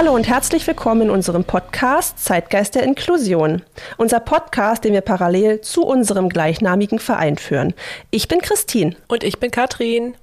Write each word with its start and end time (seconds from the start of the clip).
Hallo 0.00 0.14
und 0.14 0.26
herzlich 0.26 0.66
willkommen 0.66 1.02
in 1.02 1.10
unserem 1.10 1.44
Podcast 1.44 2.24
Zeitgeist 2.24 2.74
der 2.74 2.84
Inklusion. 2.84 3.60
Unser 3.98 4.18
Podcast, 4.18 4.82
den 4.82 4.94
wir 4.94 5.02
parallel 5.02 5.60
zu 5.60 5.84
unserem 5.84 6.30
gleichnamigen 6.30 6.98
Verein 6.98 7.36
führen. 7.36 7.74
Ich 8.10 8.26
bin 8.26 8.40
Christine. 8.40 8.96
Und 9.08 9.24
ich 9.24 9.40
bin 9.40 9.50
Katrin. 9.50 10.14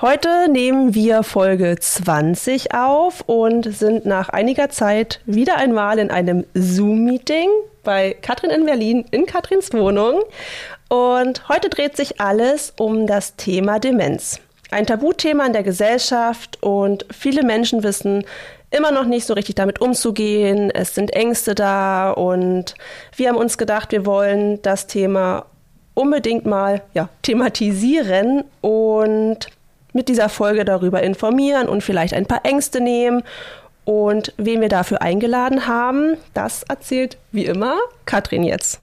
Heute 0.00 0.48
nehmen 0.50 0.94
wir 0.94 1.22
Folge 1.22 1.76
20 1.78 2.72
auf 2.72 3.20
und 3.26 3.66
sind 3.70 4.06
nach 4.06 4.30
einiger 4.30 4.70
Zeit 4.70 5.20
wieder 5.26 5.58
einmal 5.58 5.98
in 5.98 6.10
einem 6.10 6.46
Zoom-Meeting 6.54 7.50
bei 7.84 8.16
Katrin 8.22 8.48
in 8.48 8.64
Berlin 8.64 9.04
in 9.10 9.26
Katrins 9.26 9.70
Wohnung. 9.74 10.22
Und 10.88 11.46
heute 11.50 11.68
dreht 11.68 11.94
sich 11.94 12.22
alles 12.22 12.72
um 12.78 13.06
das 13.06 13.36
Thema 13.36 13.80
Demenz. 13.80 14.40
Ein 14.70 14.86
Tabuthema 14.86 15.44
in 15.44 15.52
der 15.52 15.64
Gesellschaft 15.64 16.62
und 16.62 17.04
viele 17.12 17.42
Menschen 17.42 17.82
wissen 17.82 18.24
immer 18.70 18.90
noch 18.90 19.04
nicht 19.04 19.26
so 19.26 19.34
richtig 19.34 19.56
damit 19.56 19.80
umzugehen. 19.80 20.70
Es 20.70 20.94
sind 20.94 21.12
Ängste 21.12 21.54
da 21.54 22.10
und 22.12 22.74
wir 23.16 23.28
haben 23.28 23.36
uns 23.36 23.58
gedacht, 23.58 23.92
wir 23.92 24.06
wollen 24.06 24.62
das 24.62 24.86
Thema 24.86 25.46
unbedingt 25.94 26.46
mal 26.46 26.82
ja, 26.94 27.08
thematisieren 27.22 28.44
und 28.60 29.48
mit 29.92 30.08
dieser 30.08 30.28
Folge 30.28 30.64
darüber 30.64 31.02
informieren 31.02 31.68
und 31.68 31.82
vielleicht 31.82 32.14
ein 32.14 32.26
paar 32.26 32.44
Ängste 32.44 32.80
nehmen. 32.80 33.22
Und 33.84 34.32
wen 34.36 34.60
wir 34.60 34.68
dafür 34.68 35.02
eingeladen 35.02 35.66
haben, 35.66 36.16
das 36.32 36.62
erzählt 36.62 37.18
wie 37.32 37.46
immer 37.46 37.76
Katrin 38.04 38.44
jetzt. 38.44 38.80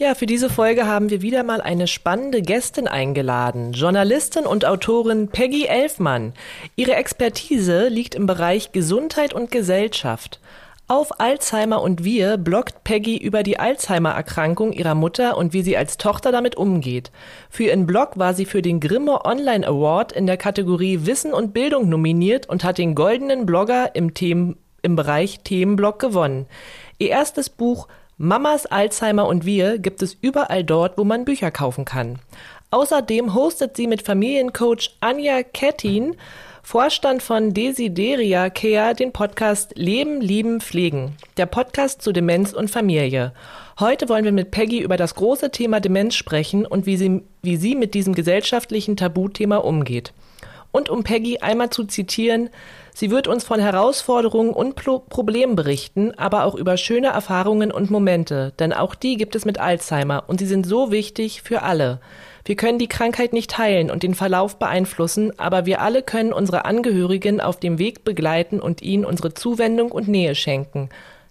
Ja, 0.00 0.14
für 0.14 0.26
diese 0.26 0.48
Folge 0.48 0.86
haben 0.86 1.10
wir 1.10 1.22
wieder 1.22 1.42
mal 1.42 1.60
eine 1.60 1.88
spannende 1.88 2.40
Gästin 2.40 2.86
eingeladen, 2.86 3.72
Journalistin 3.72 4.46
und 4.46 4.64
Autorin 4.64 5.26
Peggy 5.26 5.64
Elfmann. 5.64 6.34
Ihre 6.76 6.94
Expertise 6.94 7.88
liegt 7.88 8.14
im 8.14 8.26
Bereich 8.26 8.70
Gesundheit 8.70 9.34
und 9.34 9.50
Gesellschaft. 9.50 10.38
Auf 10.86 11.18
Alzheimer 11.18 11.82
und 11.82 12.04
wir 12.04 12.36
bloggt 12.36 12.84
Peggy 12.84 13.16
über 13.16 13.42
die 13.42 13.58
Alzheimer-Erkrankung 13.58 14.72
ihrer 14.72 14.94
Mutter 14.94 15.36
und 15.36 15.52
wie 15.52 15.62
sie 15.62 15.76
als 15.76 15.96
Tochter 15.96 16.30
damit 16.30 16.54
umgeht. 16.54 17.10
Für 17.50 17.64
ihren 17.64 17.84
Blog 17.84 18.20
war 18.20 18.34
sie 18.34 18.44
für 18.44 18.62
den 18.62 18.78
Grimme 18.78 19.24
Online 19.24 19.66
Award 19.66 20.12
in 20.12 20.28
der 20.28 20.36
Kategorie 20.36 21.06
Wissen 21.06 21.34
und 21.34 21.52
Bildung 21.52 21.88
nominiert 21.88 22.48
und 22.48 22.62
hat 22.62 22.78
den 22.78 22.94
goldenen 22.94 23.46
Blogger 23.46 23.96
im, 23.96 24.14
Themen, 24.14 24.58
im 24.80 24.94
Bereich 24.94 25.40
Themenblog 25.40 25.98
gewonnen. 25.98 26.46
Ihr 26.98 27.08
erstes 27.08 27.50
Buch 27.50 27.88
Mamas 28.20 28.66
Alzheimer 28.66 29.28
und 29.28 29.46
wir 29.46 29.78
gibt 29.78 30.02
es 30.02 30.12
überall 30.20 30.64
dort, 30.64 30.98
wo 30.98 31.04
man 31.04 31.24
Bücher 31.24 31.52
kaufen 31.52 31.84
kann. 31.84 32.18
Außerdem 32.72 33.32
hostet 33.32 33.76
sie 33.76 33.86
mit 33.86 34.02
Familiencoach 34.02 34.96
Anja 34.98 35.44
Kettin, 35.44 36.16
Vorstand 36.64 37.22
von 37.22 37.54
Desideria 37.54 38.50
Care, 38.50 38.96
den 38.96 39.12
Podcast 39.12 39.78
Leben, 39.78 40.20
Lieben, 40.20 40.60
Pflegen, 40.60 41.14
der 41.36 41.46
Podcast 41.46 42.02
zu 42.02 42.10
Demenz 42.10 42.52
und 42.52 42.72
Familie. 42.72 43.32
Heute 43.78 44.08
wollen 44.08 44.24
wir 44.24 44.32
mit 44.32 44.50
Peggy 44.50 44.80
über 44.80 44.96
das 44.96 45.14
große 45.14 45.52
Thema 45.52 45.78
Demenz 45.78 46.16
sprechen 46.16 46.66
und 46.66 46.86
wie 46.86 46.96
sie, 46.96 47.22
wie 47.42 47.56
sie 47.56 47.76
mit 47.76 47.94
diesem 47.94 48.16
gesellschaftlichen 48.16 48.96
Tabuthema 48.96 49.58
umgeht. 49.58 50.12
Und 50.72 50.90
um 50.90 51.04
Peggy 51.04 51.38
einmal 51.38 51.70
zu 51.70 51.84
zitieren, 51.84 52.50
sie 52.98 53.10
wird 53.10 53.28
uns 53.28 53.44
von 53.44 53.60
Herausforderungen 53.60 54.52
und 54.52 54.74
Pro 54.74 54.98
Problemen 54.98 55.54
berichten, 55.54 56.12
aber 56.16 56.44
auch 56.44 56.56
über 56.56 56.76
schöne 56.76 57.08
Erfahrungen 57.08 57.70
und 57.70 57.90
Momente, 57.90 58.52
denn 58.58 58.72
auch 58.72 58.96
die 58.96 59.16
gibt 59.16 59.36
es 59.36 59.44
mit 59.44 59.60
Alzheimer 59.60 60.24
und 60.26 60.40
sie 60.40 60.46
sind 60.46 60.66
so 60.66 60.90
wichtig 60.90 61.42
für 61.42 61.62
alle. 61.62 62.00
Wir 62.44 62.56
können 62.56 62.78
die 62.78 62.88
Krankheit 62.88 63.32
nicht 63.32 63.56
heilen 63.56 63.90
und 63.90 64.02
den 64.02 64.14
Verlauf 64.14 64.56
beeinflussen, 64.56 65.38
aber 65.38 65.64
wir 65.64 65.80
alle 65.80 66.02
können 66.02 66.32
unsere 66.32 66.64
Angehörigen 66.64 67.40
auf 67.40 67.60
dem 67.60 67.78
Weg 67.78 68.04
begleiten 68.04 68.58
und 68.58 68.82
ihnen 68.82 69.04
unsere 69.04 69.32
Zuwendung 69.32 69.92
und 69.92 70.08
Nähe 70.08 70.34
schenken. 70.34 70.88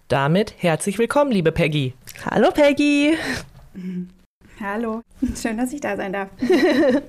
Damit 0.08 0.54
herzlich 0.58 0.98
willkommen, 1.00 1.32
liebe 1.32 1.52
Peggy. 1.52 1.94
Hallo 2.26 2.52
Peggy. 2.52 3.18
Hallo, 4.60 5.02
schön, 5.40 5.58
dass 5.58 5.72
ich 5.72 5.82
da 5.82 5.96
sein 5.96 6.14
darf. 6.14 6.30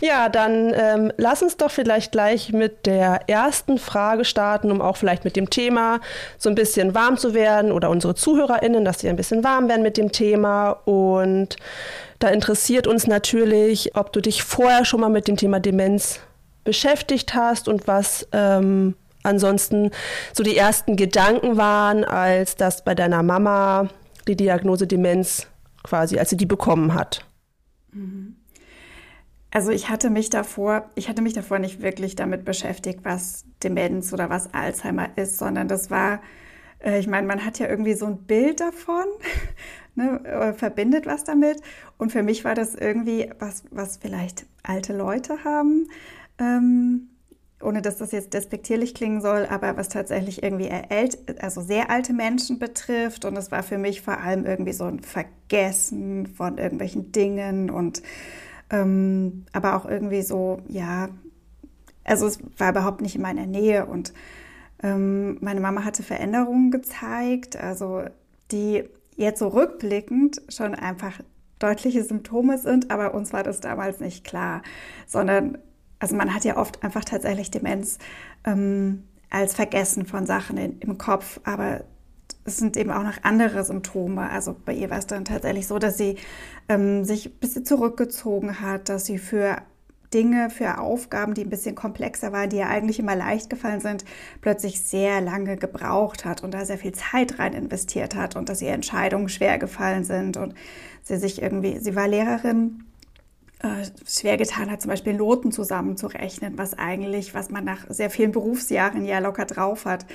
ja, 0.00 0.28
dann 0.28 0.74
ähm, 0.74 1.12
lass 1.16 1.42
uns 1.42 1.56
doch 1.56 1.70
vielleicht 1.70 2.12
gleich 2.12 2.52
mit 2.52 2.84
der 2.84 3.22
ersten 3.26 3.78
Frage 3.78 4.26
starten, 4.26 4.70
um 4.70 4.82
auch 4.82 4.96
vielleicht 4.96 5.24
mit 5.24 5.34
dem 5.34 5.48
Thema 5.48 6.00
so 6.36 6.50
ein 6.50 6.54
bisschen 6.54 6.94
warm 6.94 7.16
zu 7.16 7.32
werden 7.32 7.72
oder 7.72 7.88
unsere 7.88 8.14
ZuhörerInnen, 8.14 8.84
dass 8.84 9.00
sie 9.00 9.08
ein 9.08 9.16
bisschen 9.16 9.44
warm 9.44 9.68
werden 9.68 9.82
mit 9.82 9.96
dem 9.96 10.12
Thema. 10.12 10.72
Und 10.84 11.56
da 12.18 12.28
interessiert 12.28 12.86
uns 12.86 13.06
natürlich, 13.06 13.96
ob 13.96 14.12
du 14.12 14.20
dich 14.20 14.42
vorher 14.42 14.84
schon 14.84 15.00
mal 15.00 15.10
mit 15.10 15.26
dem 15.26 15.36
Thema 15.36 15.60
Demenz 15.60 16.20
beschäftigt 16.64 17.34
hast 17.34 17.66
und 17.66 17.86
was 17.86 18.28
ähm, 18.32 18.94
ansonsten 19.22 19.90
so 20.34 20.42
die 20.42 20.56
ersten 20.56 20.96
Gedanken 20.96 21.56
waren, 21.56 22.04
als 22.04 22.56
das 22.56 22.84
bei 22.84 22.94
deiner 22.94 23.22
Mama 23.22 23.88
die 24.26 24.36
Diagnose 24.36 24.86
Demenz 24.86 25.46
quasi, 25.88 26.18
als 26.18 26.30
sie 26.30 26.36
die 26.36 26.46
bekommen 26.46 26.94
hat? 26.94 27.26
Mhm. 27.92 28.36
Also 29.50 29.70
ich 29.70 29.88
hatte 29.88 30.10
mich 30.10 30.28
davor, 30.28 30.90
ich 30.94 31.08
hatte 31.08 31.22
mich 31.22 31.32
davor 31.32 31.58
nicht 31.58 31.80
wirklich 31.80 32.14
damit 32.16 32.44
beschäftigt, 32.44 33.00
was 33.02 33.46
Demenz 33.62 34.12
oder 34.12 34.28
was 34.28 34.52
Alzheimer 34.52 35.16
ist, 35.16 35.38
sondern 35.38 35.68
das 35.68 35.90
war, 35.90 36.20
äh, 36.80 36.98
ich 36.98 37.06
meine, 37.06 37.26
man 37.26 37.44
hat 37.44 37.58
ja 37.58 37.66
irgendwie 37.66 37.94
so 37.94 38.04
ein 38.04 38.18
Bild 38.24 38.60
davon, 38.60 39.06
ne, 39.94 40.22
äh, 40.24 40.52
verbindet 40.52 41.06
was 41.06 41.24
damit. 41.24 41.62
Und 41.96 42.12
für 42.12 42.22
mich 42.22 42.44
war 42.44 42.54
das 42.54 42.74
irgendwie 42.74 43.30
was, 43.38 43.64
was 43.70 43.96
vielleicht 43.96 44.44
alte 44.62 44.94
Leute 44.94 45.42
haben. 45.44 45.88
Ähm, 46.38 47.08
ohne 47.62 47.82
dass 47.82 47.96
das 47.96 48.12
jetzt 48.12 48.34
despektierlich 48.34 48.94
klingen 48.94 49.20
soll, 49.20 49.46
aber 49.50 49.76
was 49.76 49.88
tatsächlich 49.88 50.42
irgendwie 50.42 50.70
also 51.40 51.60
sehr 51.60 51.90
alte 51.90 52.12
Menschen 52.12 52.58
betrifft. 52.58 53.24
Und 53.24 53.36
es 53.36 53.50
war 53.50 53.62
für 53.62 53.78
mich 53.78 54.02
vor 54.02 54.18
allem 54.18 54.44
irgendwie 54.44 54.72
so 54.72 54.84
ein 54.84 55.00
Vergessen 55.00 56.26
von 56.26 56.58
irgendwelchen 56.58 57.10
Dingen 57.12 57.70
und 57.70 58.02
ähm, 58.70 59.46
aber 59.52 59.76
auch 59.76 59.86
irgendwie 59.86 60.22
so, 60.22 60.60
ja, 60.68 61.08
also 62.04 62.26
es 62.26 62.38
war 62.58 62.70
überhaupt 62.70 63.00
nicht 63.00 63.16
in 63.16 63.22
meiner 63.22 63.46
Nähe 63.46 63.86
und 63.86 64.12
ähm, 64.82 65.38
meine 65.40 65.60
Mama 65.60 65.84
hatte 65.84 66.02
Veränderungen 66.02 66.70
gezeigt, 66.70 67.56
also 67.56 68.04
die 68.52 68.84
jetzt 69.16 69.40
so 69.40 69.48
rückblickend 69.48 70.40
schon 70.48 70.74
einfach 70.74 71.20
deutliche 71.58 72.04
Symptome 72.04 72.58
sind, 72.58 72.90
aber 72.90 73.14
uns 73.14 73.32
war 73.32 73.42
das 73.42 73.60
damals 73.60 73.98
nicht 74.00 74.24
klar, 74.24 74.62
sondern 75.06 75.58
also 76.00 76.16
man 76.16 76.34
hat 76.34 76.44
ja 76.44 76.56
oft 76.56 76.82
einfach 76.82 77.04
tatsächlich 77.04 77.50
Demenz 77.50 77.98
ähm, 78.44 79.04
als 79.30 79.54
Vergessen 79.54 80.06
von 80.06 80.26
Sachen 80.26 80.56
in, 80.56 80.78
im 80.80 80.98
Kopf, 80.98 81.40
aber 81.44 81.84
es 82.44 82.56
sind 82.56 82.76
eben 82.76 82.90
auch 82.90 83.02
noch 83.02 83.18
andere 83.22 83.64
Symptome. 83.64 84.30
Also 84.30 84.56
bei 84.64 84.72
ihr 84.72 84.90
war 84.90 84.98
es 84.98 85.06
dann 85.06 85.24
tatsächlich 85.24 85.66
so, 85.66 85.78
dass 85.78 85.98
sie 85.98 86.16
ähm, 86.68 87.04
sich 87.04 87.26
ein 87.26 87.38
bisschen 87.40 87.64
zurückgezogen 87.64 88.60
hat, 88.60 88.88
dass 88.88 89.04
sie 89.04 89.18
für 89.18 89.58
Dinge, 90.14 90.48
für 90.48 90.78
Aufgaben, 90.78 91.34
die 91.34 91.42
ein 91.42 91.50
bisschen 91.50 91.74
komplexer 91.74 92.32
waren, 92.32 92.48
die 92.48 92.56
ja 92.56 92.68
eigentlich 92.68 92.98
immer 92.98 93.14
leicht 93.14 93.50
gefallen 93.50 93.80
sind, 93.80 94.06
plötzlich 94.40 94.80
sehr 94.80 95.20
lange 95.20 95.56
gebraucht 95.56 96.24
hat 96.24 96.42
und 96.42 96.54
da 96.54 96.64
sehr 96.64 96.78
viel 96.78 96.92
Zeit 96.92 97.38
rein 97.38 97.52
investiert 97.52 98.14
hat 98.14 98.34
und 98.34 98.48
dass 98.48 98.62
ihr 98.62 98.72
Entscheidungen 98.72 99.28
schwer 99.28 99.58
gefallen 99.58 100.04
sind 100.04 100.38
und 100.38 100.54
sie 101.02 101.18
sich 101.18 101.42
irgendwie, 101.42 101.78
sie 101.78 101.94
war 101.94 102.08
Lehrerin 102.08 102.84
schwer 104.06 104.36
getan 104.36 104.70
hat, 104.70 104.80
zum 104.80 104.90
Beispiel 104.90 105.14
Noten 105.14 105.50
zusammenzurechnen, 105.50 106.56
was 106.58 106.78
eigentlich, 106.78 107.34
was 107.34 107.50
man 107.50 107.64
nach 107.64 107.86
sehr 107.88 108.10
vielen 108.10 108.32
Berufsjahren 108.32 109.04
ja 109.04 109.18
locker 109.18 109.46
drauf 109.46 109.84
hat. 109.84 110.06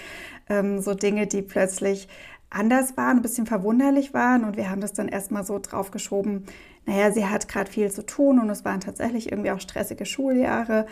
Ähm, 0.49 0.79
so 0.79 0.93
Dinge, 0.93 1.27
die 1.27 1.41
plötzlich 1.41 2.07
anders 2.49 2.95
waren, 2.95 3.17
ein 3.17 3.21
bisschen 3.21 3.45
verwunderlich 3.45 4.13
waren 4.13 4.43
und 4.43 4.57
wir 4.57 4.69
haben 4.69 4.81
das 4.81 4.93
dann 4.93 5.07
erstmal 5.07 5.43
so 5.43 5.59
draufgeschoben, 5.59 6.45
naja, 6.85 7.11
sie 7.11 7.25
hat 7.25 7.47
gerade 7.47 7.71
viel 7.71 7.91
zu 7.91 8.05
tun 8.05 8.39
und 8.39 8.49
es 8.49 8.63
waren 8.63 8.79
tatsächlich 8.79 9.31
irgendwie 9.31 9.51
auch 9.51 9.59
stressige 9.59 10.05
Schuljahre 10.05 10.85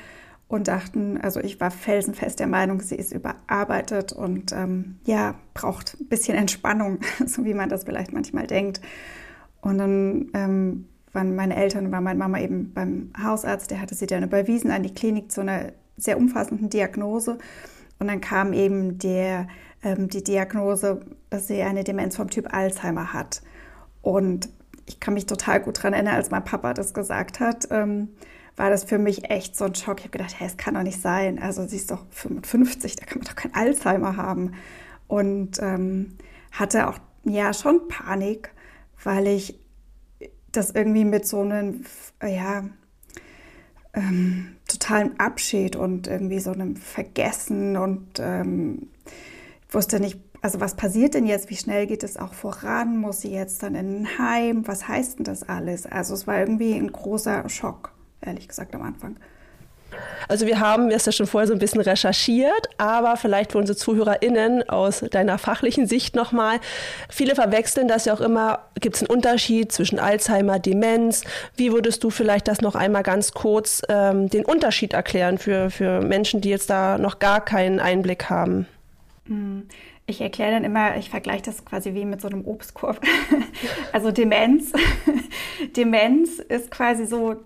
und 0.48 0.68
dachten, 0.68 1.20
also 1.22 1.40
ich 1.40 1.60
war 1.60 1.72
felsenfest 1.72 2.40
der 2.40 2.48
Meinung, 2.48 2.82
sie 2.82 2.96
ist 2.96 3.14
überarbeitet 3.14 4.12
und 4.12 4.52
ähm, 4.52 5.00
ja, 5.06 5.36
braucht 5.54 5.98
ein 6.00 6.08
bisschen 6.08 6.38
Entspannung, 6.38 7.00
so 7.26 7.46
wie 7.46 7.54
man 7.54 7.70
das 7.70 7.84
vielleicht 7.84 8.12
manchmal 8.12 8.48
denkt. 8.48 8.82
Und 9.62 9.78
dann 9.78 10.32
ähm, 10.34 10.88
waren 11.14 11.36
meine 11.36 11.56
Eltern, 11.56 11.92
war 11.92 12.02
meine 12.02 12.20
Mama 12.20 12.40
eben 12.40 12.74
beim 12.74 13.12
Hausarzt, 13.22 13.72
der 13.72 13.82
hatte 13.82 13.96
sie 13.96 14.08
dann 14.08 14.24
überwiesen 14.24 14.72
an 14.72 14.84
die 14.84 14.94
Klinik 14.94 15.32
zu 15.32 15.42
einer 15.42 15.74
sehr 15.98 16.18
umfassenden 16.18 16.70
Diagnose. 16.70 17.38
Und 18.00 18.08
dann 18.08 18.22
kam 18.22 18.54
eben 18.54 18.98
der, 18.98 19.48
ähm, 19.84 20.08
die 20.08 20.24
Diagnose, 20.24 21.02
dass 21.30 21.48
sie 21.48 21.62
eine 21.62 21.84
Demenz 21.84 22.16
vom 22.16 22.30
Typ 22.30 22.54
Alzheimer 22.54 23.14
hat. 23.14 23.42
Und 24.02 24.50
ich 24.86 25.00
kann 25.00 25.14
mich 25.14 25.26
total 25.26 25.62
gut 25.62 25.78
daran 25.78 25.94
erinnern, 25.94 26.16
als 26.16 26.32
mein 26.32 26.44
Papa 26.44 26.74
das 26.74 26.94
gesagt 26.94 27.40
hat, 27.40 27.68
ähm, 27.72 28.10
war 28.58 28.70
das 28.70 28.84
für 28.84 28.98
mich 28.98 29.30
echt 29.30 29.56
so 29.56 29.66
ein 29.66 29.76
Schock. 29.76 30.00
Ich 30.00 30.06
habe 30.06 30.18
gedacht, 30.18 30.36
hey, 30.38 30.48
es 30.48 30.58
kann 30.58 30.74
doch 30.74 30.84
nicht 30.84 31.02
sein. 31.02 31.40
Also 31.40 31.68
sie 31.68 31.78
ist 31.78 31.92
doch 31.92 32.06
55, 32.12 32.96
da 32.96 33.06
kann 33.06 33.20
man 33.20 33.28
doch 33.28 33.36
kein 33.36 33.54
Alzheimer 33.54 34.18
haben. 34.18 34.54
Und 35.08 35.60
ähm, 35.62 36.18
hatte 36.52 36.88
auch 36.90 36.98
ja 37.24 37.54
schon 37.54 37.88
Panik, 37.88 38.52
weil 39.04 39.28
ich 39.28 39.61
das 40.52 40.72
irgendwie 40.72 41.06
mit 41.06 41.28
so 41.28 41.42
einem, 41.42 41.86
ja, 42.24 42.64
ähm, 43.94 44.56
totalen 44.68 45.20
Abschied 45.20 45.76
und 45.76 46.08
irgendwie 46.08 46.40
so 46.40 46.52
einem 46.52 46.76
Vergessen 46.76 47.76
und 47.76 48.20
ähm, 48.20 48.90
ich 49.68 49.74
wusste 49.74 50.00
nicht, 50.00 50.20
also 50.42 50.60
was 50.60 50.76
passiert 50.76 51.14
denn 51.14 51.26
jetzt? 51.26 51.50
Wie 51.50 51.56
schnell 51.56 51.88
geht 51.88 52.04
es 52.04 52.18
auch 52.18 52.34
voran? 52.34 52.98
Muss 52.98 53.22
sie 53.22 53.32
jetzt 53.32 53.64
dann 53.64 53.76
in 53.76 54.02
ein 54.02 54.18
Heim? 54.18 54.68
Was 54.68 54.88
heißt 54.88 55.20
denn 55.20 55.26
das 55.26 55.44
alles? 55.44 55.86
Also 55.86 56.14
es 56.14 56.26
war 56.26 56.40
irgendwie 56.40 56.74
ein 56.74 56.92
großer 56.92 57.48
Schock, 57.48 57.94
ehrlich 58.22 58.48
gesagt 58.48 58.74
am 58.74 58.82
Anfang. 58.82 59.18
Also 60.28 60.46
wir 60.46 60.60
haben 60.60 60.90
es 60.90 61.06
ja 61.06 61.12
schon 61.12 61.28
vorher 61.28 61.48
so 61.48 61.54
ein 61.54 61.60
bisschen 61.60 61.82
recherchiert, 61.82 62.70
aber 62.78 63.18
vielleicht 63.18 63.52
für 63.52 63.58
unsere 63.58 63.78
ZuhörerInnen 63.78 64.70
aus 64.70 65.02
deiner 65.12 65.38
fachlichen 65.38 65.88
Sicht 65.88 66.16
nochmal. 66.16 66.60
Viele 67.10 67.36
verwechseln 67.36 67.88
das 67.88 68.06
ja 68.06 68.14
auch 68.14 68.22
immer. 68.22 68.60
Gibt 68.80 68.96
es 68.96 69.02
einen 69.02 69.16
Unterschied 69.16 69.72
zwischen 69.72 70.00
Alzheimer, 70.00 70.60
Demenz? 70.60 71.24
Wie 71.56 71.72
würdest 71.72 72.04
du 72.04 72.10
vielleicht 72.10 72.48
das 72.48 72.62
noch 72.62 72.76
einmal 72.76 73.04
ganz 73.04 73.34
kurz 73.34 73.82
ähm, 73.90 74.30
den 74.30 74.46
Unterschied 74.46 74.94
erklären 74.94 75.38
für, 75.38 75.70
für 75.70 76.02
Menschen, 76.02 76.42
die 76.42 76.50
jetzt 76.50 76.70
da 76.70 76.98
noch 76.98 77.20
gar 77.20 77.44
keinen 77.44 77.80
Einblick 77.80 78.30
haben? 78.30 78.68
Hm. 79.28 79.68
Ich 80.08 80.20
erkläre 80.20 80.52
dann 80.52 80.66
immer, 80.66 80.98
ich 80.98 81.10
vergleiche 81.10 81.44
das 81.44 81.64
quasi 81.64 81.94
wie 81.94 82.06
mit 82.06 82.20
so 82.20 82.28
einem 82.28 82.46
Obstkorb. 82.46 83.00
also 83.94 84.12
Demenz. 84.12 84.74
Demenz 85.78 86.40
ist 86.40 86.70
quasi 86.70 87.06
so 87.06 87.38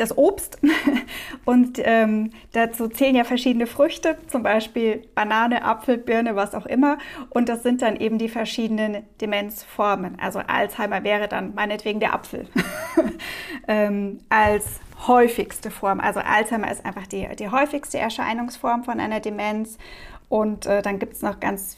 das 0.00 0.16
Obst. 0.16 0.58
Und 1.44 1.80
ähm, 1.82 2.30
dazu 2.52 2.88
zählen 2.88 3.16
ja 3.16 3.24
verschiedene 3.24 3.66
Früchte, 3.66 4.16
zum 4.28 4.42
Beispiel 4.42 5.06
Banane, 5.14 5.64
Apfel, 5.64 5.98
Birne, 5.98 6.36
was 6.36 6.54
auch 6.54 6.66
immer. 6.66 6.98
Und 7.28 7.48
das 7.48 7.62
sind 7.62 7.82
dann 7.82 7.96
eben 7.96 8.18
die 8.18 8.28
verschiedenen 8.28 9.04
Demenzformen. 9.20 10.18
Also 10.20 10.40
Alzheimer 10.40 11.04
wäre 11.04 11.28
dann 11.28 11.54
meinetwegen 11.54 12.00
der 12.00 12.14
Apfel 12.14 12.48
ähm, 13.68 14.18
als 14.28 14.80
häufigste 15.06 15.70
Form. 15.70 16.00
Also 16.00 16.20
Alzheimer 16.20 16.70
ist 16.70 16.84
einfach 16.84 17.06
die, 17.06 17.28
die 17.38 17.50
häufigste 17.50 17.98
Erscheinungsform 17.98 18.84
von 18.84 19.00
einer 19.00 19.20
Demenz. 19.20 19.78
Und 20.28 20.66
äh, 20.66 20.82
dann 20.82 20.98
gibt 20.98 21.14
es 21.14 21.22
noch 21.22 21.40
ganz 21.40 21.76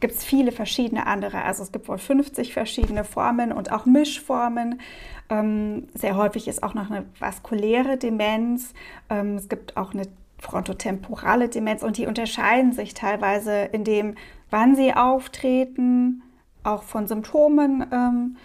gibt 0.00 0.14
es 0.14 0.24
viele 0.24 0.52
verschiedene 0.52 1.06
andere. 1.06 1.44
Also 1.44 1.62
es 1.62 1.72
gibt 1.72 1.88
wohl 1.88 1.98
50 1.98 2.52
verschiedene 2.52 3.04
Formen 3.04 3.52
und 3.52 3.70
auch 3.70 3.86
Mischformen. 3.86 4.80
Ähm, 5.28 5.88
sehr 5.94 6.16
häufig 6.16 6.48
ist 6.48 6.62
auch 6.62 6.74
noch 6.74 6.90
eine 6.90 7.04
vaskuläre 7.18 7.96
Demenz. 7.96 8.72
Ähm, 9.08 9.36
es 9.36 9.48
gibt 9.48 9.76
auch 9.76 9.92
eine 9.92 10.08
frontotemporale 10.38 11.48
Demenz 11.48 11.82
und 11.82 11.98
die 11.98 12.06
unterscheiden 12.06 12.72
sich 12.72 12.94
teilweise 12.94 13.64
in 13.72 13.84
dem, 13.84 14.14
wann 14.48 14.74
sie 14.74 14.94
auftreten, 14.94 16.22
auch 16.64 16.82
von 16.82 17.06
Symptomen 17.06 17.86
ähm, 17.92 18.36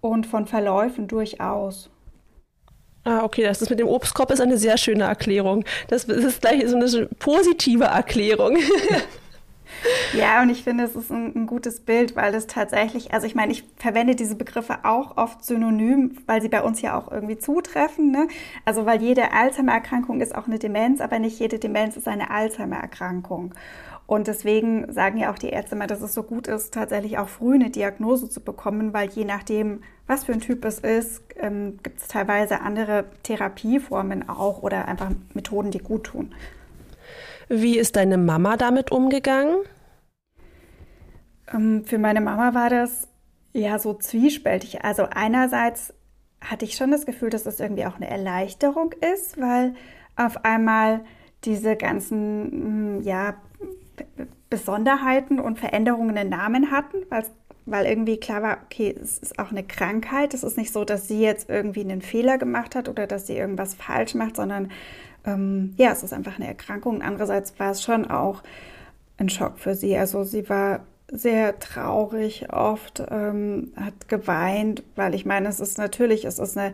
und 0.00 0.26
von 0.26 0.46
Verläufen 0.46 1.06
durchaus. 1.08 1.90
Ah, 3.04 3.22
okay, 3.22 3.42
das 3.42 3.60
ist 3.60 3.70
mit 3.70 3.78
dem 3.78 3.88
Obstkorb 3.88 4.30
ist 4.30 4.40
eine 4.40 4.56
sehr 4.56 4.78
schöne 4.78 5.04
Erklärung. 5.04 5.64
Das 5.88 6.04
ist 6.04 6.40
gleich 6.40 6.66
so 6.66 6.76
eine 6.76 7.06
positive 7.18 7.84
Erklärung. 7.84 8.56
Ja, 10.12 10.42
und 10.42 10.50
ich 10.50 10.62
finde, 10.62 10.84
es 10.84 10.94
ist 10.94 11.10
ein, 11.10 11.34
ein, 11.34 11.46
gutes 11.46 11.80
Bild, 11.80 12.14
weil 12.16 12.34
es 12.34 12.46
tatsächlich, 12.46 13.12
also 13.12 13.26
ich 13.26 13.34
meine, 13.34 13.52
ich 13.52 13.64
verwende 13.76 14.14
diese 14.14 14.36
Begriffe 14.36 14.78
auch 14.84 15.16
oft 15.16 15.44
synonym, 15.44 16.18
weil 16.26 16.40
sie 16.40 16.48
bei 16.48 16.62
uns 16.62 16.80
ja 16.82 16.96
auch 16.96 17.10
irgendwie 17.10 17.38
zutreffen. 17.38 18.10
Ne? 18.10 18.28
Also 18.64 18.86
weil 18.86 19.02
jede 19.02 19.32
Alzheimer-Erkrankung 19.32 20.20
ist 20.20 20.34
auch 20.34 20.46
eine 20.46 20.58
Demenz, 20.58 21.00
aber 21.00 21.18
nicht 21.18 21.38
jede 21.40 21.58
Demenz 21.58 21.96
ist 21.96 22.08
eine 22.08 22.30
Alzheimer-Erkrankung. 22.30 23.54
Und 24.06 24.26
deswegen 24.26 24.92
sagen 24.92 25.18
ja 25.18 25.32
auch 25.32 25.38
die 25.38 25.48
Ärzte 25.48 25.76
mal, 25.76 25.86
dass 25.86 26.02
es 26.02 26.12
so 26.12 26.22
gut 26.22 26.46
ist, 26.46 26.74
tatsächlich 26.74 27.16
auch 27.16 27.28
früh 27.28 27.54
eine 27.54 27.70
Diagnose 27.70 28.28
zu 28.28 28.40
bekommen, 28.40 28.92
weil 28.92 29.08
je 29.08 29.24
nachdem, 29.24 29.82
was 30.06 30.24
für 30.24 30.32
ein 30.32 30.40
Typ 30.40 30.64
es 30.66 30.78
ist, 30.78 31.22
ähm, 31.36 31.78
gibt 31.82 32.00
es 32.00 32.08
teilweise 32.08 32.60
andere 32.60 33.06
Therapieformen 33.22 34.28
auch 34.28 34.62
oder 34.62 34.86
einfach 34.88 35.10
Methoden, 35.32 35.70
die 35.70 35.78
gut 35.78 36.04
tun. 36.04 36.34
Wie 37.48 37.78
ist 37.78 37.96
deine 37.96 38.18
Mama 38.18 38.56
damit 38.56 38.92
umgegangen? 38.92 39.56
Ähm, 41.52 41.84
für 41.84 41.98
meine 41.98 42.20
Mama 42.20 42.54
war 42.54 42.70
das 42.70 43.08
ja 43.52 43.78
so 43.78 43.94
zwiespältig. 43.94 44.84
Also 44.84 45.04
einerseits 45.04 45.94
hatte 46.40 46.64
ich 46.64 46.76
schon 46.76 46.90
das 46.90 47.06
Gefühl, 47.06 47.30
dass 47.30 47.44
das 47.44 47.60
irgendwie 47.60 47.86
auch 47.86 47.96
eine 47.96 48.08
Erleichterung 48.08 48.92
ist, 48.92 49.40
weil 49.40 49.74
auf 50.16 50.44
einmal 50.44 51.04
diese 51.44 51.76
ganzen 51.76 52.98
mm, 52.98 53.02
ja, 53.02 53.34
Besonderheiten 54.50 55.40
und 55.40 55.58
Veränderungen 55.58 56.16
einen 56.16 56.30
Namen 56.30 56.70
hatten, 56.70 56.98
weil, 57.66 57.86
irgendwie 57.86 58.18
klar 58.18 58.42
war, 58.42 58.58
okay, 58.64 58.94
es 59.00 59.18
ist 59.18 59.38
auch 59.38 59.50
eine 59.50 59.64
Krankheit. 59.64 60.34
Es 60.34 60.44
ist 60.44 60.58
nicht 60.58 60.72
so, 60.72 60.84
dass 60.84 61.08
sie 61.08 61.20
jetzt 61.20 61.48
irgendwie 61.48 61.80
einen 61.80 62.02
Fehler 62.02 62.38
gemacht 62.38 62.74
hat 62.74 62.88
oder 62.88 63.06
dass 63.06 63.26
sie 63.26 63.36
irgendwas 63.36 63.74
falsch 63.74 64.14
macht, 64.14 64.36
sondern 64.36 64.70
ähm, 65.24 65.74
ja, 65.76 65.90
es 65.90 66.02
ist 66.02 66.12
einfach 66.12 66.36
eine 66.36 66.46
Erkrankung. 66.46 67.02
Andererseits 67.02 67.58
war 67.58 67.70
es 67.70 67.82
schon 67.82 68.10
auch 68.10 68.42
ein 69.16 69.28
Schock 69.28 69.58
für 69.58 69.74
sie. 69.74 69.96
Also 69.96 70.24
sie 70.24 70.48
war 70.48 70.80
sehr 71.10 71.58
traurig 71.58 72.52
oft, 72.52 73.02
ähm, 73.10 73.72
hat 73.76 74.08
geweint, 74.08 74.82
weil 74.96 75.14
ich 75.14 75.26
meine, 75.26 75.48
es 75.48 75.60
ist 75.60 75.78
natürlich, 75.78 76.24
es 76.24 76.38
ist 76.38 76.56
eine 76.56 76.72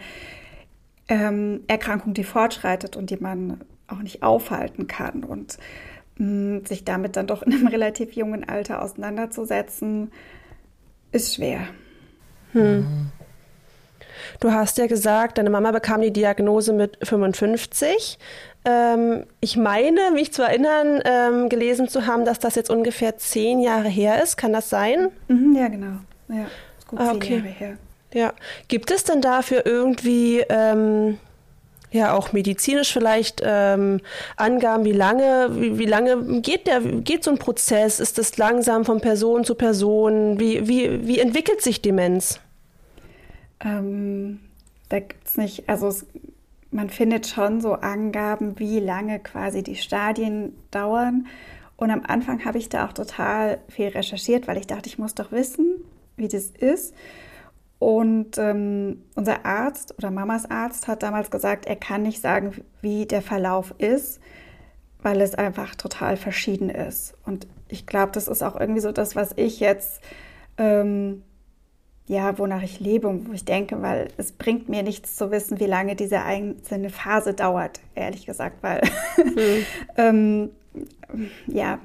ähm, 1.08 1.62
Erkrankung, 1.66 2.14
die 2.14 2.24
fortschreitet 2.24 2.96
und 2.96 3.10
die 3.10 3.16
man 3.16 3.60
auch 3.88 3.98
nicht 3.98 4.22
aufhalten 4.22 4.86
kann. 4.86 5.24
Und 5.24 5.58
mh, 6.16 6.60
mm, 6.60 6.66
sich 6.66 6.84
damit 6.84 7.16
dann 7.16 7.26
doch 7.26 7.42
in 7.42 7.52
einem 7.52 7.66
relativ 7.68 8.12
jungen 8.12 8.48
Alter 8.48 8.82
auseinanderzusetzen, 8.82 10.12
ist 11.12 11.34
schwer. 11.34 11.60
Hm. 12.52 13.10
Du 14.38 14.52
hast 14.52 14.78
ja 14.78 14.87
gesagt, 14.87 15.38
deine 15.38 15.50
Mama 15.50 15.72
bekam 15.72 16.00
die 16.00 16.12
Diagnose 16.12 16.72
mit 16.72 16.99
55. 17.02 18.18
Ähm, 18.64 19.25
ich 19.40 19.57
meine, 19.57 20.11
mich 20.12 20.33
zu 20.33 20.43
erinnern, 20.43 21.00
ähm, 21.05 21.49
gelesen 21.49 21.88
zu 21.88 22.07
haben, 22.07 22.25
dass 22.25 22.38
das 22.38 22.55
jetzt 22.57 22.71
ungefähr 22.71 23.17
zehn 23.17 23.61
Jahre 23.61 23.88
her 23.88 24.23
ist. 24.23 24.37
Kann 24.37 24.52
das 24.52 24.69
sein? 24.69 25.09
Mhm, 25.29 25.57
ja, 25.57 25.69
genau. 25.69 25.97
Ja, 26.29 26.47
ist 26.79 26.87
gut 26.87 27.00
ah, 27.00 27.12
okay. 27.12 27.37
Jahre 27.37 27.49
her. 27.49 27.76
Ja. 28.12 28.33
Gibt 28.69 28.90
es 28.90 29.05
denn 29.05 29.23
dafür 29.23 29.64
irgendwie 29.64 30.45
ähm, 30.49 31.19
ja 31.90 32.12
auch 32.12 32.33
medizinisch 32.33 32.93
vielleicht 32.93 33.40
ähm, 33.45 34.00
Angaben, 34.37 34.85
wie 34.85 34.93
lange, 34.93 35.49
wie, 35.52 35.79
wie, 35.79 35.87
lange 35.87 36.40
geht 36.40 36.67
der, 36.67 36.81
geht 36.81 37.25
so 37.25 37.31
ein 37.31 37.38
Prozess? 37.38 37.99
Ist 37.99 38.19
das 38.19 38.37
langsam 38.37 38.85
von 38.85 39.00
Person 39.00 39.45
zu 39.45 39.55
Person? 39.55 40.38
Wie, 40.38 40.69
wie, 40.69 41.07
wie 41.07 41.19
entwickelt 41.19 41.62
sich 41.62 41.83
Demenz? 41.83 42.40
Ähm, 43.64 44.40
da 44.88 45.00
gibt 45.00 45.26
es 45.26 45.37
nicht, 45.37 45.69
also 45.69 45.88
es, 45.88 46.07
man 46.70 46.90
findet 46.90 47.26
schon 47.26 47.60
so 47.60 47.74
Angaben, 47.74 48.58
wie 48.58 48.78
lange 48.80 49.18
quasi 49.18 49.62
die 49.62 49.76
Stadien 49.76 50.56
dauern. 50.70 51.26
Und 51.76 51.90
am 51.90 52.02
Anfang 52.06 52.44
habe 52.44 52.58
ich 52.58 52.68
da 52.68 52.86
auch 52.86 52.92
total 52.92 53.58
viel 53.68 53.88
recherchiert, 53.88 54.46
weil 54.46 54.58
ich 54.58 54.66
dachte, 54.66 54.88
ich 54.88 54.98
muss 54.98 55.14
doch 55.14 55.32
wissen, 55.32 55.82
wie 56.16 56.28
das 56.28 56.50
ist. 56.50 56.94
Und 57.78 58.36
ähm, 58.36 59.04
unser 59.14 59.46
Arzt 59.46 59.94
oder 59.96 60.10
Mamas 60.10 60.50
Arzt 60.50 60.86
hat 60.86 61.02
damals 61.02 61.30
gesagt, 61.30 61.64
er 61.64 61.76
kann 61.76 62.02
nicht 62.02 62.20
sagen, 62.20 62.62
wie 62.82 63.06
der 63.06 63.22
Verlauf 63.22 63.74
ist, 63.78 64.20
weil 65.02 65.22
es 65.22 65.34
einfach 65.34 65.74
total 65.74 66.18
verschieden 66.18 66.68
ist. 66.68 67.14
Und 67.24 67.46
ich 67.68 67.86
glaube, 67.86 68.12
das 68.12 68.28
ist 68.28 68.42
auch 68.42 68.60
irgendwie 68.60 68.82
so 68.82 68.92
das, 68.92 69.16
was 69.16 69.32
ich 69.36 69.60
jetzt 69.60 70.02
ähm, 70.58 71.22
ja, 72.11 72.37
wonach 72.38 72.64
ich 72.64 72.81
lebe 72.81 73.07
und 73.07 73.29
wo 73.29 73.33
ich 73.33 73.45
denke, 73.45 73.83
weil 73.83 74.09
es 74.17 74.33
bringt 74.33 74.69
mir 74.69 74.83
nichts 74.83 75.14
zu 75.14 75.31
wissen, 75.31 75.61
wie 75.61 75.67
lange 75.67 75.95
diese 75.95 76.23
einzelne 76.23 76.90
Phase 76.90 77.35
dauert, 77.35 77.79
ehrlich 77.95 78.26
gesagt, 78.26 78.64
weil 78.64 78.81
hm. 79.14 79.64
ähm, 79.97 80.50
ja, 81.47 81.79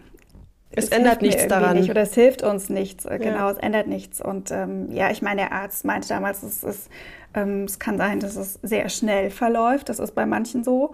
es, 0.72 0.86
es 0.86 0.90
ändert 0.90 1.22
nichts 1.22 1.48
daran. 1.48 1.78
Nicht, 1.78 1.92
oder 1.92 2.02
es 2.02 2.16
hilft 2.16 2.42
uns 2.42 2.70
nichts. 2.70 3.06
Äh, 3.06 3.20
genau, 3.20 3.38
ja. 3.38 3.52
es 3.52 3.58
ändert 3.58 3.86
nichts. 3.86 4.20
Und 4.20 4.50
ähm, 4.50 4.92
ja, 4.92 5.12
ich 5.12 5.22
meine, 5.22 5.42
der 5.42 5.52
Arzt 5.52 5.86
meinte 5.86 6.08
damals, 6.08 6.42
es, 6.42 6.64
ist, 6.64 6.90
ähm, 7.36 7.66
es 7.66 7.78
kann 7.78 8.00
sein, 8.00 8.20
dass 8.20 8.36
es 8.36 8.60
sehr 8.64 8.90
schnell 8.90 9.30
verläuft. 9.30 9.90
Das 9.90 10.00
ist 10.00 10.16
bei 10.16 10.26
manchen 10.26 10.64
so. 10.64 10.94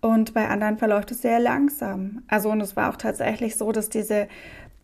Und 0.00 0.34
bei 0.34 0.48
anderen 0.48 0.78
verläuft 0.78 1.12
es 1.12 1.22
sehr 1.22 1.38
langsam. 1.38 2.22
Also, 2.26 2.50
und 2.50 2.60
es 2.60 2.74
war 2.74 2.90
auch 2.90 2.96
tatsächlich 2.96 3.54
so, 3.54 3.70
dass 3.70 3.88
diese, 3.88 4.26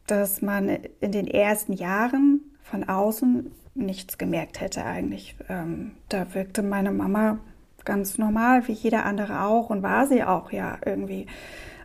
dass 0.07 0.43
man 0.43 0.79
in 1.01 1.11
den 1.11 1.27
ersten 1.27 1.73
Jahren 1.73 2.41
von 2.63 2.89
außen 2.89 3.51
nichts 3.81 4.19
gemerkt 4.19 4.61
hätte 4.61 4.85
eigentlich. 4.85 5.35
Ähm, 5.49 5.93
da 6.09 6.35
wirkte 6.35 6.63
meine 6.63 6.93
Mama 6.93 7.39
ganz 7.85 8.19
normal, 8.19 8.69
wie 8.69 8.73
jeder 8.73 9.05
andere 9.05 9.43
auch 9.45 9.71
und 9.71 9.83
war 9.83 10.07
sie 10.07 10.23
auch 10.23 10.53
ja 10.53 10.79
irgendwie. 10.85 11.27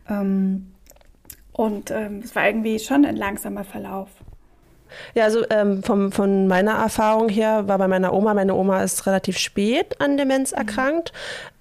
Ähm, 0.10 0.72
und 1.52 1.90
ähm, 1.92 2.22
es 2.24 2.36
war 2.36 2.46
irgendwie 2.46 2.80
schon 2.80 3.06
ein 3.06 3.16
langsamer 3.16 3.64
Verlauf. 3.64 4.10
Ja, 5.14 5.24
also 5.24 5.44
ähm, 5.50 5.84
vom, 5.84 6.12
von 6.12 6.48
meiner 6.48 6.74
Erfahrung 6.74 7.30
her 7.30 7.68
war 7.68 7.78
bei 7.78 7.88
meiner 7.88 8.14
Oma, 8.14 8.34
meine 8.34 8.54
Oma 8.54 8.84
ist 8.84 9.06
relativ 9.08 9.38
spät 9.38 10.00
an 10.00 10.18
Demenz 10.18 10.52
erkrankt, 10.52 11.12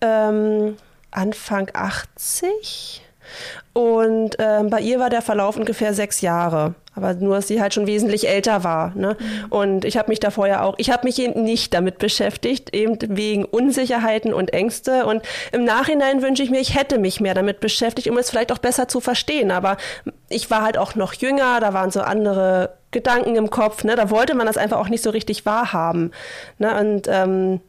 ähm, 0.00 0.76
Anfang 1.10 1.70
80. 1.72 3.02
Und 3.72 4.36
ähm, 4.38 4.70
bei 4.70 4.80
ihr 4.80 4.98
war 4.98 5.10
der 5.10 5.22
Verlauf 5.22 5.56
ungefähr 5.56 5.94
sechs 5.94 6.20
Jahre. 6.20 6.74
Aber 6.94 7.14
nur, 7.14 7.36
dass 7.36 7.48
sie 7.48 7.60
halt 7.60 7.74
schon 7.74 7.86
wesentlich 7.86 8.28
älter 8.28 8.64
war. 8.64 8.92
Ne? 8.94 9.16
Mhm. 9.18 9.52
Und 9.52 9.84
ich 9.84 9.96
habe 9.96 10.10
mich 10.10 10.20
da 10.20 10.30
vorher 10.30 10.64
auch, 10.64 10.74
ich 10.78 10.90
habe 10.90 11.06
mich 11.06 11.18
eben 11.18 11.42
nicht 11.42 11.74
damit 11.74 11.98
beschäftigt, 11.98 12.74
eben 12.74 12.98
wegen 13.08 13.44
Unsicherheiten 13.44 14.32
und 14.32 14.52
Ängste. 14.52 15.06
Und 15.06 15.22
im 15.52 15.64
Nachhinein 15.64 16.22
wünsche 16.22 16.42
ich 16.42 16.50
mir, 16.50 16.60
ich 16.60 16.74
hätte 16.74 16.98
mich 16.98 17.20
mehr 17.20 17.34
damit 17.34 17.60
beschäftigt, 17.60 18.08
um 18.08 18.18
es 18.18 18.30
vielleicht 18.30 18.52
auch 18.52 18.58
besser 18.58 18.88
zu 18.88 19.00
verstehen. 19.00 19.50
Aber 19.50 19.76
ich 20.28 20.50
war 20.50 20.62
halt 20.62 20.78
auch 20.78 20.94
noch 20.94 21.14
jünger, 21.14 21.60
da 21.60 21.72
waren 21.72 21.90
so 21.90 22.00
andere 22.00 22.74
Gedanken 22.90 23.34
im 23.36 23.50
Kopf. 23.50 23.84
Ne? 23.84 23.96
Da 23.96 24.10
wollte 24.10 24.34
man 24.34 24.46
das 24.46 24.56
einfach 24.56 24.78
auch 24.78 24.88
nicht 24.88 25.02
so 25.02 25.10
richtig 25.10 25.44
wahrhaben. 25.46 26.12
Ne? 26.58 26.78
Und 26.78 27.08
ähm, 27.08 27.60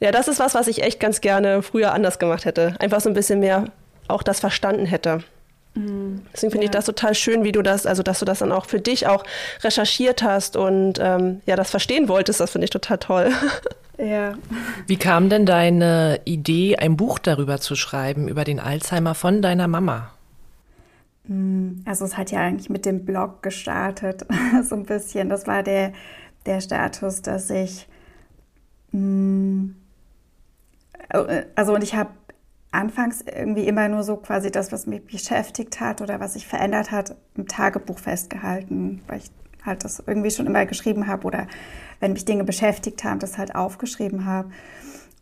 ja, 0.00 0.10
das 0.10 0.26
ist 0.26 0.40
was, 0.40 0.54
was 0.54 0.66
ich 0.66 0.82
echt 0.82 0.98
ganz 0.98 1.20
gerne 1.20 1.62
früher 1.62 1.92
anders 1.92 2.18
gemacht 2.18 2.44
hätte. 2.44 2.74
Einfach 2.80 3.00
so 3.00 3.08
ein 3.08 3.14
bisschen 3.14 3.38
mehr 3.38 3.66
auch 4.08 4.24
das 4.24 4.40
verstanden 4.40 4.84
hätte. 4.84 5.22
Mhm. 5.74 6.22
Deswegen 6.32 6.52
finde 6.52 6.66
ja. 6.66 6.70
ich 6.70 6.72
das 6.72 6.84
total 6.84 7.14
schön, 7.14 7.44
wie 7.44 7.52
du 7.52 7.62
das, 7.62 7.86
also 7.86 8.02
dass 8.02 8.18
du 8.18 8.24
das 8.24 8.40
dann 8.40 8.52
auch 8.52 8.66
für 8.66 8.80
dich 8.80 9.06
auch 9.06 9.24
recherchiert 9.62 10.22
hast 10.22 10.56
und 10.56 10.98
ähm, 11.00 11.40
ja, 11.46 11.56
das 11.56 11.70
verstehen 11.70 12.08
wolltest, 12.08 12.40
das 12.40 12.50
finde 12.50 12.66
ich 12.66 12.70
total 12.70 12.98
toll. 12.98 13.30
Ja. 13.98 14.34
Wie 14.86 14.96
kam 14.96 15.28
denn 15.28 15.46
deine 15.46 16.20
Idee, 16.24 16.76
ein 16.76 16.96
Buch 16.96 17.18
darüber 17.18 17.60
zu 17.60 17.76
schreiben, 17.76 18.26
über 18.26 18.42
den 18.42 18.58
Alzheimer 18.58 19.14
von 19.14 19.42
deiner 19.42 19.68
Mama? 19.68 20.10
Mm, 21.28 21.82
also 21.84 22.04
es 22.04 22.16
hat 22.16 22.30
ja 22.30 22.40
eigentlich 22.40 22.70
mit 22.70 22.84
dem 22.84 23.04
Blog 23.04 23.42
gestartet, 23.42 24.24
so 24.64 24.74
ein 24.74 24.86
bisschen. 24.86 25.28
Das 25.28 25.46
war 25.46 25.62
der, 25.62 25.92
der 26.46 26.60
Status, 26.60 27.22
dass 27.22 27.50
ich, 27.50 27.86
mm, 28.92 29.68
äh, 31.10 31.44
also 31.54 31.74
und 31.74 31.84
ich 31.84 31.94
habe 31.94 32.10
anfangs 32.72 33.22
irgendwie 33.22 33.68
immer 33.68 33.88
nur 33.88 34.02
so 34.02 34.16
quasi 34.16 34.50
das, 34.50 34.72
was 34.72 34.86
mich 34.86 35.04
beschäftigt 35.04 35.80
hat 35.80 36.00
oder 36.00 36.20
was 36.20 36.32
sich 36.32 36.46
verändert 36.46 36.90
hat, 36.90 37.14
im 37.36 37.46
Tagebuch 37.46 37.98
festgehalten, 37.98 39.02
weil 39.06 39.18
ich 39.18 39.30
halt 39.64 39.84
das 39.84 40.02
irgendwie 40.06 40.30
schon 40.30 40.46
immer 40.46 40.66
geschrieben 40.66 41.06
habe 41.06 41.26
oder 41.26 41.46
wenn 42.00 42.14
mich 42.14 42.24
Dinge 42.24 42.44
beschäftigt 42.44 43.04
haben, 43.04 43.20
das 43.20 43.38
halt 43.38 43.54
aufgeschrieben 43.54 44.24
habe. 44.24 44.50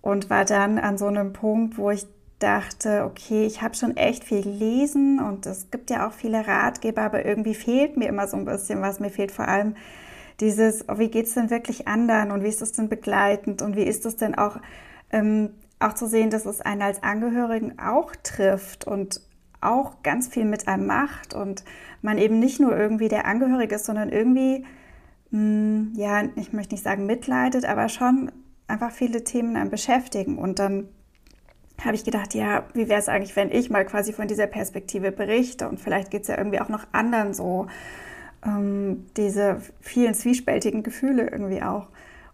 Und 0.00 0.30
war 0.30 0.46
dann 0.46 0.78
an 0.78 0.96
so 0.96 1.06
einem 1.06 1.34
Punkt, 1.34 1.76
wo 1.76 1.90
ich 1.90 2.06
dachte, 2.38 3.04
okay, 3.04 3.44
ich 3.44 3.60
habe 3.60 3.74
schon 3.74 3.98
echt 3.98 4.24
viel 4.24 4.42
gelesen 4.42 5.20
und 5.20 5.44
es 5.44 5.70
gibt 5.70 5.90
ja 5.90 6.08
auch 6.08 6.12
viele 6.12 6.46
Ratgeber, 6.46 7.02
aber 7.02 7.26
irgendwie 7.26 7.54
fehlt 7.54 7.98
mir 7.98 8.08
immer 8.08 8.26
so 8.26 8.38
ein 8.38 8.46
bisschen 8.46 8.80
was. 8.80 8.98
Mir 8.98 9.10
fehlt 9.10 9.30
vor 9.30 9.46
allem 9.46 9.76
dieses, 10.40 10.88
oh, 10.88 10.98
wie 10.98 11.08
geht 11.08 11.26
es 11.26 11.34
denn 11.34 11.50
wirklich 11.50 11.86
anderen 11.86 12.30
und 12.30 12.42
wie 12.42 12.48
ist 12.48 12.62
es 12.62 12.72
denn 12.72 12.88
begleitend 12.88 13.60
und 13.60 13.76
wie 13.76 13.82
ist 13.82 14.06
es 14.06 14.16
denn 14.16 14.34
auch 14.34 14.56
ähm, 15.12 15.50
auch 15.80 15.94
zu 15.94 16.06
sehen, 16.06 16.30
dass 16.30 16.46
es 16.46 16.60
einen 16.60 16.82
als 16.82 17.02
Angehörigen 17.02 17.78
auch 17.78 18.14
trifft 18.22 18.86
und 18.86 19.20
auch 19.60 20.02
ganz 20.02 20.28
viel 20.28 20.44
mit 20.44 20.68
einem 20.68 20.86
macht 20.86 21.34
und 21.34 21.64
man 22.02 22.18
eben 22.18 22.38
nicht 22.38 22.60
nur 22.60 22.76
irgendwie 22.76 23.08
der 23.08 23.26
Angehörige 23.26 23.74
ist, 23.74 23.86
sondern 23.86 24.10
irgendwie, 24.10 24.64
mh, 25.30 25.38
hm, 25.38 25.92
ja, 25.96 26.22
ich 26.36 26.52
möchte 26.52 26.74
nicht 26.74 26.84
sagen 26.84 27.06
mitleidet, 27.06 27.64
aber 27.64 27.88
schon 27.88 28.30
einfach 28.68 28.92
viele 28.92 29.24
Themen 29.24 29.56
einem 29.56 29.70
beschäftigen. 29.70 30.38
Und 30.38 30.58
dann 30.58 30.88
habe 31.84 31.94
ich 31.94 32.04
gedacht, 32.04 32.34
ja, 32.34 32.64
wie 32.74 32.88
wäre 32.88 33.00
es 33.00 33.08
eigentlich, 33.08 33.36
wenn 33.36 33.50
ich 33.50 33.70
mal 33.70 33.84
quasi 33.84 34.12
von 34.12 34.28
dieser 34.28 34.46
Perspektive 34.46 35.12
berichte 35.12 35.68
und 35.68 35.80
vielleicht 35.80 36.10
geht 36.10 36.22
es 36.22 36.28
ja 36.28 36.38
irgendwie 36.38 36.60
auch 36.60 36.68
noch 36.68 36.86
anderen 36.92 37.34
so, 37.34 37.66
ähm, 38.44 39.06
diese 39.16 39.60
vielen 39.80 40.14
zwiespältigen 40.14 40.82
Gefühle 40.82 41.28
irgendwie 41.30 41.62
auch 41.62 41.88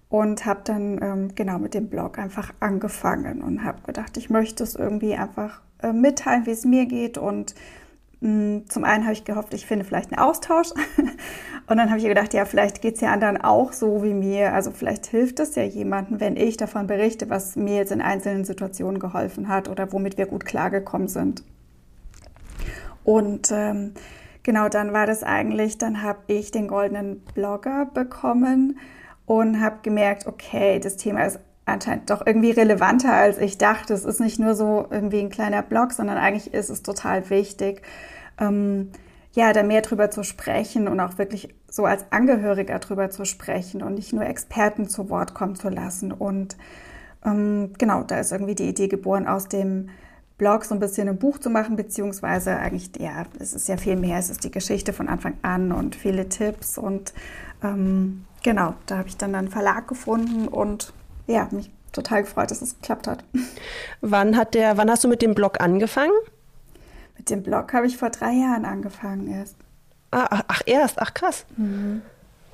und 0.08 0.46
habe 0.46 0.60
dann 0.64 1.00
ähm, 1.02 1.34
genau 1.34 1.58
mit 1.58 1.74
dem 1.74 1.88
Blog 1.88 2.18
einfach 2.18 2.52
angefangen 2.60 3.42
und 3.42 3.64
habe 3.64 3.82
gedacht, 3.82 4.16
ich 4.16 4.30
möchte 4.30 4.62
es 4.62 4.76
irgendwie 4.76 5.14
einfach 5.14 5.60
äh, 5.82 5.92
mitteilen, 5.92 6.46
wie 6.46 6.52
es 6.52 6.64
mir 6.64 6.86
geht 6.86 7.18
und 7.18 7.54
mh, 8.20 8.30
mm, 8.30 8.68
zum 8.68 8.84
einen 8.84 9.04
habe 9.04 9.14
ich 9.14 9.24
gehofft, 9.24 9.52
ich 9.52 9.66
finde 9.66 9.84
vielleicht 9.84 10.12
einen 10.12 10.20
Austausch 10.20 10.70
und 11.66 11.76
dann 11.76 11.90
habe 11.90 11.98
ich 11.98 12.06
gedacht, 12.06 12.34
ja, 12.34 12.44
vielleicht 12.44 12.82
geht 12.82 12.94
es 12.94 13.00
ja 13.00 13.12
anderen 13.12 13.40
auch 13.40 13.72
so 13.72 14.04
wie 14.04 14.14
mir, 14.14 14.54
also 14.54 14.70
vielleicht 14.70 15.06
hilft 15.06 15.40
es 15.40 15.56
ja 15.56 15.64
jemandem, 15.64 16.20
wenn 16.20 16.36
ich 16.36 16.56
davon 16.56 16.86
berichte, 16.86 17.28
was 17.28 17.56
mir 17.56 17.76
jetzt 17.76 17.92
in 17.92 18.00
einzelnen 18.00 18.44
Situationen 18.44 19.00
geholfen 19.00 19.48
hat 19.48 19.68
oder 19.68 19.92
womit 19.92 20.18
wir 20.18 20.26
gut 20.26 20.44
klargekommen 20.44 21.08
sind. 21.08 21.42
Und 23.02 23.50
ähm, 23.52 23.92
genau 24.42 24.68
dann 24.68 24.92
war 24.92 25.06
das 25.06 25.22
eigentlich, 25.22 25.78
dann 25.78 26.02
habe 26.02 26.18
ich 26.28 26.50
den 26.50 26.68
goldenen 26.68 27.20
Blogger 27.34 27.86
bekommen 27.86 28.78
und 29.26 29.60
habe 29.60 29.78
gemerkt, 29.82 30.26
okay, 30.26 30.78
das 30.78 30.96
Thema 30.96 31.24
ist 31.24 31.40
anscheinend 31.66 32.08
doch 32.10 32.24
irgendwie 32.24 32.52
relevanter, 32.52 33.12
als 33.12 33.38
ich 33.38 33.58
dachte. 33.58 33.92
Es 33.92 34.04
ist 34.04 34.20
nicht 34.20 34.38
nur 34.38 34.54
so 34.54 34.86
irgendwie 34.90 35.20
ein 35.20 35.30
kleiner 35.30 35.62
Blog, 35.62 35.92
sondern 35.92 36.16
eigentlich 36.16 36.54
ist 36.54 36.70
es 36.70 36.82
total 36.82 37.28
wichtig, 37.28 37.82
ähm, 38.40 38.92
ja, 39.32 39.52
da 39.52 39.62
mehr 39.62 39.82
drüber 39.82 40.10
zu 40.10 40.22
sprechen 40.22 40.88
und 40.88 40.98
auch 41.00 41.18
wirklich 41.18 41.54
so 41.68 41.84
als 41.84 42.06
Angehöriger 42.10 42.78
drüber 42.78 43.10
zu 43.10 43.26
sprechen 43.26 43.82
und 43.82 43.94
nicht 43.94 44.12
nur 44.12 44.24
Experten 44.24 44.88
zu 44.88 45.10
Wort 45.10 45.34
kommen 45.34 45.56
zu 45.56 45.68
lassen. 45.68 46.12
Und 46.12 46.56
ähm, 47.24 47.72
genau, 47.76 48.02
da 48.02 48.20
ist 48.20 48.32
irgendwie 48.32 48.54
die 48.54 48.68
Idee 48.68 48.88
geboren, 48.88 49.26
aus 49.26 49.48
dem 49.48 49.90
Blog 50.38 50.64
so 50.64 50.74
ein 50.74 50.80
bisschen 50.80 51.08
ein 51.08 51.18
Buch 51.18 51.38
zu 51.38 51.50
machen, 51.50 51.76
beziehungsweise 51.76 52.56
eigentlich, 52.56 52.90
ja, 52.98 53.24
es 53.38 53.52
ist 53.52 53.68
ja 53.68 53.76
viel 53.76 53.96
mehr. 53.96 54.18
Es 54.18 54.30
ist 54.30 54.44
die 54.44 54.50
Geschichte 54.50 54.92
von 54.92 55.08
Anfang 55.08 55.34
an 55.42 55.72
und 55.72 55.96
viele 55.96 56.28
Tipps 56.28 56.78
und 56.78 57.12
ähm, 57.62 58.24
genau, 58.46 58.74
da 58.86 58.98
habe 58.98 59.08
ich 59.08 59.16
dann 59.16 59.34
einen 59.34 59.48
Verlag 59.48 59.88
gefunden 59.88 60.46
und 60.46 60.92
ja, 61.26 61.48
mich 61.50 61.68
total 61.90 62.22
gefreut, 62.22 62.52
dass 62.52 62.62
es 62.62 62.76
geklappt 62.76 63.08
hat. 63.08 63.24
Wann 64.00 64.36
hat 64.36 64.54
der, 64.54 64.76
wann 64.76 64.88
hast 64.88 65.02
du 65.02 65.08
mit 65.08 65.20
dem 65.20 65.34
Blog 65.34 65.60
angefangen? 65.60 66.12
Mit 67.18 67.28
dem 67.28 67.42
Blog 67.42 67.72
habe 67.72 67.88
ich 67.88 67.96
vor 67.96 68.10
drei 68.10 68.30
Jahren 68.34 68.64
angefangen 68.64 69.26
erst. 69.26 69.56
Ah, 70.12 70.28
ach, 70.30 70.42
ach 70.46 70.62
erst, 70.64 71.00
ach 71.00 71.12
krass. 71.12 71.44
Mhm. 71.56 72.02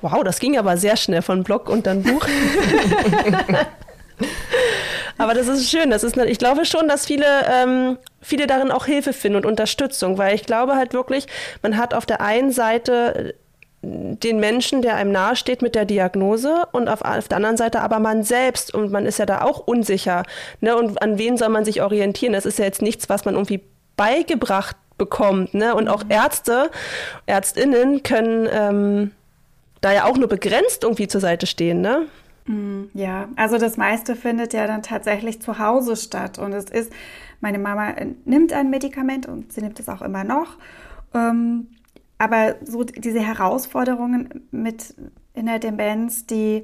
Wow, 0.01 0.23
das 0.23 0.39
ging 0.39 0.57
aber 0.57 0.77
sehr 0.77 0.97
schnell 0.97 1.21
von 1.21 1.43
Blog 1.43 1.69
und 1.69 1.85
dann 1.85 2.01
Buch. 2.01 2.25
aber 5.19 5.35
das 5.35 5.47
ist 5.47 5.69
schön. 5.69 5.91
Das 5.91 6.03
ist, 6.03 6.17
ich 6.17 6.39
glaube 6.39 6.65
schon, 6.65 6.87
dass 6.87 7.05
viele, 7.05 7.27
ähm, 7.51 7.99
viele 8.19 8.47
darin 8.47 8.71
auch 8.71 8.87
Hilfe 8.87 9.13
finden 9.13 9.37
und 9.37 9.45
Unterstützung, 9.45 10.17
weil 10.17 10.33
ich 10.33 10.43
glaube 10.43 10.75
halt 10.75 10.93
wirklich, 10.93 11.27
man 11.61 11.77
hat 11.77 11.93
auf 11.93 12.07
der 12.07 12.19
einen 12.19 12.51
Seite 12.51 13.35
den 13.83 14.39
Menschen, 14.39 14.81
der 14.81 14.95
einem 14.95 15.11
nahesteht 15.11 15.61
mit 15.61 15.75
der 15.75 15.83
Diagnose 15.83 16.67
und 16.71 16.87
auf, 16.87 17.01
auf, 17.01 17.27
der 17.27 17.35
anderen 17.35 17.57
Seite 17.57 17.81
aber 17.81 17.99
man 17.99 18.23
selbst 18.23 18.73
und 18.73 18.91
man 18.91 19.05
ist 19.05 19.19
ja 19.19 19.25
da 19.25 19.41
auch 19.41 19.59
unsicher. 19.59 20.23
Ne? 20.61 20.75
Und 20.77 21.01
an 21.01 21.17
wen 21.17 21.35
soll 21.35 21.49
man 21.49 21.65
sich 21.65 21.81
orientieren? 21.81 22.31
Das 22.31 22.45
ist 22.45 22.59
ja 22.59 22.65
jetzt 22.65 22.81
nichts, 22.81 23.09
was 23.09 23.25
man 23.25 23.35
irgendwie 23.35 23.61
beigebracht 23.97 24.77
bekommt. 24.97 25.53
Ne? 25.53 25.75
Und 25.75 25.89
auch 25.89 26.05
mhm. 26.05 26.11
Ärzte, 26.11 26.71
Ärztinnen 27.25 28.03
können 28.03 28.47
ähm, 28.49 29.11
da 29.81 29.91
ja 29.91 30.05
auch 30.05 30.17
nur 30.17 30.29
begrenzt 30.29 30.83
irgendwie 30.83 31.09
zur 31.09 31.19
Seite 31.19 31.45
stehen. 31.45 31.81
Ne? 31.81 32.07
Mhm, 32.45 32.89
ja, 32.93 33.27
also 33.35 33.57
das 33.57 33.75
meiste 33.75 34.15
findet 34.15 34.53
ja 34.53 34.65
dann 34.65 34.81
tatsächlich 34.81 35.41
zu 35.41 35.59
Hause 35.59 35.97
statt. 35.97 36.39
Und 36.39 36.53
es 36.53 36.65
ist, 36.65 36.91
meine 37.41 37.59
Mama 37.59 37.93
nimmt 38.23 38.53
ein 38.53 38.69
Medikament 38.69 39.27
und 39.27 39.51
sie 39.51 39.61
nimmt 39.61 39.77
es 39.81 39.89
auch 39.89 40.01
immer 40.01 40.23
noch. 40.23 40.57
Ähm, 41.13 41.67
aber 42.17 42.55
so 42.63 42.83
diese 42.83 43.19
Herausforderungen 43.19 44.47
mit 44.51 44.95
in 45.33 45.47
der 45.47 45.59
Demenz, 45.59 46.25
die 46.25 46.63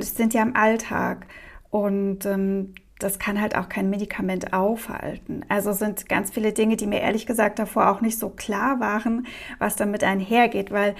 sind 0.00 0.34
ja 0.34 0.42
im 0.42 0.56
Alltag. 0.56 1.26
Und 1.70 2.26
ähm, 2.26 2.74
das 2.98 3.18
kann 3.18 3.40
halt 3.40 3.56
auch 3.56 3.68
kein 3.68 3.90
Medikament 3.90 4.52
aufhalten. 4.52 5.44
Also 5.48 5.72
sind 5.72 6.08
ganz 6.08 6.30
viele 6.30 6.52
Dinge, 6.52 6.76
die 6.76 6.86
mir 6.86 7.00
ehrlich 7.00 7.26
gesagt 7.26 7.58
davor 7.58 7.90
auch 7.90 8.00
nicht 8.00 8.18
so 8.18 8.30
klar 8.30 8.80
waren, 8.80 9.26
was 9.58 9.76
damit 9.76 10.04
einhergeht, 10.04 10.70
weil 10.70 10.94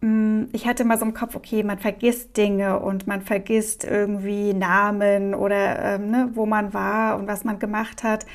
mh, 0.00 0.08
mm, 0.10 0.48
ich 0.52 0.66
hatte 0.66 0.84
mal 0.84 0.98
so 0.98 1.04
im 1.04 1.14
Kopf, 1.14 1.34
okay, 1.34 1.62
man 1.62 1.78
vergisst 1.78 2.36
Dinge 2.36 2.78
und 2.80 3.06
man 3.06 3.22
vergisst 3.22 3.84
irgendwie 3.84 4.54
Namen 4.54 5.34
oder 5.34 5.94
ähm, 5.94 6.10
ne, 6.10 6.30
wo 6.34 6.46
man 6.46 6.72
war 6.72 7.16
und 7.18 7.26
was 7.26 7.44
man 7.44 7.58
gemacht 7.58 8.04
hat. 8.04 8.26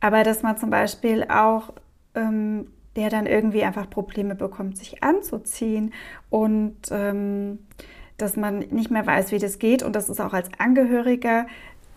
Aber 0.00 0.22
dass 0.22 0.42
man 0.42 0.58
zum 0.58 0.70
Beispiel 0.70 1.24
auch 1.24 1.72
ähm, 2.14 2.68
der 2.96 3.10
dann 3.10 3.26
irgendwie 3.26 3.62
einfach 3.62 3.88
Probleme 3.88 4.34
bekommt, 4.34 4.76
sich 4.76 5.02
anzuziehen 5.02 5.92
und 6.28 6.76
ähm, 6.90 7.60
dass 8.16 8.36
man 8.36 8.58
nicht 8.58 8.90
mehr 8.90 9.06
weiß, 9.06 9.32
wie 9.32 9.38
das 9.38 9.58
geht. 9.58 9.82
Und 9.82 9.96
das 9.96 10.08
ist 10.08 10.20
auch 10.20 10.32
als 10.32 10.48
Angehöriger, 10.58 11.46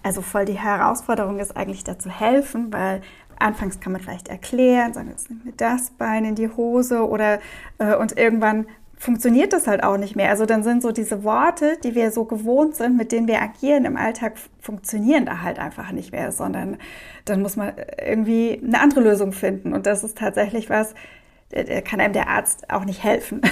also 0.03 0.21
voll 0.21 0.45
die 0.45 0.59
Herausforderung 0.59 1.39
ist 1.39 1.55
eigentlich 1.55 1.83
da 1.83 1.97
zu 1.97 2.09
helfen, 2.09 2.71
weil 2.71 3.01
anfangs 3.39 3.79
kann 3.79 3.93
man 3.93 4.01
vielleicht 4.01 4.27
erklären, 4.27 4.93
sagen, 4.93 5.09
jetzt 5.09 5.29
nimm 5.29 5.41
mir 5.43 5.53
das 5.53 5.91
Bein 5.91 6.25
in 6.25 6.35
die 6.35 6.49
Hose 6.49 7.07
oder 7.07 7.39
äh, 7.77 7.95
und 7.95 8.17
irgendwann 8.17 8.67
funktioniert 9.03 9.51
das 9.51 9.67
halt 9.67 9.83
auch 9.83 9.97
nicht 9.97 10.15
mehr. 10.15 10.29
Also 10.29 10.45
dann 10.45 10.63
sind 10.63 10.81
so 10.81 10.93
diese 10.93 11.25
Worte, 11.25 11.77
die 11.83 11.93
wir 11.93 12.09
so 12.11 12.23
gewohnt 12.23 12.75
sind, 12.75 12.95
mit 12.95 13.11
denen 13.11 13.27
wir 13.27 13.41
agieren 13.41 13.83
im 13.83 13.97
Alltag, 13.97 14.35
funktionieren 14.61 15.25
da 15.25 15.41
halt 15.41 15.59
einfach 15.59 15.91
nicht 15.91 16.13
mehr, 16.13 16.31
sondern 16.31 16.77
dann 17.25 17.41
muss 17.41 17.57
man 17.57 17.73
irgendwie 18.01 18.61
eine 18.65 18.79
andere 18.79 19.01
Lösung 19.01 19.33
finden. 19.33 19.73
Und 19.73 19.87
das 19.87 20.05
ist 20.05 20.17
tatsächlich 20.17 20.69
was, 20.69 20.95
da 21.49 21.81
kann 21.81 21.99
einem 21.99 22.13
der 22.13 22.29
Arzt 22.29 22.69
auch 22.69 22.85
nicht 22.85 23.03
helfen. 23.03 23.41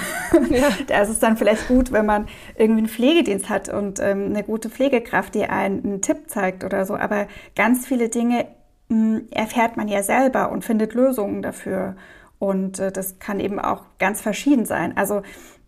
Ja. 0.49 0.69
da 0.87 1.01
ist 1.01 1.09
es 1.09 1.19
dann 1.19 1.35
vielleicht 1.35 1.67
gut, 1.67 1.91
wenn 1.91 2.05
man 2.05 2.27
irgendwie 2.55 2.79
einen 2.79 2.87
Pflegedienst 2.87 3.49
hat 3.49 3.67
und 3.67 3.99
ähm, 3.99 4.27
eine 4.27 4.43
gute 4.43 4.69
Pflegekraft, 4.69 5.35
die 5.35 5.43
einen 5.43 5.83
einen 5.83 6.01
Tipp 6.01 6.29
zeigt 6.29 6.63
oder 6.63 6.85
so. 6.85 6.95
Aber 6.95 7.27
ganz 7.57 7.85
viele 7.85 8.07
Dinge 8.07 8.47
mh, 8.87 9.17
hm, 9.17 9.27
erfährt 9.31 9.75
man 9.75 9.89
ja 9.89 10.01
selber 10.01 10.49
und 10.51 10.63
findet 10.63 10.93
Lösungen 10.93 11.41
dafür. 11.41 11.97
Und 12.41 12.79
äh, 12.79 12.91
das 12.91 13.19
kann 13.19 13.39
eben 13.39 13.59
auch 13.59 13.83
ganz 13.99 14.19
verschieden 14.19 14.65
sein. 14.65 14.97
Also 14.97 15.21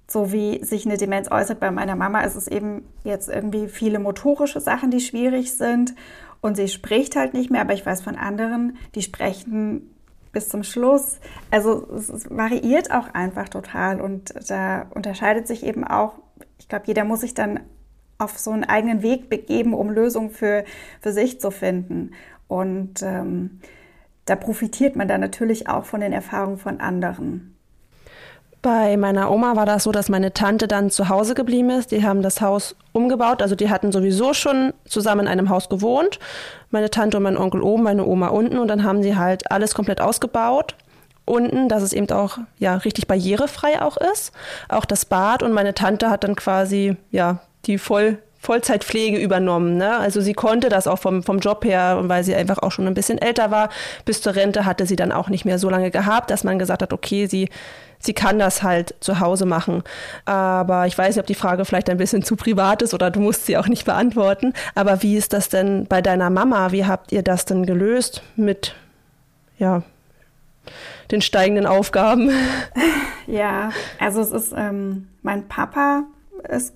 so 0.07 0.31
wie 0.31 0.65
sich 0.65 0.87
eine 0.87 0.97
Demenz 0.97 1.29
äußert 1.29 1.59
bei 1.59 1.69
meiner 1.69 1.95
Mama, 1.95 2.21
ist 2.21 2.35
es 2.35 2.47
eben 2.47 2.83
jetzt 3.03 3.29
irgendwie 3.29 3.67
viele 3.67 3.99
motorische 3.99 4.59
Sachen, 4.59 4.89
die 4.89 4.99
schwierig 4.99 5.53
sind. 5.53 5.93
Und 6.41 6.57
sie 6.57 6.67
spricht 6.67 7.15
halt 7.15 7.35
nicht 7.35 7.51
mehr, 7.51 7.61
aber 7.61 7.73
ich 7.73 7.85
weiß 7.85 8.01
von 8.01 8.15
anderen, 8.15 8.77
die 8.95 9.03
sprechen 9.03 9.93
bis 10.31 10.49
zum 10.49 10.63
Schluss. 10.63 11.19
Also 11.51 11.87
es, 11.95 12.27
variiert 12.31 12.91
auch 12.91 13.13
einfach 13.13 13.49
total 13.49 14.01
und 14.01 14.33
da 14.49 14.87
unterscheidet 14.95 15.45
sich 15.45 15.63
eben 15.63 15.83
auch, 15.83 16.15
ich 16.57 16.67
glaube, 16.69 16.85
jeder 16.87 17.03
muss 17.03 17.21
sich 17.21 17.35
dann 17.35 17.59
auf 18.17 18.39
so 18.39 18.49
einen 18.49 18.63
eigenen 18.63 19.03
Weg 19.03 19.29
begeben, 19.29 19.75
um 19.75 19.91
Lösungen 19.91 20.31
für, 20.31 20.65
für 21.01 21.13
sich 21.13 21.39
zu 21.39 21.51
finden. 21.51 22.13
Und 22.47 23.03
ähm, 23.03 23.59
da 24.25 24.35
profitiert 24.35 24.95
man 24.95 25.07
dann 25.07 25.21
natürlich 25.21 25.67
auch 25.67 25.85
von 25.85 26.01
den 26.01 26.13
Erfahrungen 26.13 26.57
von 26.57 26.79
anderen. 26.79 27.53
Bei 28.61 28.95
meiner 28.95 29.29
Oma 29.29 29.57
war 29.57 29.65
das 29.65 29.83
so, 29.83 29.91
dass 29.91 30.07
meine 30.07 30.31
Tante 30.31 30.69
dann 30.69 30.89
zu 30.89 31.09
Hause 31.09 31.35
geblieben 31.35 31.69
ist. 31.69 31.91
Die 31.91 32.05
haben 32.05 32.21
das 32.21 32.39
Haus 32.39 32.77
umgebaut. 32.93 33.41
Also 33.41 33.55
die 33.55 33.69
hatten 33.69 33.91
sowieso 33.91 34.33
schon 34.33 34.73
zusammen 34.85 35.21
in 35.21 35.27
einem 35.27 35.49
Haus 35.49 35.67
gewohnt. 35.67 36.17
Meine 36.71 36.89
Tante 36.89 37.17
und 37.17 37.23
mein 37.23 37.35
Onkel 37.35 37.61
oben, 37.61 37.83
meine 37.83 38.05
Oma 38.05 38.29
unten. 38.29 38.57
Und 38.57 38.69
dann 38.69 38.85
haben 38.85 39.03
sie 39.03 39.17
halt 39.17 39.51
alles 39.51 39.75
komplett 39.75 39.99
ausgebaut. 39.99 40.75
Unten, 41.25 41.67
dass 41.67 41.83
es 41.83 41.91
eben 41.91 42.09
auch 42.11 42.37
ja 42.57 42.77
richtig 42.77 43.05
barrierefrei 43.05 43.81
auch 43.81 43.97
ist. 43.97 44.31
Auch 44.69 44.85
das 44.85 45.03
Bad. 45.03 45.43
Und 45.43 45.51
meine 45.51 45.73
Tante 45.73 46.09
hat 46.09 46.23
dann 46.23 46.37
quasi 46.37 46.95
ja 47.11 47.39
die 47.65 47.77
voll 47.77 48.19
Vollzeitpflege 48.43 49.17
übernommen. 49.17 49.77
Ne? 49.77 49.97
Also 49.97 50.19
sie 50.19 50.33
konnte 50.33 50.67
das 50.67 50.85
auch 50.85 50.99
vom, 50.99 51.23
vom 51.23 51.39
Job 51.39 51.63
her, 51.63 51.97
weil 52.03 52.25
sie 52.25 52.35
einfach 52.35 52.57
auch 52.57 52.73
schon 52.73 52.85
ein 52.87 52.93
bisschen 52.93 53.17
älter 53.17 53.51
war. 53.51 53.69
Bis 54.03 54.21
zur 54.21 54.35
Rente 54.35 54.65
hatte 54.65 54.85
sie 54.85 54.97
dann 54.97 55.13
auch 55.13 55.29
nicht 55.29 55.45
mehr 55.45 55.57
so 55.57 55.69
lange 55.69 55.91
gehabt, 55.91 56.29
dass 56.29 56.43
man 56.43 56.59
gesagt 56.59 56.81
hat, 56.81 56.91
okay, 56.91 57.25
sie, 57.25 57.47
sie 57.99 58.13
kann 58.13 58.39
das 58.39 58.61
halt 58.61 58.95
zu 58.99 59.21
Hause 59.21 59.45
machen. 59.45 59.81
Aber 60.25 60.87
ich 60.87 60.97
weiß 60.97 61.15
nicht, 61.15 61.21
ob 61.21 61.27
die 61.27 61.35
Frage 61.35 61.63
vielleicht 61.63 61.89
ein 61.89 61.95
bisschen 61.95 62.21
zu 62.25 62.35
privat 62.35 62.81
ist 62.81 62.93
oder 62.93 63.11
du 63.11 63.21
musst 63.21 63.45
sie 63.45 63.55
auch 63.55 63.69
nicht 63.69 63.85
beantworten. 63.85 64.51
Aber 64.75 65.01
wie 65.01 65.15
ist 65.15 65.31
das 65.31 65.47
denn 65.47 65.85
bei 65.87 66.01
deiner 66.01 66.29
Mama? 66.29 66.73
Wie 66.73 66.85
habt 66.85 67.13
ihr 67.13 67.23
das 67.23 67.45
denn 67.45 67.65
gelöst 67.65 68.23
mit, 68.35 68.75
ja, 69.57 69.83
den 71.11 71.21
steigenden 71.21 71.65
Aufgaben? 71.65 72.29
Ja, 73.25 73.71
also 73.99 74.19
es 74.19 74.31
ist, 74.31 74.53
ähm, 74.53 75.07
mein 75.21 75.47
Papa 75.47 76.03
ist 76.49 76.73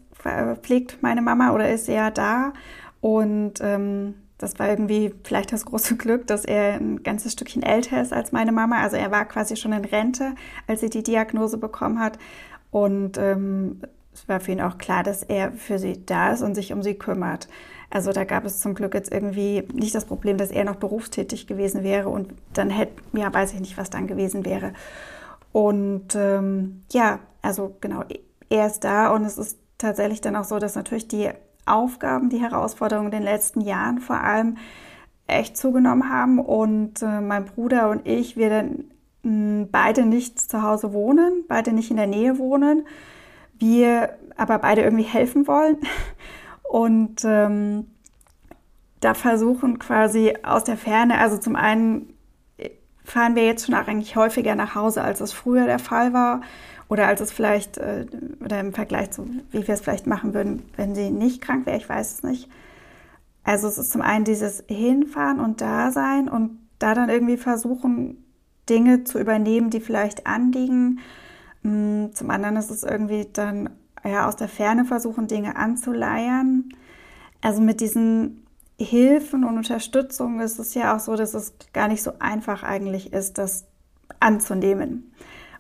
pflegt 0.62 1.01
meine 1.01 1.22
Mama 1.22 1.53
oder 1.53 1.69
ist 1.72 1.89
er 1.89 2.12
da. 2.12 2.53
Und 3.01 3.55
ähm, 3.62 4.15
das 4.38 4.60
war 4.60 4.69
irgendwie 4.69 5.13
vielleicht 5.24 5.51
das 5.51 5.65
große 5.65 5.96
Glück, 5.98 6.27
dass 6.27 6.46
er 6.46 6.75
ein 6.75 7.03
ganzes 7.03 7.34
Stückchen 7.34 7.63
älter 7.63 8.01
ist 8.01 8.13
als 8.13 8.31
meine 8.31 8.51
Mama. 8.51 8.81
Also 8.81 8.98
er 8.98 9.12
war 9.12 9.25
quasi 9.25 9.55
schon 9.55 9.74
in 9.74 9.86
Rente, 9.86 10.36
als 10.67 10.81
sie 10.81 10.89
die 10.89 11.03
Diagnose 11.03 11.57
bekommen 11.57 12.00
hat. 12.00 12.17
Und 12.72 13.17
ähm, 13.17 13.81
es 14.13 14.27
war 14.27 14.39
für 14.39 14.51
ihn 14.51 14.62
auch 14.62 14.77
klar, 14.77 15.03
dass 15.03 15.24
er 15.24 15.51
für 15.51 15.79
sie 15.79 16.05
da 16.05 16.31
ist 16.31 16.41
und 16.41 16.55
sich 16.55 16.74
um 16.74 16.81
sie 16.81 16.96
kümmert. 16.96 17.48
Also 17.89 18.12
da 18.12 18.25
gab 18.25 18.46
es 18.46 18.60
zum 18.60 18.75
Glück 18.75 18.93
jetzt 18.93 19.13
irgendwie 19.13 19.63
nicht 19.74 19.96
das 19.96 20.05
Problem, 20.05 20.37
dass 20.37 20.51
er 20.51 20.66
noch 20.66 20.75
berufstätig 20.75 21.48
gewesen 21.48 21.83
wäre 21.83 22.09
und 22.09 22.33
dann 22.53 22.70
hätte, 22.70 23.01
ja, 23.13 23.33
weiß 23.33 23.53
ich 23.53 23.59
nicht, 23.61 23.77
was 23.77 23.90
dann 23.90 24.07
gewesen 24.07 24.44
wäre. 24.44 24.74
Und 25.53 26.16
ähm, 26.16 26.83
ja, 26.92 27.20
also 27.42 27.77
genau, 27.79 28.03
er 28.50 28.68
ist 28.68 28.83
da 28.83 29.13
und 29.13 29.24
es 29.24 29.37
ist 29.37 29.57
tatsächlich 29.77 30.22
dann 30.22 30.35
auch 30.35 30.44
so, 30.44 30.59
dass 30.59 30.75
natürlich 30.75 31.07
die 31.07 31.29
Aufgaben, 31.66 32.29
die 32.29 32.42
Herausforderungen 32.42 33.07
in 33.07 33.20
den 33.20 33.24
letzten 33.24 33.61
Jahren 33.61 34.00
vor 34.00 34.22
allem 34.22 34.57
echt 35.27 35.57
zugenommen 35.57 36.09
haben 36.09 36.40
und 36.40 37.01
äh, 37.01 37.22
mein 37.22 37.46
Bruder 37.46 37.90
und 37.90 38.07
ich, 38.07 38.37
wir 38.37 38.50
dann 38.50 38.85
mh, 39.24 39.31
hm, 39.31 39.70
beide 39.72 40.05
nicht 40.05 40.40
zu 40.40 40.61
Hause 40.61 40.94
wohnen, 40.94 41.44
beide 41.48 41.74
nicht 41.74 41.92
in 41.92 41.98
der 41.98 42.07
Nähe 42.07 42.37
wohnen, 42.37 42.87
wir 43.59 44.18
aber 44.37 44.59
beide 44.59 44.81
irgendwie 44.81 45.03
helfen 45.03 45.48
wollen 45.48 45.77
und 46.63 47.24
ähm, 47.25 47.87
da 49.00 49.13
versuchen 49.13 49.77
quasi 49.77 50.33
aus 50.44 50.63
der 50.63 50.77
Ferne, 50.77 51.20
also 51.20 51.37
zum 51.37 51.55
einen 51.55 52.17
fahren 53.07 53.35
wir 53.35 53.46
jetzt 53.46 53.65
schon 53.65 53.75
eigentlich 53.75 54.15
häufiger 54.15 54.55
nach 54.55 54.75
Hause, 54.75 55.01
als 55.01 55.22
es 55.22 55.31
früher 55.31 55.65
der 55.65 55.79
Fall 55.79 56.13
war 56.13 56.41
oder 56.89 57.07
als 57.07 57.22
es 57.22 57.31
vielleicht, 57.31 57.77
äh, 57.77 58.05
oder 58.43 58.59
im 58.59 58.74
Vergleich 58.74 59.11
zu, 59.11 59.27
wie 59.51 59.65
wir 59.65 59.74
es 59.74 59.81
vielleicht 59.81 60.07
machen 60.07 60.33
würden, 60.33 60.63
wenn 60.75 60.93
sie 60.93 61.09
nicht 61.09 61.41
krank 61.41 61.65
wäre, 61.65 61.77
ich 61.77 61.87
weiß 61.87 62.13
es 62.13 62.24
nicht. 62.24 62.50
Also 63.43 63.67
es 63.67 63.77
ist 63.77 63.91
zum 63.91 64.01
einen 64.01 64.25
dieses 64.25 64.63
Hinfahren 64.67 65.39
und 65.39 65.61
Dasein 65.61 66.27
und 66.27 66.59
da 66.79 66.93
dann 66.93 67.09
irgendwie 67.09 67.37
versuchen, 67.37 68.24
Dinge 68.70 69.05
zu 69.05 69.20
übernehmen, 69.20 69.70
die 69.70 69.79
vielleicht 69.79 70.27
anliegen. 70.27 71.00
Mm, 71.63 72.07
zum 72.13 72.29
anderen 72.29 72.57
ist 72.57 72.72
es 72.72 72.83
irgendwie 72.83 73.25
dann 73.31 73.70
ja 74.03 74.27
aus 74.27 74.35
der 74.35 74.50
Ferne 74.50 74.83
versuchen, 74.83 75.27
Dinge 75.27 75.55
anzuleiern. 75.55 76.65
Also 77.39 77.61
mit 77.61 77.79
diesen 77.79 78.47
Hilfen 78.79 79.44
und 79.44 79.57
Unterstützung 79.57 80.40
ist 80.40 80.59
es 80.59 80.74
ja 80.74 80.96
auch 80.96 81.00
so, 81.00 81.16
dass 81.16 81.33
es 81.33 81.53
gar 81.74 81.87
nicht 81.87 82.03
so 82.03 82.13
einfach 82.20 82.63
eigentlich 82.63 83.11
ist, 83.11 83.37
das 83.37 83.66
anzunehmen. 84.20 85.13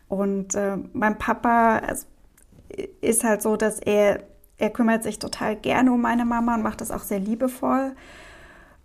Und 0.07 0.55
äh, 0.55 0.77
mein 0.93 1.17
Papa 1.17 1.81
ist 3.01 3.23
halt 3.23 3.41
so, 3.41 3.57
dass 3.57 3.79
er, 3.79 4.23
er 4.57 4.69
kümmert 4.69 5.03
sich 5.03 5.19
total 5.19 5.55
gerne 5.55 5.91
um 5.91 6.01
meine 6.01 6.25
Mama 6.25 6.55
und 6.55 6.63
macht 6.63 6.81
das 6.81 6.91
auch 6.91 7.03
sehr 7.03 7.19
liebevoll. 7.19 7.95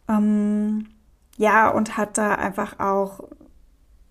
Ähm, 0.09 0.89
ja, 1.37 1.69
und 1.69 1.97
hat 1.97 2.19
da 2.19 2.35
einfach 2.35 2.79
auch, 2.79 3.21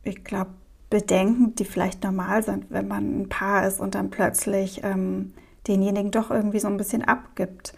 ich 0.03 0.23
glaube, 0.23 0.51
Bedenken, 0.89 1.55
die 1.55 1.65
vielleicht 1.65 2.03
normal 2.03 2.43
sind, 2.43 2.65
wenn 2.69 2.87
man 2.87 3.21
ein 3.21 3.29
Paar 3.29 3.65
ist 3.65 3.79
und 3.79 3.95
dann 3.95 4.09
plötzlich 4.09 4.83
ähm, 4.83 5.33
denjenigen 5.67 6.11
doch 6.11 6.29
irgendwie 6.31 6.59
so 6.59 6.67
ein 6.67 6.77
bisschen 6.77 7.03
abgibt. 7.03 7.73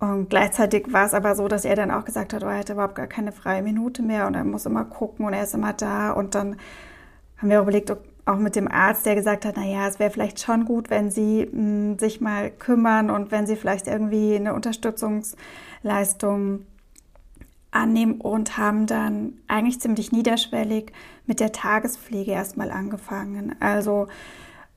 Und 0.00 0.30
gleichzeitig 0.30 0.92
war 0.92 1.04
es 1.04 1.14
aber 1.14 1.34
so, 1.34 1.46
dass 1.46 1.66
er 1.66 1.76
dann 1.76 1.90
auch 1.90 2.06
gesagt 2.06 2.32
hat, 2.32 2.42
oh, 2.42 2.46
er 2.46 2.58
hätte 2.58 2.72
überhaupt 2.72 2.94
gar 2.94 3.06
keine 3.06 3.32
freie 3.32 3.62
Minute 3.62 4.02
mehr 4.02 4.26
und 4.26 4.34
er 4.34 4.44
muss 4.44 4.64
immer 4.64 4.86
gucken 4.86 5.26
und 5.26 5.34
er 5.34 5.44
ist 5.44 5.54
immer 5.54 5.74
da. 5.74 6.12
Und 6.12 6.34
dann 6.34 6.56
haben 7.36 7.50
wir 7.50 7.60
überlegt, 7.60 7.94
auch 8.24 8.36
mit 8.36 8.56
dem 8.56 8.66
Arzt, 8.66 9.04
der 9.04 9.14
gesagt 9.14 9.44
hat, 9.44 9.56
naja, 9.56 9.86
es 9.86 9.98
wäre 9.98 10.10
vielleicht 10.10 10.40
schon 10.40 10.64
gut, 10.64 10.88
wenn 10.88 11.10
Sie 11.10 11.44
mh, 11.44 11.52
hm, 11.52 11.98
sich 11.98 12.22
mal 12.22 12.50
kümmern 12.50 13.10
und 13.10 13.30
wenn 13.30 13.46
Sie 13.46 13.56
vielleicht 13.56 13.88
irgendwie 13.88 14.36
eine 14.36 14.54
Unterstützungsleistung 14.54 16.64
annehmen 17.70 18.20
und 18.20 18.56
haben 18.56 18.86
dann 18.86 19.34
eigentlich 19.48 19.80
ziemlich 19.80 20.12
niederschwellig 20.12 20.92
mit 21.26 21.40
der 21.40 21.52
Tagespflege 21.52 22.32
erstmal 22.32 22.70
angefangen. 22.70 23.54
Also 23.60 24.08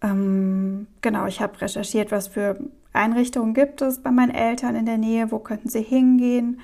ähm, 0.01 0.87
genau, 1.01 1.27
ich 1.27 1.41
habe 1.41 1.61
recherchiert, 1.61 2.11
was 2.11 2.27
für 2.27 2.59
Einrichtungen 2.93 3.53
gibt 3.53 3.81
es 3.81 4.01
bei 4.01 4.11
meinen 4.11 4.33
Eltern 4.33 4.75
in 4.75 4.85
der 4.85 4.97
Nähe, 4.97 5.31
wo 5.31 5.39
könnten 5.39 5.69
sie 5.69 5.81
hingehen 5.81 6.61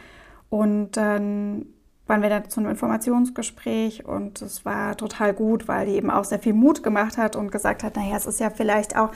und 0.49 0.97
dann 0.97 1.65
waren 2.09 2.23
wir 2.23 2.29
dann 2.29 2.49
zu 2.49 2.59
einem 2.59 2.71
Informationsgespräch 2.71 4.03
und 4.05 4.41
es 4.41 4.65
war 4.65 4.97
total 4.97 5.33
gut, 5.33 5.67
weil 5.67 5.85
die 5.85 5.93
eben 5.93 6.09
auch 6.09 6.23
sehr 6.23 6.39
viel 6.39 6.53
Mut 6.53 6.81
gemacht 6.81 7.17
hat 7.17 7.35
und 7.35 7.51
gesagt 7.51 7.83
hat, 7.83 7.95
naja, 7.95 8.17
es 8.17 8.25
ist 8.25 8.39
ja 8.39 8.49
vielleicht 8.49 8.97
auch, 8.97 9.11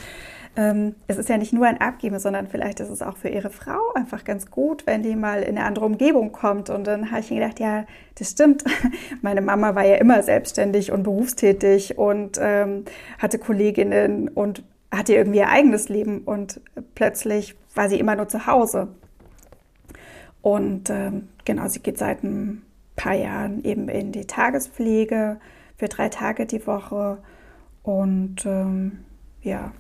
ähm, 0.56 0.93
es 1.08 1.17
ist 1.17 1.28
ja 1.28 1.38
nicht 1.39 1.54
nur 1.54 1.65
ein 1.65 1.82
Abgeben, 1.82 2.19
sondern 2.19 2.47
vielleicht 2.47 2.80
ist 2.80 2.89
es 2.89 3.02
auch 3.02 3.17
für 3.17 3.30
ihre 3.30 3.49
Frau 3.49 3.80
einfach 3.95 4.23
ganz 4.23 4.52
gut, 4.52 4.86
wenn 4.86 5.02
die 5.02 5.15
mal 5.15 5.41
in 5.41 5.58
eine 5.58 5.65
andere 5.65 5.86
Umgebung 5.86 6.32
kommt. 6.32 6.69
Und 6.69 6.86
dann 6.86 7.10
habe 7.10 7.21
ich 7.21 7.32
mir 7.32 7.39
gedacht, 7.39 7.60
ja, 7.60 7.86
das 8.19 8.30
stimmt. 8.30 8.63
Meine 9.23 9.41
Mama 9.41 9.73
war 9.73 9.86
ja 9.86 9.95
immer 9.95 10.21
selbstständig 10.21 10.91
und 10.91 11.02
berufstätig 11.02 11.97
und 11.97 12.38
ähm, 12.39 12.86
hatte 13.17 13.39
Kolleginnen 13.39 14.28
und 14.28 14.63
hatte 14.93 15.13
irgendwie 15.13 15.39
ihr 15.39 15.49
eigenes 15.49 15.89
Leben 15.89 16.19
und 16.19 16.62
plötzlich 16.95 17.56
war 17.75 17.89
sie 17.89 17.99
immer 17.99 18.15
nur 18.15 18.27
zu 18.27 18.47
Hause. 18.47 18.89
Und 20.41 20.89
ähm, 20.89 21.29
genau, 21.45 21.67
sie 21.67 21.79
geht 21.79 21.97
seit 21.97 22.23
einem 22.23 22.63
paar 22.95 23.15
Jahren 23.15 23.63
eben 23.63 23.89
in 23.89 24.12
die 24.12 24.25
Tagespflege 24.25 25.39
für 25.77 25.88
drei 25.88 26.10
Tage 26.10 26.45
die 26.45 26.65
Woche. 26.67 27.17
Und 27.82 28.45
ähm, 28.45 28.99
ja. 29.41 29.71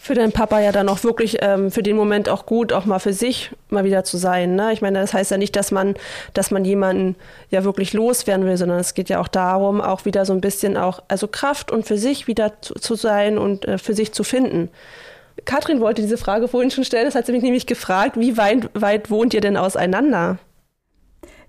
Für 0.00 0.14
deinen 0.14 0.32
Papa 0.32 0.60
ja 0.60 0.70
dann 0.70 0.88
auch 0.88 1.02
wirklich 1.02 1.38
ähm, 1.40 1.72
für 1.72 1.82
den 1.82 1.96
Moment 1.96 2.28
auch 2.28 2.46
gut, 2.46 2.72
auch 2.72 2.86
mal 2.86 3.00
für 3.00 3.12
sich 3.12 3.50
mal 3.68 3.84
wieder 3.84 4.04
zu 4.04 4.16
sein. 4.16 4.54
Ne? 4.54 4.72
Ich 4.72 4.80
meine, 4.80 5.00
das 5.00 5.12
heißt 5.12 5.32
ja 5.32 5.36
nicht, 5.36 5.56
dass 5.56 5.72
man, 5.72 5.96
dass 6.34 6.52
man 6.52 6.64
jemanden 6.64 7.16
ja 7.50 7.64
wirklich 7.64 7.92
loswerden 7.92 8.46
will, 8.46 8.56
sondern 8.56 8.78
es 8.78 8.94
geht 8.94 9.08
ja 9.08 9.20
auch 9.20 9.28
darum, 9.28 9.80
auch 9.80 10.04
wieder 10.04 10.24
so 10.24 10.32
ein 10.32 10.40
bisschen 10.40 10.76
auch, 10.76 11.02
also 11.08 11.26
Kraft 11.26 11.72
und 11.72 11.84
für 11.84 11.98
sich 11.98 12.28
wieder 12.28 12.62
zu, 12.62 12.74
zu 12.74 12.94
sein 12.94 13.38
und 13.38 13.66
äh, 13.66 13.76
für 13.76 13.92
sich 13.92 14.12
zu 14.12 14.22
finden. 14.22 14.70
Katrin 15.44 15.80
wollte 15.80 16.00
diese 16.00 16.16
Frage 16.16 16.46
vorhin 16.46 16.70
schon 16.70 16.84
stellen, 16.84 17.06
das 17.06 17.16
hat 17.16 17.26
sie 17.26 17.32
mich 17.32 17.42
nämlich 17.42 17.66
gefragt, 17.66 18.18
wie 18.18 18.36
weit, 18.36 18.70
weit 18.74 19.10
wohnt 19.10 19.34
ihr 19.34 19.40
denn 19.40 19.56
auseinander? 19.56 20.38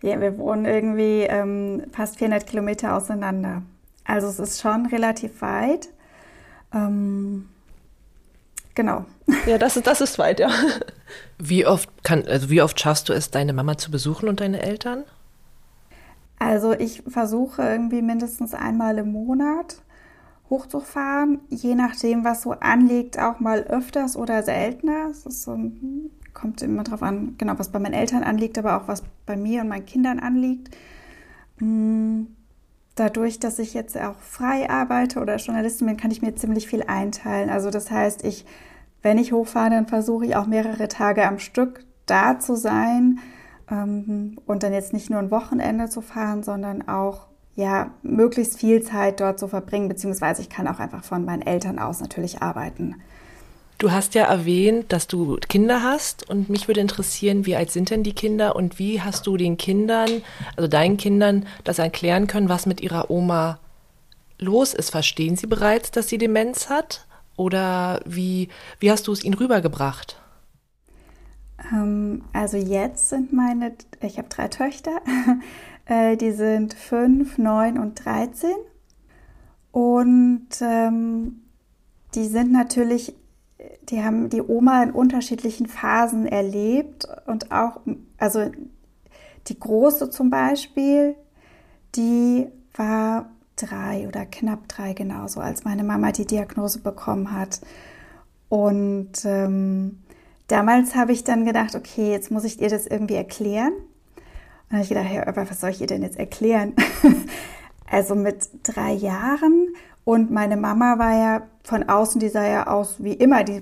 Ja, 0.01 0.19
wir 0.19 0.37
wohnen 0.39 0.65
irgendwie 0.65 1.21
ähm, 1.21 1.83
fast 1.91 2.17
400 2.17 2.47
Kilometer 2.47 2.95
auseinander. 2.95 3.61
Also 4.05 4.27
es 4.27 4.39
ist 4.39 4.61
schon 4.61 4.87
relativ 4.87 5.41
weit. 5.41 5.89
Ähm, 6.73 7.47
genau. 8.79 9.03
Ja, 9.45 9.57
das 9.57 9.75
ist, 9.75 9.87
das 9.87 9.99
ist 9.99 10.17
weit, 10.19 10.39
ja. 10.39 10.49
Wie 11.37 11.65
oft 11.65 12.05
kann, 12.05 12.25
also 12.25 12.49
wie 12.49 12.61
oft 12.61 12.79
schaffst 12.79 13.09
du 13.09 13.13
es, 13.13 13.29
deine 13.29 13.51
Mama 13.51 13.77
zu 13.77 13.91
besuchen 13.91 14.29
und 14.29 14.39
deine 14.39 14.61
Eltern? 14.61 15.03
Also 16.39 16.71
ich 16.71 17.03
versuche 17.05 17.61
irgendwie 17.61 18.01
mindestens 18.01 18.53
einmal 18.53 18.97
im 18.97 19.11
Monat 19.11 19.81
hochzufahren, 20.49 21.39
je 21.49 21.75
nachdem, 21.75 22.23
was 22.23 22.43
so 22.43 22.51
anliegt, 22.51 23.19
auch 23.19 23.41
mal 23.41 23.63
öfters 23.63 24.15
oder 24.15 24.43
seltener. 24.43 25.09
Es 25.11 25.25
ist 25.25 25.41
so, 25.41 25.59
kommt 26.33 26.61
immer 26.61 26.83
darauf 26.85 27.03
an, 27.03 27.35
genau, 27.37 27.59
was 27.59 27.73
bei 27.73 27.79
meinen 27.79 27.93
Eltern 27.93 28.23
anliegt, 28.23 28.57
aber 28.57 28.81
auch 28.81 28.87
was 28.87 29.03
bei 29.25 29.35
mir 29.35 29.59
und 29.61 29.67
meinen 29.67 29.85
Kindern 29.85 30.19
anliegt. 30.19 30.73
Mm, 31.59 32.27
dadurch, 32.95 33.39
dass 33.39 33.59
ich 33.59 33.73
jetzt 33.73 33.97
auch 33.97 34.19
frei 34.19 34.69
arbeite 34.69 35.19
oder 35.19 35.35
Journalistin 35.35 35.87
bin, 35.87 35.97
kann 35.97 36.11
ich 36.11 36.21
mir 36.21 36.33
ziemlich 36.35 36.67
viel 36.67 36.83
einteilen. 36.83 37.49
Also 37.49 37.71
das 37.71 37.91
heißt, 37.91 38.23
ich, 38.23 38.45
wenn 39.01 39.17
ich 39.17 39.31
hochfahre, 39.31 39.69
dann 39.69 39.87
versuche 39.87 40.25
ich 40.25 40.35
auch 40.35 40.45
mehrere 40.45 40.87
Tage 40.87 41.27
am 41.27 41.39
Stück 41.39 41.85
da 42.05 42.39
zu 42.39 42.55
sein 42.55 43.19
ähm, 43.69 44.37
und 44.45 44.63
dann 44.63 44.73
jetzt 44.73 44.93
nicht 44.93 45.09
nur 45.09 45.19
ein 45.19 45.31
Wochenende 45.31 45.89
zu 45.89 46.01
fahren, 46.01 46.43
sondern 46.43 46.87
auch 46.87 47.27
ja 47.55 47.91
möglichst 48.03 48.57
viel 48.59 48.81
Zeit 48.81 49.19
dort 49.19 49.39
zu 49.39 49.47
verbringen, 49.47 49.89
beziehungsweise 49.89 50.41
ich 50.41 50.49
kann 50.49 50.67
auch 50.67 50.79
einfach 50.79 51.03
von 51.03 51.25
meinen 51.25 51.41
Eltern 51.41 51.79
aus 51.79 52.01
natürlich 52.01 52.41
arbeiten. 52.41 52.95
Du 53.77 53.91
hast 53.91 54.13
ja 54.13 54.25
erwähnt, 54.25 54.91
dass 54.91 55.07
du 55.07 55.37
Kinder 55.47 55.83
hast 55.83 56.29
und 56.29 56.49
mich 56.49 56.67
würde 56.67 56.81
interessieren, 56.81 57.45
wie 57.45 57.55
alt 57.55 57.71
sind 57.71 57.89
denn 57.89 58.03
die 58.03 58.13
Kinder 58.13 58.57
und 58.57 58.77
wie 58.77 59.01
hast 59.01 59.25
du 59.25 59.37
den 59.37 59.55
Kindern, 59.55 60.21
also 60.57 60.67
deinen 60.67 60.97
Kindern, 60.97 61.45
das 61.63 61.79
erklären 61.79 62.27
können, 62.27 62.49
was 62.49 62.65
mit 62.65 62.81
ihrer 62.81 63.09
Oma 63.09 63.59
los 64.37 64.73
ist? 64.73 64.89
Verstehen 64.89 65.37
sie 65.37 65.47
bereits, 65.47 65.91
dass 65.91 66.09
sie 66.09 66.17
Demenz 66.17 66.69
hat? 66.69 67.07
Oder 67.39 68.01
wie, 68.05 68.49
wie 68.81 68.91
hast 68.91 69.07
du 69.07 69.13
es 69.13 69.23
ihnen 69.23 69.35
rübergebracht? 69.35 70.21
Ähm, 71.71 72.21
also 72.33 72.57
jetzt 72.57 73.07
sind 73.07 73.31
meine, 73.31 73.75
ich 74.01 74.17
habe 74.17 74.27
drei 74.27 74.49
Töchter, 74.49 74.99
äh, 75.85 76.17
die 76.17 76.33
sind 76.33 76.73
fünf, 76.73 77.37
neun 77.37 77.77
und 77.77 78.03
dreizehn. 78.03 78.57
Und 79.71 80.49
ähm, 80.59 81.43
die 82.13 82.25
sind 82.25 82.51
natürlich 82.51 83.15
die 83.83 84.03
haben 84.03 84.29
die 84.29 84.41
Oma 84.41 84.83
in 84.83 84.91
unterschiedlichen 84.91 85.67
Phasen 85.67 86.25
erlebt 86.25 87.07
und 87.25 87.51
auch, 87.51 87.81
also 88.17 88.51
die 89.47 89.59
Große 89.59 90.09
zum 90.09 90.29
Beispiel, 90.29 91.15
die 91.95 92.47
war 92.73 93.29
drei 93.61 94.07
oder 94.07 94.25
knapp 94.25 94.67
drei 94.67 94.93
genauso, 94.93 95.39
als 95.39 95.63
meine 95.63 95.83
Mama 95.83 96.11
die 96.11 96.25
Diagnose 96.25 96.79
bekommen 96.79 97.31
hat. 97.31 97.61
Und 98.49 99.25
ähm, 99.25 99.99
damals 100.47 100.95
habe 100.95 101.11
ich 101.11 101.23
dann 101.23 101.45
gedacht, 101.45 101.75
okay, 101.75 102.11
jetzt 102.11 102.31
muss 102.31 102.43
ich 102.43 102.61
ihr 102.61 102.69
das 102.69 102.87
irgendwie 102.87 103.15
erklären. 103.15 103.73
Und 103.73 104.71
dann 104.71 104.79
habe 104.79 104.83
ich 104.83 104.89
gedacht, 104.89 105.11
ja, 105.11 105.27
aber 105.27 105.49
was 105.49 105.61
soll 105.61 105.71
ich 105.71 105.81
ihr 105.81 105.87
denn 105.87 106.03
jetzt 106.03 106.17
erklären? 106.17 106.73
also 107.89 108.15
mit 108.15 108.49
drei 108.63 108.93
Jahren 108.93 109.67
und 110.09 110.31
meine 110.31 110.57
Mama 110.57 110.97
war 110.97 111.15
ja 111.15 111.41
von 111.63 111.87
außen, 111.87 112.19
die 112.19 112.29
sah 112.29 112.47
ja 112.47 112.65
aus 112.65 112.95
wie 112.97 113.13
immer, 113.13 113.43
die, 113.43 113.61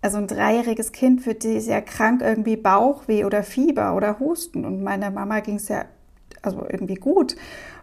also 0.00 0.18
ein 0.18 0.26
dreijähriges 0.26 0.90
Kind 0.90 1.24
wird 1.24 1.44
die 1.44 1.54
ist 1.54 1.68
ja 1.68 1.80
krank, 1.80 2.20
irgendwie 2.20 2.56
Bauchweh 2.56 3.24
oder 3.24 3.44
Fieber 3.44 3.94
oder 3.94 4.18
Husten. 4.18 4.64
Und 4.64 4.82
meiner 4.82 5.12
Mama 5.12 5.38
ging 5.38 5.54
es 5.54 5.68
ja 5.68 5.84
also 6.42 6.66
irgendwie 6.68 6.96
gut. 6.96 7.36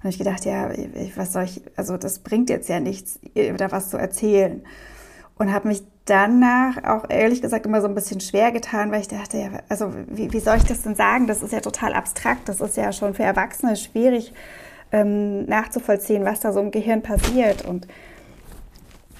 Und 0.06 0.10
ich 0.12 0.20
gedacht, 0.20 0.46
ja, 0.46 0.70
was 1.16 1.34
soll 1.34 1.46
ich, 1.46 1.64
also 1.76 1.98
das 1.98 2.20
bringt 2.20 2.52
jetzt 2.52 2.70
ja 2.70 2.80
nichts, 2.80 3.20
da 3.58 3.72
was 3.72 3.90
zu 3.90 3.98
erzählen. 3.98 4.62
Und 5.40 5.52
habe 5.52 5.68
mich 5.68 5.82
danach 6.06 6.84
auch 6.84 7.10
ehrlich 7.10 7.42
gesagt 7.42 7.66
immer 7.66 7.82
so 7.82 7.88
ein 7.88 7.96
bisschen 7.96 8.22
schwer 8.22 8.52
getan, 8.52 8.92
weil 8.92 9.02
ich 9.02 9.08
dachte, 9.08 9.40
ja, 9.40 9.50
also 9.68 9.92
wie, 10.08 10.32
wie 10.32 10.40
soll 10.40 10.58
ich 10.58 10.66
das 10.66 10.84
denn 10.84 10.94
sagen? 10.94 11.26
Das 11.26 11.42
ist 11.42 11.54
ja 11.54 11.60
total 11.60 11.94
abstrakt, 11.94 12.48
das 12.48 12.62
ist 12.62 12.78
ja 12.78 12.94
schon 12.94 13.16
für 13.16 13.24
Erwachsene 13.24 13.76
schwierig 13.76 14.32
ähm, 14.92 15.46
nachzuvollziehen, 15.46 16.24
was 16.24 16.40
da 16.40 16.54
so 16.54 16.60
im 16.60 16.70
Gehirn 16.70 17.02
passiert. 17.02 17.66
Und 17.66 17.88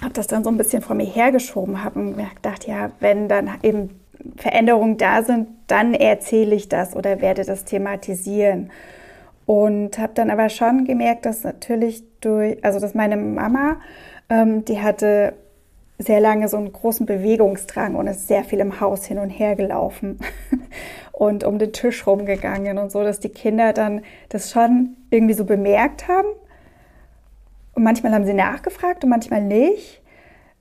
habe 0.00 0.14
das 0.14 0.28
dann 0.28 0.44
so 0.44 0.50
ein 0.50 0.56
bisschen 0.56 0.82
vor 0.82 0.94
mir 0.94 1.06
hergeschoben, 1.06 1.82
habe 1.82 1.98
mir 1.98 2.28
gedacht, 2.36 2.68
ja, 2.68 2.92
wenn 3.00 3.28
dann 3.28 3.50
eben 3.64 3.90
Veränderungen 4.36 4.98
da 4.98 5.24
sind, 5.24 5.48
dann 5.66 5.94
erzähle 5.94 6.54
ich 6.54 6.68
das 6.68 6.94
oder 6.94 7.20
werde 7.20 7.44
das 7.44 7.64
thematisieren. 7.64 8.70
Und 9.46 9.98
habe 9.98 10.12
dann 10.14 10.30
aber 10.30 10.48
schon 10.48 10.84
gemerkt, 10.84 11.24
dass 11.24 11.44
natürlich 11.44 12.02
durch, 12.20 12.62
also 12.64 12.80
dass 12.80 12.94
meine 12.94 13.16
Mama, 13.16 13.76
ähm, 14.28 14.64
die 14.64 14.80
hatte 14.82 15.34
sehr 15.98 16.20
lange 16.20 16.48
so 16.48 16.56
einen 16.56 16.72
großen 16.72 17.06
Bewegungsdrang 17.06 17.94
und 17.94 18.06
ist 18.06 18.28
sehr 18.28 18.44
viel 18.44 18.58
im 18.60 18.80
Haus 18.80 19.06
hin 19.06 19.18
und 19.18 19.30
her 19.30 19.56
gelaufen 19.56 20.18
und 21.12 21.44
um 21.44 21.58
den 21.58 21.72
Tisch 21.72 22.06
rumgegangen 22.06 22.76
und 22.78 22.90
so, 22.90 23.02
dass 23.02 23.20
die 23.20 23.30
Kinder 23.30 23.72
dann 23.72 24.02
das 24.28 24.50
schon 24.50 24.96
irgendwie 25.10 25.34
so 25.34 25.44
bemerkt 25.44 26.08
haben. 26.08 26.28
Und 27.74 27.82
manchmal 27.82 28.12
haben 28.12 28.26
sie 28.26 28.34
nachgefragt 28.34 29.04
und 29.04 29.10
manchmal 29.10 29.42
nicht. 29.42 30.02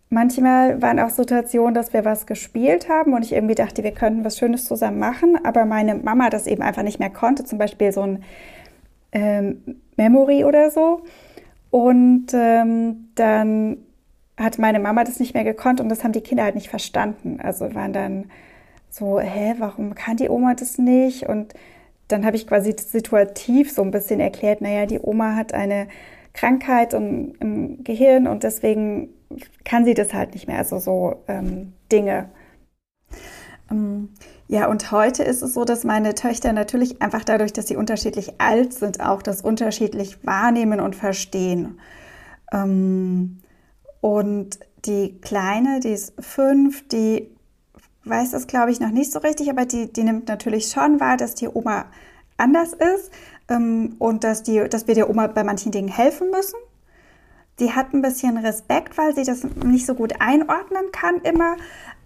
Manchmal 0.09 0.81
waren 0.81 0.99
auch 0.99 1.09
Situationen, 1.09 1.73
dass 1.73 1.91
wir 1.91 2.05
was 2.05 2.27
gespielt 2.27 2.87
haben 2.87 3.13
und 3.13 3.25
ich 3.25 3.33
irgendwie 3.33 3.55
dachte, 3.55 3.83
wir 3.83 3.91
könnten 3.91 4.23
was 4.23 4.37
Schönes 4.37 4.65
zusammen 4.65 4.99
machen, 4.99 5.37
aber 5.43 5.65
meine 5.65 5.95
Mama 5.95 6.29
das 6.29 6.45
eben 6.45 6.61
einfach 6.61 6.83
nicht 6.83 6.99
mehr 6.99 7.09
konnte, 7.09 7.43
zum 7.43 7.57
Beispiel 7.57 7.91
so 7.91 8.01
ein 8.01 8.23
ähm, 9.15 9.81
Memory 9.95 10.43
oder 10.43 10.69
so. 10.69 11.01
Und 11.71 12.27
ähm, 12.33 13.07
dann 13.15 13.77
hat 14.37 14.59
meine 14.59 14.79
Mama 14.79 15.05
das 15.05 15.19
nicht 15.19 15.33
mehr 15.33 15.45
gekonnt 15.45 15.79
und 15.79 15.89
das 15.89 16.03
haben 16.03 16.11
die 16.11 16.21
Kinder 16.21 16.43
halt 16.43 16.55
nicht 16.55 16.69
verstanden. 16.69 17.39
Also 17.41 17.73
waren 17.73 17.93
dann 17.93 18.25
so, 18.89 19.19
hä, 19.19 19.55
warum 19.57 19.95
kann 19.95 20.17
die 20.17 20.29
Oma 20.29 20.53
das 20.53 20.77
nicht? 20.77 21.27
Und 21.27 21.53
dann 22.09 22.25
habe 22.25 22.35
ich 22.35 22.45
quasi 22.45 22.75
situativ 22.77 23.71
so 23.71 23.81
ein 23.81 23.91
bisschen 23.91 24.19
erklärt, 24.19 24.61
naja, 24.61 24.85
die 24.85 24.99
Oma 24.99 25.35
hat 25.35 25.53
eine 25.53 25.87
Krankheit 26.33 26.93
im, 26.93 27.33
im 27.39 27.83
Gehirn 27.83 28.27
und 28.27 28.43
deswegen 28.43 29.09
kann 29.63 29.85
sie 29.85 29.93
das 29.93 30.13
halt 30.13 30.33
nicht 30.33 30.47
mehr. 30.47 30.57
Also 30.57 30.79
so 30.79 31.23
ähm, 31.27 31.73
Dinge. 31.91 32.29
Ähm, 33.71 34.09
ja, 34.47 34.67
und 34.67 34.91
heute 34.91 35.23
ist 35.23 35.41
es 35.41 35.53
so, 35.53 35.65
dass 35.65 35.83
meine 35.83 36.13
Töchter 36.13 36.53
natürlich 36.53 37.01
einfach 37.01 37.23
dadurch, 37.23 37.51
dass 37.51 37.67
sie 37.67 37.75
unterschiedlich 37.75 38.39
alt 38.39 38.73
sind, 38.73 38.99
auch 39.01 39.21
das 39.21 39.41
unterschiedlich 39.41 40.23
wahrnehmen 40.25 40.79
und 40.79 40.95
verstehen. 40.95 41.79
Ähm, 42.51 43.39
und 44.01 44.59
die 44.85 45.19
Kleine, 45.19 45.79
die 45.79 45.89
ist 45.89 46.13
fünf, 46.19 46.87
die 46.89 47.35
weiß 48.03 48.31
das, 48.31 48.45
glaube 48.45 48.69
ich, 48.69 48.79
noch 48.79 48.91
nicht 48.91 49.11
so 49.11 49.19
richtig, 49.19 49.49
aber 49.49 49.65
die, 49.65 49.91
die 49.91 50.03
nimmt 50.03 50.27
natürlich 50.27 50.67
schon 50.67 50.99
wahr, 50.99 51.17
dass 51.17 51.33
die 51.33 51.47
Oma 51.47 51.85
anders 52.37 52.73
ist 52.73 53.11
ähm, 53.49 53.95
und 53.97 54.23
dass, 54.23 54.43
die, 54.43 54.63
dass 54.69 54.87
wir 54.87 54.93
der 54.95 55.09
Oma 55.09 55.27
bei 55.27 55.43
manchen 55.43 55.71
Dingen 55.71 55.87
helfen 55.87 56.29
müssen. 56.29 56.59
Die 57.59 57.71
hat 57.71 57.93
ein 57.93 58.01
bisschen 58.01 58.37
Respekt, 58.37 58.97
weil 58.97 59.15
sie 59.15 59.23
das 59.23 59.43
nicht 59.43 59.85
so 59.85 59.95
gut 59.95 60.13
einordnen 60.19 60.91
kann 60.91 61.21
immer. 61.21 61.55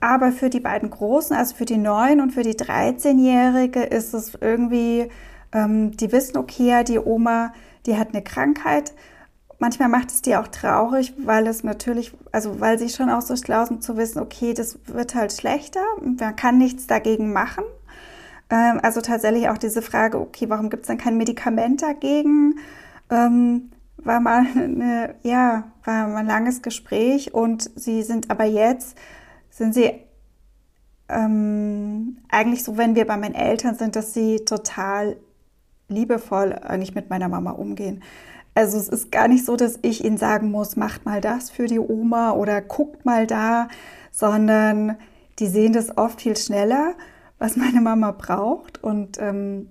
Aber 0.01 0.31
für 0.31 0.49
die 0.49 0.59
beiden 0.59 0.89
Großen, 0.89 1.35
also 1.35 1.55
für 1.55 1.65
die 1.65 1.77
9 1.77 2.21
und 2.21 2.31
für 2.31 2.43
die 2.43 2.55
13-Jährige, 2.55 3.83
ist 3.83 4.13
es 4.13 4.37
irgendwie, 4.39 5.09
ähm, 5.51 5.91
die 5.97 6.11
wissen, 6.11 6.37
okay, 6.37 6.83
die 6.83 6.99
Oma, 6.99 7.53
die 7.85 7.97
hat 7.97 8.09
eine 8.09 8.23
Krankheit 8.23 8.93
manchmal 9.59 9.89
macht 9.89 10.09
es 10.09 10.21
die 10.21 10.35
auch 10.35 10.47
traurig, 10.47 11.13
weil 11.17 11.45
es 11.45 11.63
natürlich, 11.63 12.13
also 12.31 12.59
weil 12.59 12.79
sie 12.79 12.89
schon 12.89 13.09
auch 13.09 13.21
so 13.21 13.35
schlau 13.35 13.65
sind 13.65 13.83
zu 13.83 13.97
wissen, 13.97 14.19
okay, 14.19 14.53
das 14.53 14.79
wird 14.87 15.13
halt 15.13 15.33
schlechter, 15.33 15.83
man 16.01 16.35
kann 16.35 16.57
nichts 16.57 16.87
dagegen 16.87 17.31
machen. 17.31 17.63
Ähm, 18.49 18.79
also 18.81 19.01
tatsächlich 19.01 19.49
auch 19.49 19.57
diese 19.57 19.81
Frage, 19.81 20.19
okay, 20.19 20.49
warum 20.49 20.69
gibt 20.69 20.83
es 20.83 20.87
dann 20.87 20.97
kein 20.97 21.17
Medikament 21.17 21.81
dagegen? 21.81 22.55
Ähm, 23.11 23.71
war 23.97 24.19
mal 24.21 24.45
eine, 24.55 25.15
ja, 25.23 25.71
war 25.83 26.07
mal 26.07 26.17
ein 26.17 26.27
langes 26.27 26.61
Gespräch 26.61 27.33
und 27.33 27.69
sie 27.75 28.01
sind 28.01 28.31
aber 28.31 28.45
jetzt, 28.45 28.97
sind 29.59 29.73
sie 29.73 29.91
ähm, 31.09 32.17
eigentlich 32.29 32.63
so, 32.63 32.77
wenn 32.77 32.95
wir 32.95 33.05
bei 33.05 33.17
meinen 33.17 33.35
Eltern 33.35 33.75
sind, 33.75 33.95
dass 33.95 34.13
sie 34.13 34.45
total 34.45 35.17
liebevoll 35.89 36.53
eigentlich 36.53 36.95
mit 36.95 37.09
meiner 37.09 37.27
Mama 37.27 37.51
umgehen. 37.51 38.01
Also 38.55 38.77
es 38.77 38.87
ist 38.87 39.11
gar 39.11 39.27
nicht 39.27 39.45
so, 39.45 39.57
dass 39.57 39.77
ich 39.81 40.03
ihnen 40.03 40.17
sagen 40.17 40.49
muss, 40.49 40.75
macht 40.75 41.05
mal 41.05 41.19
das 41.19 41.49
für 41.49 41.67
die 41.67 41.79
Oma 41.79 42.31
oder 42.31 42.61
guckt 42.61 43.05
mal 43.05 43.27
da, 43.27 43.67
sondern 44.11 44.97
die 45.39 45.47
sehen 45.47 45.73
das 45.73 45.97
oft 45.97 46.21
viel 46.21 46.37
schneller, 46.37 46.93
was 47.37 47.57
meine 47.57 47.81
Mama 47.81 48.11
braucht 48.11 48.81
und 48.81 49.19
ähm, 49.19 49.69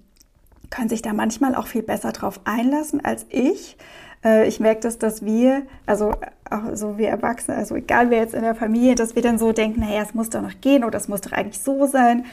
können 0.70 0.90
sich 0.90 1.01
da 1.01 1.14
manchmal 1.14 1.55
auch 1.55 1.66
viel 1.66 1.83
besser 1.83 2.12
drauf 2.12 2.40
einlassen 2.44 3.03
als 3.03 3.24
ich. 3.31 3.79
Äh, 4.24 4.48
ich 4.48 4.61
merke 4.61 4.81
das, 4.81 4.98
dass 4.98 5.24
wir, 5.24 5.62
also 5.87 6.12
auch 6.50 6.74
so 6.74 6.98
wir 6.98 7.09
Erwachsene, 7.09 7.57
also 7.57 7.76
egal 7.76 8.11
wer 8.11 8.18
jetzt 8.18 8.35
in 8.35 8.42
der 8.42 8.54
Familie, 8.54 8.94
dass 8.94 9.14
wir 9.14 9.22
dann 9.22 9.38
so 9.38 9.52
denken, 9.52 9.81
naja, 9.81 10.02
es 10.02 10.14
muss 10.14 10.31
doch 10.31 10.42
noch 10.42 10.61
gehen 10.61 10.85
oder 10.85 10.96
es 10.96 11.09
muss 11.09 11.20
doch 11.20 11.33
eigentlich 11.33 11.61
so 11.61 11.87
sein. 11.87 12.24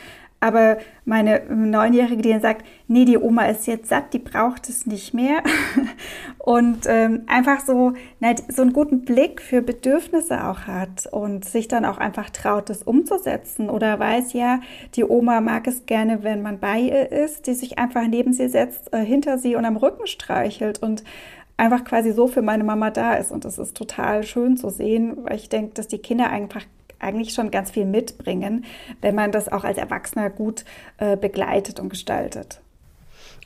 Aber 0.41 0.78
meine 1.06 1.41
Neunjährige, 1.50 2.21
die 2.21 2.30
dann 2.30 2.41
sagt, 2.41 2.65
nee, 2.88 3.06
die 3.06 3.17
Oma 3.17 3.45
ist 3.45 3.65
jetzt 3.65 3.89
satt, 3.89 4.13
die 4.13 4.19
braucht 4.19 4.69
es 4.69 4.86
nicht 4.86 5.13
mehr. 5.13 5.41
und 6.38 6.86
ähm, 6.88 7.24
einfach 7.26 7.62
so, 7.62 7.93
na, 8.19 8.36
so 8.50 8.62
einen 8.62 8.74
guten 8.74 9.06
Blick 9.06 9.41
für 9.41 9.62
Bedürfnisse 9.62 10.45
auch 10.45 10.67
hat 10.67 11.08
und 11.10 11.45
sich 11.45 11.67
dann 11.67 11.84
auch 11.84 11.98
einfach 11.98 12.30
traut, 12.30 12.69
das 12.69 12.84
umzusetzen. 12.84 13.69
Oder 13.69 13.98
weiß 13.98 14.34
ja, 14.34 14.60
die 14.95 15.06
Oma 15.06 15.41
mag 15.41 15.65
es 15.67 15.86
gerne, 15.88 16.21
wenn 16.21 16.43
man 16.43 16.60
bei 16.60 16.80
ihr 16.80 17.12
ist, 17.12 17.48
die 17.48 17.54
sich 17.54 17.80
einfach 17.80 18.06
neben 18.08 18.34
sie 18.34 18.50
setzt, 18.50 18.93
äh, 18.93 19.04
hinter 19.04 19.39
sie 19.39 19.56
und 19.56 19.65
am 19.65 19.78
Rücken 19.78 20.06
streichelt 20.06 20.84
und 20.84 21.04
einfach 21.58 21.84
quasi 21.84 22.12
so 22.12 22.28
für 22.28 22.41
meine 22.41 22.63
Mama 22.63 22.91
da 22.91 23.15
ist. 23.15 23.32
Und 23.32 23.46
das 23.46 23.58
ist 23.58 23.76
total 23.76 24.24
schön 24.24 24.58
zu 24.58 24.70
sehen, 24.70 25.18
weil 25.24 25.36
ich 25.36 25.50
denke, 25.50 25.74
dass 25.74 25.88
die 25.88 26.00
Kinder 26.00 26.30
einfach 26.30 26.63
eigentlich 27.00 27.34
schon 27.34 27.52
ganz 27.52 27.72
viel 27.72 27.86
mitbringen, 27.86 28.65
wenn 29.02 29.15
man 29.15 29.32
das 29.32 29.52
auch 29.52 29.63
als 29.63 29.78
Erwachsener 29.78 30.30
gut 30.30 30.65
äh, 30.98 31.18
begleitet 31.18 31.80
und 31.80 31.89
gestaltet. 31.89 32.62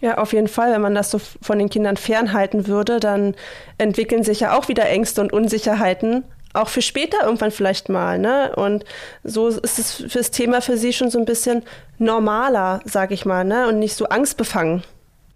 Ja, 0.01 0.17
auf 0.17 0.31
jeden 0.33 0.47
Fall. 0.47 0.71
Wenn 0.71 0.81
man 0.81 0.95
das 0.95 1.11
so 1.11 1.19
von 1.19 1.59
den 1.59 1.69
Kindern 1.69 1.97
fernhalten 1.97 2.67
würde, 2.67 2.99
dann 2.99 3.35
entwickeln 3.77 4.23
sich 4.23 4.39
ja 4.39 4.57
auch 4.57 4.69
wieder 4.69 4.87
Ängste 4.87 5.19
und 5.21 5.33
Unsicherheiten, 5.33 6.23
auch 6.53 6.69
für 6.69 6.81
später 6.81 7.23
irgendwann 7.23 7.51
vielleicht 7.51 7.89
mal. 7.89 8.17
Ne? 8.17 8.55
Und 8.55 8.85
so 9.23 9.49
ist 9.49 9.77
es 9.77 10.03
fürs 10.07 10.31
Thema 10.31 10.61
für 10.61 10.77
sie 10.77 10.93
schon 10.93 11.09
so 11.09 11.19
ein 11.19 11.25
bisschen 11.25 11.63
normaler, 11.97 12.79
sag 12.85 13.11
ich 13.11 13.25
mal, 13.25 13.43
ne? 13.43 13.67
und 13.67 13.79
nicht 13.79 13.95
so 13.95 14.05
angstbefangen. 14.05 14.83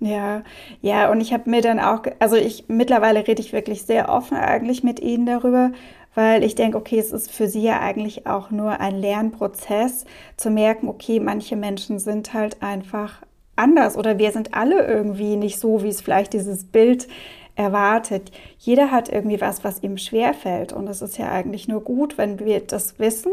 Ja, 0.03 0.43
ja, 0.81 1.09
und 1.09 1.21
ich 1.21 1.31
habe 1.31 1.49
mir 1.49 1.61
dann 1.61 1.79
auch, 1.79 2.03
also 2.19 2.35
ich 2.35 2.65
mittlerweile 2.67 3.25
rede 3.25 3.41
ich 3.41 3.53
wirklich 3.53 3.83
sehr 3.83 4.09
offen 4.09 4.35
eigentlich 4.35 4.83
mit 4.83 4.99
ihnen 4.99 5.25
darüber, 5.25 5.71
weil 6.13 6.43
ich 6.43 6.55
denke, 6.55 6.77
okay, 6.77 6.99
es 6.99 7.13
ist 7.13 7.31
für 7.31 7.47
sie 7.47 7.61
ja 7.61 7.79
eigentlich 7.79 8.27
auch 8.27 8.51
nur 8.51 8.81
ein 8.81 8.99
Lernprozess, 8.99 10.03
zu 10.35 10.49
merken, 10.49 10.89
okay, 10.89 11.21
manche 11.21 11.55
Menschen 11.55 11.99
sind 11.99 12.33
halt 12.33 12.61
einfach 12.61 13.21
anders 13.55 13.95
oder 13.95 14.17
wir 14.17 14.33
sind 14.33 14.53
alle 14.53 14.85
irgendwie 14.85 15.37
nicht 15.37 15.57
so, 15.57 15.83
wie 15.83 15.87
es 15.87 16.01
vielleicht 16.01 16.33
dieses 16.33 16.65
Bild 16.65 17.07
erwartet. 17.55 18.29
Jeder 18.57 18.91
hat 18.91 19.07
irgendwie 19.07 19.39
was, 19.39 19.63
was 19.63 19.83
ihm 19.83 19.97
schwerfällt 19.97 20.73
und 20.73 20.89
es 20.89 21.01
ist 21.01 21.17
ja 21.17 21.31
eigentlich 21.31 21.69
nur 21.69 21.81
gut, 21.81 22.17
wenn 22.17 22.39
wir 22.39 22.59
das 22.59 22.99
wissen, 22.99 23.31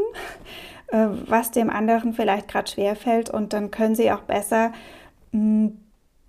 äh, 0.93 1.09
was 1.27 1.51
dem 1.51 1.69
anderen 1.69 2.13
vielleicht 2.13 2.47
gerade 2.47 2.71
schwerfällt 2.71 3.29
und 3.29 3.53
dann 3.55 3.73
können 3.73 3.97
sie 3.97 4.13
auch 4.13 4.23
besser 4.23 4.71
mm, 5.33 5.69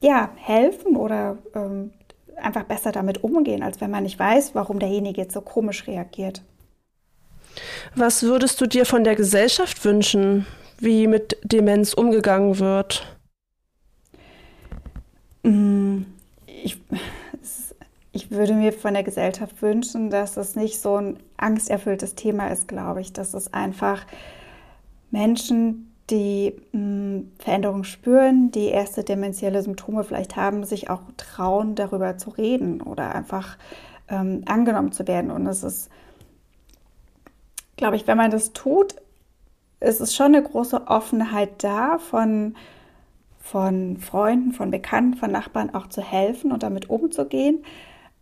ja, 0.01 0.29
helfen 0.35 0.95
oder 0.95 1.37
ähm, 1.53 1.91
einfach 2.35 2.63
besser 2.63 2.91
damit 2.91 3.23
umgehen, 3.23 3.63
als 3.63 3.79
wenn 3.81 3.91
man 3.91 4.03
nicht 4.03 4.19
weiß, 4.19 4.55
warum 4.55 4.79
derjenige 4.79 5.21
jetzt 5.21 5.33
so 5.33 5.41
komisch 5.41 5.87
reagiert. 5.87 6.41
Was 7.95 8.23
würdest 8.23 8.59
du 8.61 8.65
dir 8.65 8.85
von 8.85 9.03
der 9.03 9.15
Gesellschaft 9.15 9.83
wünschen, 9.85 10.45
wie 10.79 11.07
mit 11.07 11.37
Demenz 11.43 11.93
umgegangen 11.93 12.59
wird? 12.59 13.17
Mm, 15.43 16.03
ich, 16.45 16.77
ich 18.11 18.31
würde 18.31 18.53
mir 18.53 18.73
von 18.73 18.93
der 18.93 19.03
Gesellschaft 19.03 19.61
wünschen, 19.61 20.09
dass 20.09 20.37
es 20.37 20.55
nicht 20.55 20.79
so 20.79 20.95
ein 20.95 21.19
angsterfülltes 21.37 22.15
Thema 22.15 22.47
ist, 22.47 22.67
glaube 22.67 23.01
ich, 23.01 23.13
dass 23.13 23.33
es 23.33 23.53
einfach 23.53 24.05
Menschen, 25.11 25.90
die 26.11 26.55
mh, 26.73 26.79
hm, 26.79 27.31
Veränderungen 27.39 27.83
spüren, 27.83 28.51
die 28.51 28.67
erste 28.67 29.03
dementielle 29.03 29.61
Symptome 29.61 30.03
vielleicht 30.03 30.35
haben, 30.35 30.63
sich 30.63 30.89
auch 30.89 31.01
trauen, 31.17 31.75
darüber 31.75 32.17
zu 32.17 32.29
reden 32.31 32.81
oder 32.81 33.15
einfach 33.15 33.57
ähm, 34.09 34.43
angenommen 34.45 34.91
zu 34.91 35.07
werden. 35.07 35.31
Und 35.31 35.47
es 35.47 35.63
ist, 35.63 35.89
glaube 37.77 37.95
ich, 37.95 38.05
wenn 38.07 38.17
man 38.17 38.31
das 38.31 38.53
tut, 38.53 38.95
ist 39.79 40.01
es 40.01 40.15
schon 40.15 40.35
eine 40.35 40.43
große 40.43 40.87
Offenheit 40.87 41.63
da 41.63 41.97
von, 41.97 42.55
von 43.39 43.97
Freunden, 43.97 44.51
von 44.51 44.69
Bekannten, 44.69 45.17
von 45.17 45.31
Nachbarn 45.31 45.73
auch 45.73 45.87
zu 45.87 46.01
helfen 46.01 46.51
und 46.51 46.61
damit 46.61 46.89
umzugehen. 46.89 47.63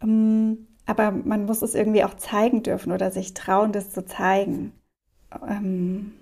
Ähm, 0.02 0.67
aber 0.86 1.12
man 1.12 1.45
muss 1.45 1.62
es 1.62 1.75
irgendwie 1.75 2.04
auch 2.04 2.15
zeigen 2.15 2.63
dürfen 2.63 2.91
oder 2.91 3.12
sich 3.12 3.34
trauen, 3.34 3.71
das 3.71 3.91
zu 3.91 4.06
zeigen. 4.06 4.73
Ähm, 5.47 6.13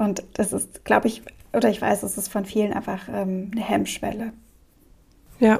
und 0.00 0.22
das 0.32 0.54
ist, 0.54 0.82
glaube 0.86 1.08
ich, 1.08 1.22
oder 1.52 1.68
ich 1.68 1.82
weiß, 1.82 2.02
es 2.04 2.16
ist 2.16 2.32
von 2.32 2.46
vielen 2.46 2.72
einfach 2.72 3.00
ähm, 3.12 3.50
eine 3.52 3.62
Hemmschwelle. 3.62 4.32
Ja. 5.40 5.58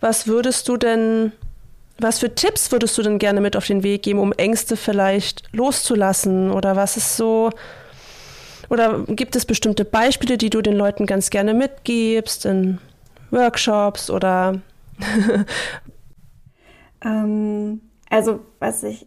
Was 0.00 0.26
würdest 0.26 0.66
du 0.68 0.78
denn, 0.78 1.32
was 1.98 2.18
für 2.18 2.34
Tipps 2.34 2.72
würdest 2.72 2.96
du 2.96 3.02
denn 3.02 3.18
gerne 3.18 3.42
mit 3.42 3.56
auf 3.56 3.66
den 3.66 3.82
Weg 3.82 4.04
geben, 4.04 4.20
um 4.20 4.32
Ängste 4.32 4.74
vielleicht 4.78 5.42
loszulassen? 5.52 6.50
Oder 6.50 6.76
was 6.76 6.96
ist 6.96 7.18
so, 7.18 7.50
oder 8.70 9.04
gibt 9.06 9.36
es 9.36 9.44
bestimmte 9.44 9.84
Beispiele, 9.84 10.38
die 10.38 10.48
du 10.48 10.62
den 10.62 10.76
Leuten 10.76 11.04
ganz 11.04 11.28
gerne 11.28 11.52
mitgibst 11.52 12.46
in 12.46 12.78
Workshops 13.30 14.08
oder? 14.08 14.62
ähm, 17.04 17.82
also 18.08 18.40
was 18.60 18.82
ich 18.82 19.06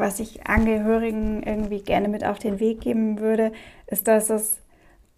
was 0.00 0.18
ich 0.18 0.46
Angehörigen 0.46 1.42
irgendwie 1.42 1.82
gerne 1.82 2.08
mit 2.08 2.24
auf 2.24 2.38
den 2.38 2.58
Weg 2.58 2.80
geben 2.80 3.20
würde, 3.20 3.52
ist, 3.86 4.08
dass 4.08 4.30
es 4.30 4.60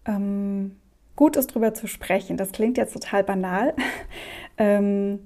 ähm, 0.05 0.75
gut 1.15 1.35
ist, 1.35 1.51
darüber 1.51 1.73
zu 1.73 1.87
sprechen. 1.87 2.37
Das 2.37 2.51
klingt 2.51 2.77
jetzt 2.77 2.93
total 2.93 3.23
banal, 3.23 3.73
ähm, 4.57 5.19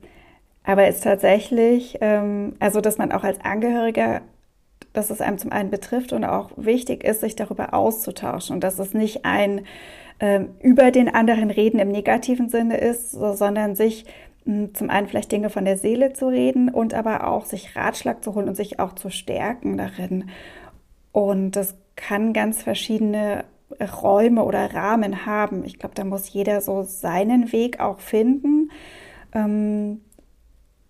aber 0.63 0.87
ist 0.87 1.03
tatsächlich, 1.03 1.97
ähm, 2.01 2.55
also 2.59 2.81
dass 2.81 2.97
man 2.97 3.11
auch 3.11 3.23
als 3.23 3.41
Angehöriger, 3.41 4.21
dass 4.93 5.09
es 5.09 5.21
einem 5.21 5.37
zum 5.37 5.51
einen 5.51 5.69
betrifft 5.69 6.13
und 6.13 6.23
auch 6.23 6.51
wichtig 6.55 7.03
ist, 7.03 7.21
sich 7.21 7.35
darüber 7.35 7.73
auszutauschen 7.73 8.55
und 8.55 8.63
dass 8.63 8.79
es 8.79 8.93
nicht 8.93 9.25
ein 9.25 9.61
ähm, 10.19 10.55
über 10.61 10.91
den 10.91 11.13
anderen 11.13 11.51
reden 11.51 11.79
im 11.79 11.89
negativen 11.89 12.49
Sinne 12.49 12.77
ist, 12.77 13.11
so, 13.11 13.33
sondern 13.33 13.75
sich 13.75 14.05
zum 14.73 14.89
einen 14.89 15.07
vielleicht 15.07 15.31
Dinge 15.31 15.49
von 15.49 15.65
der 15.65 15.77
Seele 15.77 16.13
zu 16.13 16.27
reden 16.27 16.69
und 16.69 16.93
aber 16.93 17.27
auch 17.27 17.45
sich 17.45 17.75
Ratschlag 17.75 18.23
zu 18.23 18.33
holen 18.33 18.47
und 18.47 18.55
sich 18.55 18.79
auch 18.79 18.93
zu 18.93 19.09
stärken 19.09 19.77
darin. 19.77 20.29
Und 21.11 21.51
das 21.51 21.75
kann 21.95 22.31
ganz 22.31 22.63
verschiedene 22.63 23.43
Räume 24.01 24.43
oder 24.43 24.73
Rahmen 24.73 25.25
haben. 25.25 25.65
Ich 25.65 25.79
glaube, 25.79 25.95
da 25.95 26.03
muss 26.03 26.31
jeder 26.31 26.61
so 26.61 26.83
seinen 26.83 27.51
Weg 27.51 27.79
auch 27.79 27.99
finden. 27.99 28.71
Ähm, 29.33 30.01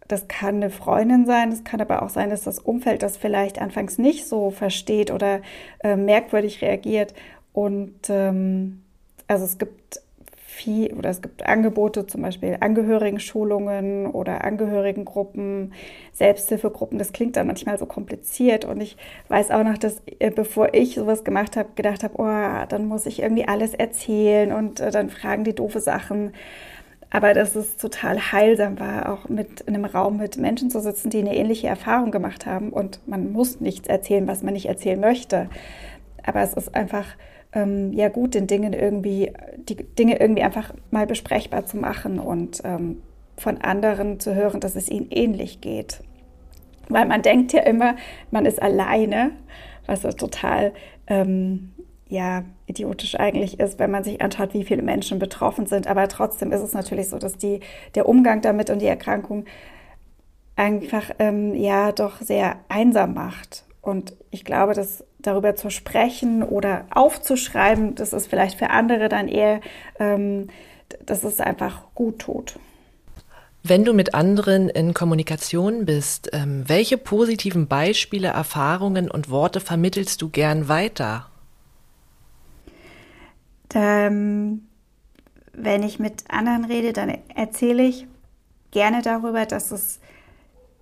das 0.07 0.27
kann 0.27 0.55
eine 0.55 0.69
Freundin 0.69 1.25
sein, 1.25 1.51
es 1.51 1.63
kann 1.63 1.81
aber 1.81 2.01
auch 2.01 2.09
sein, 2.09 2.29
dass 2.29 2.43
das 2.43 2.59
Umfeld 2.59 3.03
das 3.03 3.17
vielleicht 3.17 3.59
anfangs 3.59 3.97
nicht 3.97 4.25
so 4.27 4.51
versteht 4.51 5.11
oder 5.11 5.41
äh, 5.83 5.97
merkwürdig 5.97 6.61
reagiert. 6.61 7.13
Und 7.51 8.09
ähm, 8.09 8.83
also 9.27 9.43
es 9.43 9.57
gibt 9.57 10.01
viel 10.57 10.93
oder 10.93 11.09
es 11.09 11.21
gibt 11.21 11.45
Angebote, 11.45 12.07
zum 12.07 12.23
Beispiel 12.23 12.57
Angehörigen-Schulungen 12.59 14.07
oder 14.07 14.43
Angehörigengruppen, 14.43 15.73
Selbsthilfegruppen. 16.13 16.97
Das 16.97 17.13
klingt 17.13 17.35
dann 17.35 17.47
manchmal 17.47 17.77
so 17.77 17.85
kompliziert 17.85 18.65
und 18.65 18.81
ich 18.81 18.97
weiß 19.29 19.51
auch 19.51 19.63
noch, 19.63 19.77
dass 19.77 20.01
äh, 20.19 20.31
bevor 20.31 20.73
ich 20.73 20.95
sowas 20.95 21.23
gemacht 21.23 21.55
habe, 21.55 21.69
gedacht 21.75 22.03
habe, 22.03 22.15
oh, 22.17 22.65
dann 22.67 22.87
muss 22.87 23.05
ich 23.05 23.21
irgendwie 23.21 23.47
alles 23.47 23.73
erzählen 23.73 24.51
und 24.51 24.79
äh, 24.79 24.91
dann 24.91 25.09
fragen 25.09 25.43
die 25.43 25.55
doofe 25.55 25.79
Sachen. 25.79 26.33
Aber 27.09 27.33
dass 27.33 27.55
es 27.55 27.77
total 27.77 28.33
heilsam 28.33 28.79
war, 28.79 29.13
auch 29.13 29.29
mit 29.29 29.61
in 29.61 29.75
einem 29.75 29.85
Raum 29.85 30.17
mit 30.17 30.37
Menschen 30.37 30.69
zu 30.69 30.81
sitzen, 30.81 31.09
die 31.09 31.19
eine 31.19 31.37
ähnliche 31.37 31.67
Erfahrung 31.67 32.11
gemacht 32.11 32.45
haben. 32.45 32.71
Und 32.73 32.99
man 33.07 33.31
muss 33.31 33.61
nichts 33.61 33.87
erzählen, 33.87 34.27
was 34.27 34.43
man 34.43 34.53
nicht 34.53 34.67
erzählen 34.67 34.99
möchte. 34.99 35.49
Aber 36.25 36.41
es 36.41 36.53
ist 36.53 36.75
einfach 36.75 37.05
ähm, 37.57 37.91
ja 37.93 38.09
gut, 38.09 38.35
den 38.35 38.45
Dingen 38.45 38.73
irgendwie, 38.73 39.33
die 39.57 39.75
Dinge 39.75 40.19
irgendwie 40.19 40.43
einfach 40.43 40.73
mal 40.91 41.07
besprechbar 41.07 41.65
zu 41.65 41.77
machen 41.77 42.19
und 42.19 42.61
ähm, 42.63 43.01
von 43.35 43.57
anderen 43.57 44.19
zu 44.19 44.35
hören, 44.35 44.59
dass 44.59 44.75
es 44.75 44.89
ihnen 44.89 45.07
ähnlich 45.09 45.59
geht. 45.59 46.01
Weil 46.87 47.07
man 47.07 47.21
denkt 47.21 47.53
ja 47.53 47.61
immer, 47.61 47.95
man 48.31 48.45
ist 48.45 48.61
alleine, 48.61 49.31
was 49.87 50.03
ja 50.03 50.11
total 50.11 50.73
ähm, 51.07 51.73
ja, 52.07 52.43
idiotisch 52.67 53.19
eigentlich 53.19 53.59
ist, 53.59 53.79
wenn 53.79 53.91
man 53.91 54.03
sich 54.03 54.21
anschaut, 54.21 54.53
wie 54.53 54.63
viele 54.63 54.83
Menschen 54.83 55.19
betroffen 55.19 55.65
sind. 55.65 55.87
Aber 55.87 56.07
trotzdem 56.07 56.51
ist 56.51 56.61
es 56.61 56.73
natürlich 56.73 57.09
so, 57.09 57.17
dass 57.17 57.37
die, 57.37 57.59
der 57.95 58.07
Umgang 58.07 58.41
damit 58.41 58.69
und 58.69 58.81
die 58.81 58.85
Erkrankung 58.85 59.45
einfach 60.55 61.11
ähm, 61.19 61.55
ja 61.55 61.91
doch 61.91 62.21
sehr 62.21 62.59
einsam 62.69 63.13
macht. 63.13 63.65
Und 63.81 64.15
ich 64.31 64.45
glaube, 64.45 64.73
dass 64.73 65.03
darüber 65.19 65.55
zu 65.55 65.69
sprechen 65.69 66.43
oder 66.43 66.85
aufzuschreiben, 66.91 67.95
das 67.95 68.13
ist 68.13 68.27
vielleicht 68.27 68.57
für 68.57 68.69
andere 68.69 69.09
dann 69.09 69.27
eher, 69.27 69.61
ähm, 69.99 70.47
dass 71.05 71.23
es 71.23 71.39
einfach 71.39 71.83
gut 71.95 72.19
tut. 72.19 72.59
Wenn 73.63 73.83
du 73.83 73.93
mit 73.93 74.13
anderen 74.13 74.69
in 74.69 74.93
Kommunikation 74.93 75.85
bist, 75.85 76.29
ähm, 76.31 76.63
welche 76.67 76.97
positiven 76.97 77.67
Beispiele, 77.67 78.29
Erfahrungen 78.29 79.11
und 79.11 79.29
Worte 79.29 79.59
vermittelst 79.59 80.21
du 80.21 80.29
gern 80.29 80.69
weiter? 80.69 81.27
Ähm, 83.73 84.67
wenn 85.51 85.83
ich 85.83 85.99
mit 85.99 86.23
anderen 86.29 86.65
rede, 86.65 86.93
dann 86.93 87.17
erzähle 87.35 87.83
ich 87.83 88.07
gerne 88.71 89.01
darüber, 89.01 89.45
dass 89.45 89.71
es, 89.71 89.99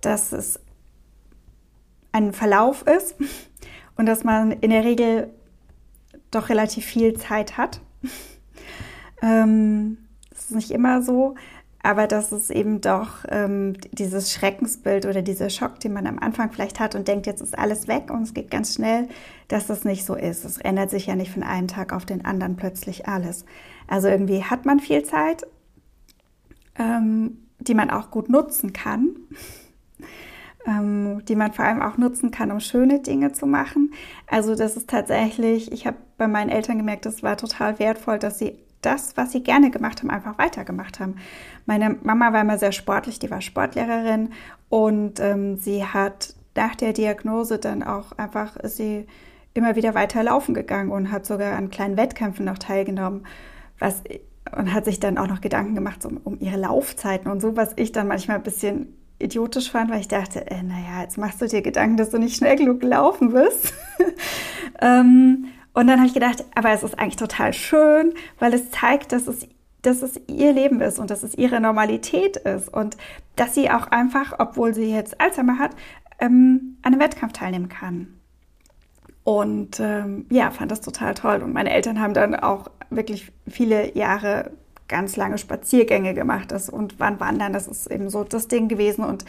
dass 0.00 0.32
es 0.32 0.60
ein 2.12 2.32
Verlauf 2.32 2.86
ist 2.86 3.16
und 3.96 4.06
dass 4.06 4.24
man 4.24 4.52
in 4.52 4.70
der 4.70 4.84
Regel 4.84 5.30
doch 6.30 6.48
relativ 6.48 6.84
viel 6.84 7.14
Zeit 7.14 7.56
hat. 7.56 7.80
ähm, 9.22 9.98
das 10.30 10.44
ist 10.44 10.54
nicht 10.54 10.70
immer 10.70 11.02
so, 11.02 11.34
aber 11.82 12.06
dass 12.06 12.32
es 12.32 12.50
eben 12.50 12.80
doch 12.80 13.24
ähm, 13.28 13.74
dieses 13.92 14.32
Schreckensbild 14.32 15.06
oder 15.06 15.22
dieser 15.22 15.50
Schock, 15.50 15.80
den 15.80 15.92
man 15.92 16.06
am 16.06 16.18
Anfang 16.18 16.50
vielleicht 16.50 16.80
hat 16.80 16.94
und 16.94 17.08
denkt, 17.08 17.26
jetzt 17.26 17.40
ist 17.40 17.56
alles 17.56 17.88
weg 17.88 18.10
und 18.10 18.22
es 18.22 18.34
geht 18.34 18.50
ganz 18.50 18.74
schnell, 18.74 19.08
dass 19.48 19.66
das 19.66 19.84
nicht 19.84 20.04
so 20.04 20.14
ist. 20.14 20.44
Es 20.44 20.58
ändert 20.58 20.90
sich 20.90 21.06
ja 21.06 21.14
nicht 21.14 21.30
von 21.30 21.42
einem 21.42 21.68
Tag 21.68 21.92
auf 21.92 22.04
den 22.04 22.24
anderen 22.24 22.56
plötzlich 22.56 23.08
alles. 23.08 23.44
Also 23.86 24.08
irgendwie 24.08 24.42
hat 24.42 24.66
man 24.66 24.80
viel 24.80 25.04
Zeit, 25.04 25.46
ähm, 26.76 27.38
die 27.60 27.74
man 27.74 27.90
auch 27.90 28.10
gut 28.10 28.28
nutzen 28.28 28.72
kann 28.72 29.10
ähm, 30.66 31.24
die 31.26 31.36
man 31.36 31.52
vor 31.52 31.64
allem 31.64 31.80
auch 31.80 31.96
nutzen 31.96 32.30
kann, 32.30 32.50
um 32.50 32.60
schöne 32.60 33.00
Dinge 33.00 33.32
zu 33.32 33.46
machen. 33.46 33.92
Also 34.26 34.54
das 34.54 34.76
ist 34.76 34.90
tatsächlich, 34.90 35.72
ich 35.72 35.86
habe 35.86 35.96
bei 36.18 36.26
meinen 36.26 36.50
Eltern 36.50 36.78
gemerkt, 36.78 37.06
es 37.06 37.22
war 37.22 37.36
total 37.36 37.78
wertvoll, 37.78 38.18
dass 38.18 38.38
sie 38.38 38.58
das, 38.82 39.16
was 39.16 39.32
sie 39.32 39.42
gerne 39.42 39.70
gemacht 39.70 40.00
haben, 40.00 40.10
einfach 40.10 40.38
weitergemacht 40.38 41.00
haben. 41.00 41.16
Meine 41.66 41.96
Mama 42.02 42.32
war 42.32 42.42
immer 42.42 42.58
sehr 42.58 42.72
sportlich, 42.72 43.18
die 43.18 43.30
war 43.30 43.40
Sportlehrerin 43.40 44.30
und 44.68 45.20
ähm, 45.20 45.56
sie 45.56 45.84
hat 45.84 46.34
nach 46.54 46.74
der 46.74 46.92
Diagnose 46.92 47.58
dann 47.58 47.82
auch 47.82 48.12
einfach, 48.12 48.56
sie 48.64 49.06
immer 49.54 49.76
wieder 49.76 49.94
weiter 49.94 50.22
laufen 50.22 50.54
gegangen 50.54 50.90
und 50.90 51.10
hat 51.10 51.26
sogar 51.26 51.56
an 51.56 51.70
kleinen 51.70 51.96
Wettkämpfen 51.96 52.44
noch 52.44 52.58
teilgenommen, 52.58 53.26
was 53.78 54.02
und 54.56 54.72
hat 54.72 54.84
sich 54.84 55.00
dann 55.00 55.18
auch 55.18 55.26
noch 55.26 55.40
Gedanken 55.40 55.74
gemacht 55.74 56.04
um, 56.04 56.18
um 56.18 56.38
ihre 56.38 56.56
Laufzeiten 56.56 57.30
und 57.30 57.40
so, 57.40 57.56
was 57.56 57.72
ich 57.76 57.90
dann 57.90 58.06
manchmal 58.06 58.36
ein 58.36 58.42
bisschen 58.44 58.95
idiotisch 59.18 59.70
fand, 59.70 59.90
weil 59.90 60.00
ich 60.00 60.08
dachte, 60.08 60.50
äh, 60.50 60.62
naja, 60.62 61.02
jetzt 61.02 61.18
machst 61.18 61.40
du 61.40 61.46
dir 61.46 61.62
Gedanken, 61.62 61.96
dass 61.96 62.10
du 62.10 62.18
nicht 62.18 62.36
schnell 62.36 62.56
genug 62.56 62.80
gelaufen 62.80 63.32
bist. 63.32 63.72
ähm, 64.80 65.46
und 65.72 65.86
dann 65.86 65.98
habe 65.98 66.06
ich 66.06 66.14
gedacht, 66.14 66.44
aber 66.54 66.70
es 66.70 66.82
ist 66.82 66.98
eigentlich 66.98 67.16
total 67.16 67.52
schön, 67.52 68.14
weil 68.38 68.54
es 68.54 68.70
zeigt, 68.70 69.12
dass 69.12 69.26
es, 69.26 69.46
dass 69.82 70.02
es 70.02 70.20
ihr 70.26 70.52
Leben 70.52 70.80
ist 70.80 70.98
und 70.98 71.10
dass 71.10 71.22
es 71.22 71.34
ihre 71.34 71.60
Normalität 71.60 72.36
ist 72.36 72.72
und 72.72 72.96
dass 73.36 73.54
sie 73.54 73.70
auch 73.70 73.88
einfach, 73.88 74.34
obwohl 74.38 74.74
sie 74.74 74.90
jetzt 74.90 75.20
Alzheimer 75.20 75.58
hat, 75.58 75.72
ähm, 76.18 76.78
an 76.82 76.92
einem 76.92 77.02
Wettkampf 77.02 77.34
teilnehmen 77.34 77.68
kann. 77.68 78.08
Und 79.24 79.80
ähm, 79.80 80.26
ja, 80.30 80.50
fand 80.50 80.70
das 80.70 80.80
total 80.80 81.14
toll. 81.14 81.42
Und 81.42 81.52
meine 81.52 81.70
Eltern 81.70 82.00
haben 82.00 82.14
dann 82.14 82.34
auch 82.34 82.68
wirklich 82.90 83.32
viele 83.48 83.96
Jahre 83.96 84.52
ganz 84.88 85.16
lange 85.16 85.38
Spaziergänge 85.38 86.14
gemacht 86.14 86.52
ist 86.52 86.68
und 86.68 86.98
wann 86.98 87.18
wandern, 87.20 87.52
das 87.52 87.66
ist 87.66 87.90
eben 87.90 88.08
so 88.10 88.24
das 88.24 88.48
Ding 88.48 88.68
gewesen 88.68 89.04
und 89.04 89.24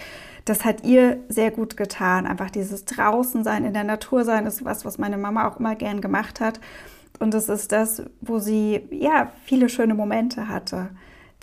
das 0.45 0.63
hat 0.63 0.85
ihr 0.85 1.17
sehr 1.27 1.51
gut 1.51 1.75
getan. 1.75 2.25
Einfach 2.25 2.49
dieses 2.49 2.85
draußen 2.85 3.43
sein, 3.43 3.65
in 3.65 3.73
der 3.73 3.83
Natur 3.83 4.23
sein, 4.23 4.45
ist 4.45 4.63
was, 4.63 4.85
was 4.85 4.97
meine 4.97 5.17
Mama 5.17 5.47
auch 5.47 5.59
immer 5.59 5.75
gern 5.75 5.99
gemacht 5.99 6.39
hat. 6.39 6.59
Und 7.19 7.33
das 7.33 7.49
ist 7.49 7.71
das, 7.71 8.03
wo 8.21 8.39
sie 8.39 8.81
ja 8.91 9.31
viele 9.43 9.69
schöne 9.69 9.95
Momente 9.95 10.47
hatte. 10.47 10.89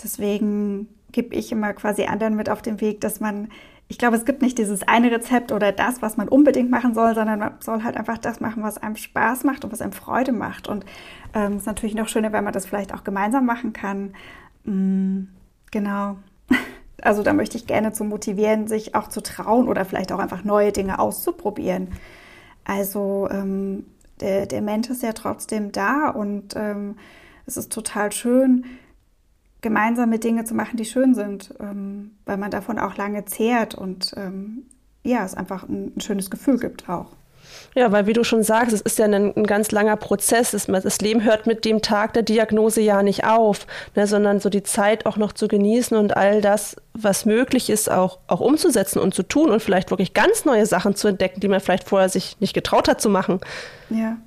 Deswegen 0.03 0.89
gebe 1.13 1.35
ich 1.35 1.53
immer 1.53 1.73
quasi 1.75 2.05
anderen 2.05 2.35
mit 2.37 2.49
auf 2.49 2.63
den 2.63 2.81
Weg, 2.81 3.01
dass 3.01 3.21
man 3.21 3.49
ich 3.89 3.99
glaube, 3.99 4.17
es 4.17 4.25
gibt 4.25 4.41
nicht 4.43 4.59
dieses 4.59 4.83
eine 4.83 5.11
Rezept 5.11 5.53
oder 5.53 5.71
das, 5.71 6.01
was 6.01 6.17
man 6.17 6.29
unbedingt 6.29 6.71
machen 6.71 6.95
soll, 6.95 7.15
sondern 7.15 7.39
man 7.39 7.55
soll 7.61 7.85
halt 7.85 7.97
einfach 7.97 8.19
das 8.19 8.41
machen, 8.41 8.63
was 8.63 8.79
einem 8.79 8.97
Spaß 8.97 9.45
macht 9.45 9.65
und 9.65 9.73
was 9.73 9.83
einem 9.83 9.93
Freude 9.93 10.33
macht. 10.33 10.69
Und 10.69 10.85
es 10.85 10.91
ähm, 11.35 11.57
ist 11.59 11.67
natürlich 11.67 11.95
noch 11.95 12.09
schöner, 12.09 12.33
wenn 12.33 12.45
man 12.45 12.53
das 12.53 12.67
vielleicht 12.67 12.95
auch 12.95 13.05
gemeinsam 13.05 13.45
machen 13.45 13.73
kann. 13.73 14.15
Mm, 14.65 15.29
genau. 15.71 16.17
Also 17.03 17.23
da 17.23 17.35
möchte 17.35 17.59
ich 17.59 17.67
gerne 17.67 17.93
zu 17.93 18.03
motivieren, 18.03 18.67
sich 18.67 18.95
auch 18.95 19.09
zu 19.09 19.21
trauen 19.21 19.69
oder 19.69 19.85
vielleicht 19.85 20.11
auch 20.11 20.21
einfach 20.21 20.43
neue 20.43 20.73
Dinge 20.73 21.01
auszuprobieren. 21.01 21.89
Also 22.65 23.29
ähm, 23.31 23.85
der, 24.21 24.47
der 24.47 24.63
Mensch 24.63 24.89
ist 24.89 25.03
ja 25.03 25.13
trotzdem 25.13 25.71
da 25.71 26.09
und 26.09 26.55
ähm, 26.57 26.97
es 27.45 27.59
ist 27.59 27.71
total 27.73 28.11
schön, 28.13 28.65
gemeinsame 29.65 30.19
Dinge 30.19 30.45
zu 30.45 30.55
machen, 30.55 30.77
die 30.77 30.85
schön 30.85 31.15
sind, 31.15 31.55
ähm, 31.59 32.13
weil 32.27 32.37
man 32.37 32.51
davon 32.51 32.79
auch 32.79 32.97
lange 32.97 33.25
zehrt 33.25 33.75
und 33.75 34.13
ähm, 34.17 34.67
ja, 35.03 35.25
es 35.25 35.35
einfach 35.35 35.67
ein, 35.69 35.93
ein, 35.97 36.01
schönes 36.01 36.31
Gefühl 36.31 36.59
gibt 36.59 36.89
auch. 36.89 37.07
Ja, 37.75 37.91
weil 37.91 38.07
wie 38.07 38.13
du 38.13 38.25
schon 38.25 38.43
sagst, 38.43 38.75
es 38.75 38.83
ist 38.83 38.99
ja 38.99 39.07
ein, 39.07 39.35
ein 39.35 39.47
ganz 39.47 39.71
langer 39.71 39.97
Prozess. 39.97 40.53
Es, 40.55 40.67
das 40.67 41.01
Leben 41.01 41.25
hört 41.25 41.47
mit 41.47 41.65
dem 41.65 41.83
Tag 41.83 42.13
der 42.13 42.23
Diagnose 42.23 42.83
ja 42.83 43.03
nicht 43.03 43.25
auf, 43.25 43.67
ne, 43.95 44.07
sondern 44.07 44.39
so 44.39 44.51
die 44.51 44.63
Zeit 44.63 45.07
auch 45.07 45.17
noch 45.17 45.33
zu 45.33 45.49
genießen 45.49 45.97
und 45.97 46.17
all 46.17 46.41
das, 46.41 46.77
was 46.93 47.25
möglich 47.25 47.71
ist, 47.71 47.91
auch, 47.91 48.19
auch 48.27 48.41
umzusetzen 48.41 48.99
und 48.99 49.15
zu 49.15 49.23
tun 49.23 49.51
und 49.51 49.61
vielleicht 49.61 49.91
wirklich 49.91 50.13
ganz 50.13 50.45
neue 50.45 50.67
Sachen 50.67 50.95
zu 50.95 51.09
entdecken, 51.09 51.41
die 51.41 51.49
man 51.49 51.61
vielleicht 51.61 51.89
vorher 51.89 52.09
sich 52.09 52.37
nicht 52.41 52.55
getraut 52.55 52.87
hat 52.87 53.01
zu 53.01 53.09
machen. 53.09 53.41
Ja. 53.89 54.19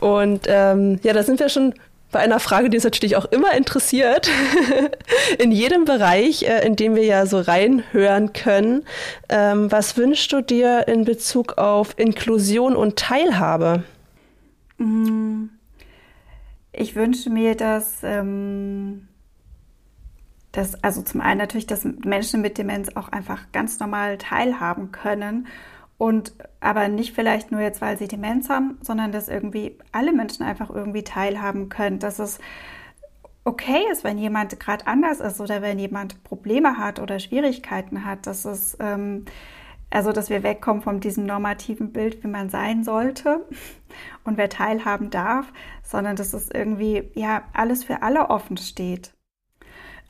Und 0.00 0.46
ähm, 0.46 0.98
ja, 1.02 1.12
da 1.12 1.22
sind 1.22 1.40
wir 1.40 1.50
schon 1.50 1.74
bei 2.10 2.20
einer 2.20 2.40
Frage, 2.40 2.70
die 2.70 2.76
uns 2.76 2.84
natürlich 2.84 3.16
auch 3.16 3.26
immer 3.26 3.52
interessiert, 3.52 4.30
in 5.38 5.52
jedem 5.52 5.84
Bereich, 5.84 6.42
äh, 6.42 6.66
in 6.66 6.76
dem 6.76 6.94
wir 6.94 7.04
ja 7.04 7.26
so 7.26 7.40
reinhören 7.40 8.32
können. 8.32 8.84
Ähm, 9.28 9.70
was 9.70 9.96
wünschst 9.96 10.32
du 10.32 10.40
dir 10.40 10.88
in 10.88 11.04
Bezug 11.04 11.58
auf 11.58 11.98
Inklusion 11.98 12.76
und 12.76 12.96
Teilhabe? 12.96 13.84
Mm. 14.78 15.50
Ich 16.72 16.94
wünsche 16.94 17.30
mir, 17.30 17.56
dass, 17.56 17.98
ähm, 18.02 19.08
dass, 20.52 20.82
also 20.84 21.02
zum 21.02 21.20
einen 21.20 21.38
natürlich, 21.38 21.66
dass 21.66 21.84
Menschen 21.84 22.40
mit 22.40 22.58
Demenz 22.58 22.96
auch 22.96 23.08
einfach 23.08 23.50
ganz 23.52 23.80
normal 23.80 24.18
teilhaben 24.18 24.92
können 24.92 25.48
und 26.00 26.32
aber 26.60 26.88
nicht 26.88 27.14
vielleicht 27.14 27.52
nur 27.52 27.60
jetzt, 27.60 27.82
weil 27.82 27.98
sie 27.98 28.08
Demenz 28.08 28.48
haben, 28.48 28.78
sondern 28.80 29.12
dass 29.12 29.28
irgendwie 29.28 29.76
alle 29.92 30.14
Menschen 30.14 30.46
einfach 30.46 30.70
irgendwie 30.70 31.04
teilhaben 31.04 31.68
können, 31.68 31.98
dass 31.98 32.18
es 32.18 32.38
okay 33.44 33.82
ist, 33.92 34.02
wenn 34.02 34.16
jemand 34.16 34.58
gerade 34.58 34.86
anders 34.86 35.20
ist 35.20 35.42
oder 35.42 35.60
wenn 35.60 35.78
jemand 35.78 36.24
Probleme 36.24 36.78
hat 36.78 37.00
oder 37.00 37.18
Schwierigkeiten 37.18 38.06
hat, 38.06 38.26
dass 38.26 38.46
es 38.46 38.78
ähm, 38.80 39.26
also 39.90 40.12
dass 40.12 40.30
wir 40.30 40.42
wegkommen 40.42 40.80
von 40.80 41.00
diesem 41.00 41.26
normativen 41.26 41.92
Bild, 41.92 42.24
wie 42.24 42.28
man 42.28 42.48
sein 42.48 42.82
sollte 42.82 43.44
und 44.24 44.38
wer 44.38 44.48
teilhaben 44.48 45.10
darf, 45.10 45.52
sondern 45.82 46.16
dass 46.16 46.32
es 46.32 46.50
irgendwie 46.50 47.10
ja 47.12 47.42
alles 47.52 47.84
für 47.84 48.00
alle 48.00 48.30
offen 48.30 48.56
steht. 48.56 49.12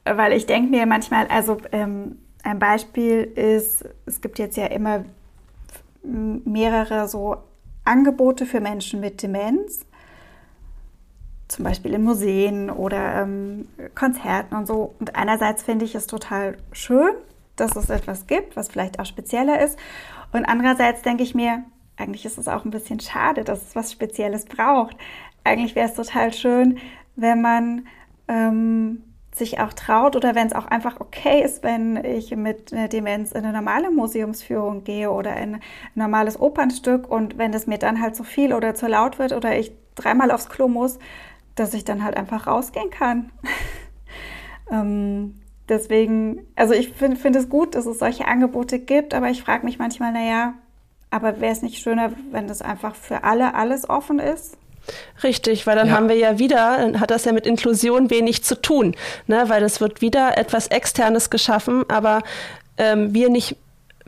Weil 0.05 0.35
ich 0.35 0.46
denke 0.46 0.70
mir 0.70 0.87
manchmal, 0.87 1.26
also 1.26 1.57
ähm, 1.72 2.18
ein 2.44 2.61
Beispiel 2.61 3.24
ist, 3.24 3.85
es 4.07 4.20
gibt 4.20 4.38
jetzt 4.38 4.57
ja 4.57 4.66
immer 4.66 5.05
mehrere 6.02 7.08
so 7.08 7.36
Angebote 7.84 8.46
für 8.46 8.60
Menschen 8.60 9.00
mit 9.00 9.22
Demenz, 9.22 9.86
zum 11.48 11.64
Beispiel 11.64 11.94
in 11.94 12.04
Museen 12.04 12.70
oder 12.70 13.22
ähm, 13.22 13.68
Konzerten 13.94 14.54
und 14.54 14.66
so. 14.66 14.94
Und 15.00 15.16
einerseits 15.16 15.62
finde 15.62 15.84
ich 15.84 15.94
es 15.94 16.06
total 16.06 16.56
schön, 16.72 17.12
dass 17.56 17.76
es 17.76 17.90
etwas 17.90 18.26
gibt, 18.26 18.56
was 18.56 18.68
vielleicht 18.68 19.00
auch 19.00 19.06
spezieller 19.06 19.60
ist. 19.60 19.78
Und 20.32 20.44
andererseits 20.44 21.02
denke 21.02 21.22
ich 21.22 21.34
mir, 21.34 21.64
eigentlich 21.96 22.24
ist 22.24 22.38
es 22.38 22.48
auch 22.48 22.64
ein 22.64 22.70
bisschen 22.70 23.00
schade, 23.00 23.44
dass 23.44 23.62
es 23.62 23.76
was 23.76 23.92
Spezielles 23.92 24.46
braucht. 24.46 24.96
Eigentlich 25.44 25.74
wäre 25.74 25.88
es 25.88 25.94
total 25.94 26.32
schön, 26.32 26.78
wenn 27.16 27.42
man 27.42 27.86
ähm, 28.28 29.02
sich 29.32 29.60
auch 29.60 29.72
traut 29.72 30.16
oder 30.16 30.34
wenn 30.34 30.48
es 30.48 30.52
auch 30.52 30.66
einfach 30.66 31.00
okay 31.00 31.42
ist, 31.42 31.62
wenn 31.62 32.04
ich 32.04 32.34
mit 32.34 32.72
einer 32.72 32.88
Demenz 32.88 33.32
in 33.32 33.44
eine 33.44 33.52
normale 33.52 33.90
Museumsführung 33.90 34.82
gehe 34.84 35.10
oder 35.10 35.36
in 35.36 35.56
ein 35.56 35.60
normales 35.94 36.40
Opernstück 36.40 37.08
und 37.08 37.38
wenn 37.38 37.54
es 37.54 37.66
mir 37.66 37.78
dann 37.78 38.00
halt 38.00 38.16
zu 38.16 38.24
viel 38.24 38.52
oder 38.52 38.74
zu 38.74 38.88
laut 38.88 39.18
wird 39.18 39.32
oder 39.32 39.56
ich 39.56 39.72
dreimal 39.94 40.30
aufs 40.30 40.48
Klo 40.48 40.68
muss, 40.68 40.98
dass 41.54 41.74
ich 41.74 41.84
dann 41.84 42.02
halt 42.02 42.16
einfach 42.16 42.46
rausgehen 42.46 42.90
kann. 42.90 43.30
ähm, 44.70 45.36
deswegen, 45.68 46.46
also 46.56 46.74
ich 46.74 46.90
finde 46.90 47.16
find 47.16 47.36
es 47.36 47.48
gut, 47.48 47.76
dass 47.76 47.86
es 47.86 48.00
solche 48.00 48.26
Angebote 48.26 48.80
gibt, 48.80 49.14
aber 49.14 49.30
ich 49.30 49.42
frage 49.42 49.64
mich 49.64 49.78
manchmal, 49.78 50.12
naja, 50.12 50.55
aber 51.11 51.40
wäre 51.40 51.52
es 51.52 51.62
nicht 51.62 51.82
schöner, 51.82 52.12
wenn 52.30 52.48
das 52.48 52.62
einfach 52.62 52.94
für 52.94 53.24
alle 53.24 53.55
alles 53.55 53.88
offen 53.88 54.18
ist? 54.18 54.57
Richtig, 55.22 55.66
weil 55.66 55.76
dann 55.76 55.89
ja. 55.89 55.95
haben 55.95 56.09
wir 56.09 56.16
ja 56.16 56.39
wieder, 56.39 56.78
dann 56.78 57.01
hat 57.01 57.11
das 57.11 57.24
ja 57.24 57.33
mit 57.33 57.47
Inklusion 57.47 58.11
wenig 58.11 58.43
zu 58.43 58.61
tun, 58.61 58.97
ne? 59.26 59.45
weil 59.49 59.62
es 59.62 59.81
wird 59.81 60.01
wieder 60.01 60.37
etwas 60.39 60.68
Externes 60.68 61.31
geschaffen, 61.31 61.85
aber 61.89 62.22
ähm, 62.78 63.14
wir 63.14 63.28
nicht 63.28 63.57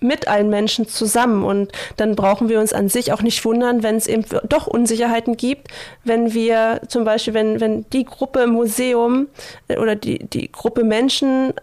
mit 0.02 0.28
allen 0.28 0.50
Menschen 0.50 0.88
zusammen. 0.88 1.44
Und 1.44 1.72
dann 1.96 2.16
brauchen 2.16 2.48
wir 2.48 2.60
uns 2.60 2.72
an 2.72 2.88
sich 2.88 3.12
auch 3.12 3.22
nicht 3.22 3.44
wundern, 3.44 3.82
wenn 3.82 3.96
es 3.96 4.06
eben 4.06 4.24
doch 4.48 4.66
Unsicherheiten 4.66 5.36
gibt, 5.36 5.68
wenn 6.04 6.34
wir 6.34 6.80
zum 6.88 7.04
Beispiel, 7.04 7.34
wenn, 7.34 7.60
wenn 7.60 7.88
die 7.90 8.04
Gruppe 8.04 8.40
im 8.40 8.50
Museum 8.50 9.28
äh, 9.68 9.78
oder 9.78 9.94
die, 9.94 10.18
die 10.18 10.50
Gruppe 10.50 10.84
Menschen, 10.84 11.54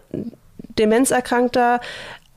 Demenzerkrankter, 0.78 1.80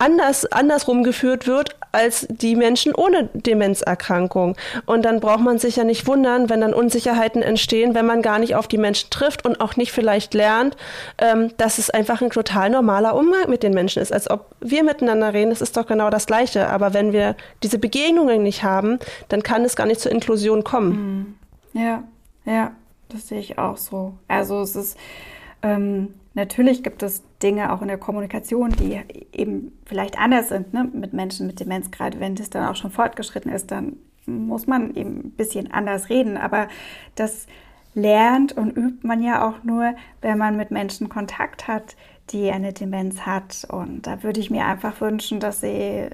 anders, 0.03 0.45
andersrum 0.45 1.03
geführt 1.03 1.47
wird 1.47 1.75
als 1.93 2.27
die 2.29 2.55
Menschen 2.55 2.93
ohne 2.93 3.29
Demenzerkrankung. 3.33 4.57
Und 4.85 5.05
dann 5.05 5.19
braucht 5.19 5.41
man 5.41 5.59
sich 5.59 5.75
ja 5.75 5.83
nicht 5.83 6.07
wundern, 6.07 6.49
wenn 6.49 6.59
dann 6.59 6.73
Unsicherheiten 6.73 7.41
entstehen, 7.41 7.93
wenn 7.93 8.05
man 8.05 8.21
gar 8.21 8.39
nicht 8.39 8.55
auf 8.55 8.67
die 8.67 8.79
Menschen 8.79 9.11
trifft 9.11 9.45
und 9.45 9.61
auch 9.61 9.75
nicht 9.75 9.91
vielleicht 9.91 10.33
lernt, 10.33 10.75
ähm, 11.19 11.51
dass 11.57 11.77
es 11.77 11.89
einfach 11.89 12.21
ein 12.21 12.31
total 12.31 12.69
normaler 12.71 13.15
Umgang 13.15 13.49
mit 13.49 13.63
den 13.63 13.73
Menschen 13.73 14.01
ist. 14.01 14.11
Als 14.11 14.29
ob 14.29 14.55
wir 14.59 14.83
miteinander 14.83 15.33
reden, 15.33 15.51
das 15.51 15.61
ist 15.61 15.77
doch 15.77 15.85
genau 15.85 16.09
das 16.09 16.25
Gleiche. 16.25 16.67
Aber 16.67 16.93
wenn 16.93 17.13
wir 17.13 17.35
diese 17.61 17.77
Begegnungen 17.77 18.43
nicht 18.43 18.63
haben, 18.63 18.99
dann 19.29 19.43
kann 19.43 19.63
es 19.63 19.75
gar 19.75 19.85
nicht 19.85 20.01
zur 20.01 20.11
Inklusion 20.11 20.63
kommen. 20.63 21.37
Mhm. 21.73 21.79
Ja, 21.79 22.03
ja, 22.45 22.71
das 23.09 23.27
sehe 23.27 23.39
ich 23.39 23.57
auch 23.57 23.77
so. 23.77 24.13
Also 24.27 24.61
es 24.61 24.75
ist 24.75 24.97
ähm, 25.61 26.13
natürlich 26.33 26.83
gibt 26.83 27.03
es 27.03 27.23
Dinge 27.41 27.71
auch 27.73 27.81
in 27.81 27.87
der 27.87 27.97
Kommunikation, 27.97 28.71
die 28.71 29.01
eben 29.31 29.77
vielleicht 29.85 30.19
anders 30.19 30.49
sind 30.49 30.73
ne, 30.73 30.89
mit 30.91 31.13
Menschen 31.13 31.47
mit 31.47 31.59
Demenz. 31.59 31.91
Gerade 31.91 32.19
wenn 32.19 32.35
das 32.35 32.49
dann 32.49 32.67
auch 32.67 32.75
schon 32.75 32.91
fortgeschritten 32.91 33.51
ist, 33.51 33.71
dann 33.71 33.97
muss 34.25 34.67
man 34.67 34.95
eben 34.95 35.19
ein 35.19 35.31
bisschen 35.31 35.71
anders 35.71 36.09
reden. 36.09 36.37
Aber 36.37 36.67
das 37.15 37.47
lernt 37.93 38.53
und 38.53 38.75
übt 38.75 39.05
man 39.05 39.21
ja 39.21 39.47
auch 39.47 39.63
nur, 39.63 39.93
wenn 40.21 40.37
man 40.37 40.57
mit 40.57 40.71
Menschen 40.71 41.09
Kontakt 41.09 41.67
hat, 41.67 41.95
die 42.29 42.49
eine 42.51 42.73
Demenz 42.73 43.21
hat. 43.21 43.67
Und 43.69 44.07
da 44.07 44.23
würde 44.23 44.39
ich 44.39 44.49
mir 44.49 44.65
einfach 44.65 45.01
wünschen, 45.01 45.39
dass 45.39 45.61
sie 45.61 46.09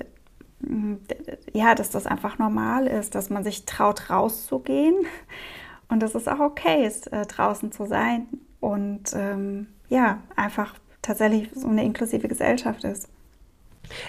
ja, 1.54 1.76
dass 1.76 1.90
das 1.90 2.06
einfach 2.06 2.38
normal 2.38 2.88
ist, 2.88 3.16
dass 3.16 3.30
man 3.30 3.44
sich 3.44 3.66
traut, 3.66 4.10
rauszugehen 4.10 4.96
und 5.88 6.02
dass 6.02 6.16
es 6.16 6.28
auch 6.28 6.40
okay 6.40 6.86
ist, 6.86 7.12
äh, 7.14 7.26
draußen 7.26 7.72
zu 7.72 7.86
sein 7.86 8.28
und 8.60 9.14
ähm, 9.16 9.68
ja, 9.90 10.22
einfach 10.36 10.76
tatsächlich 11.02 11.50
so 11.54 11.68
eine 11.68 11.84
inklusive 11.84 12.28
Gesellschaft 12.28 12.84
ist. 12.84 13.08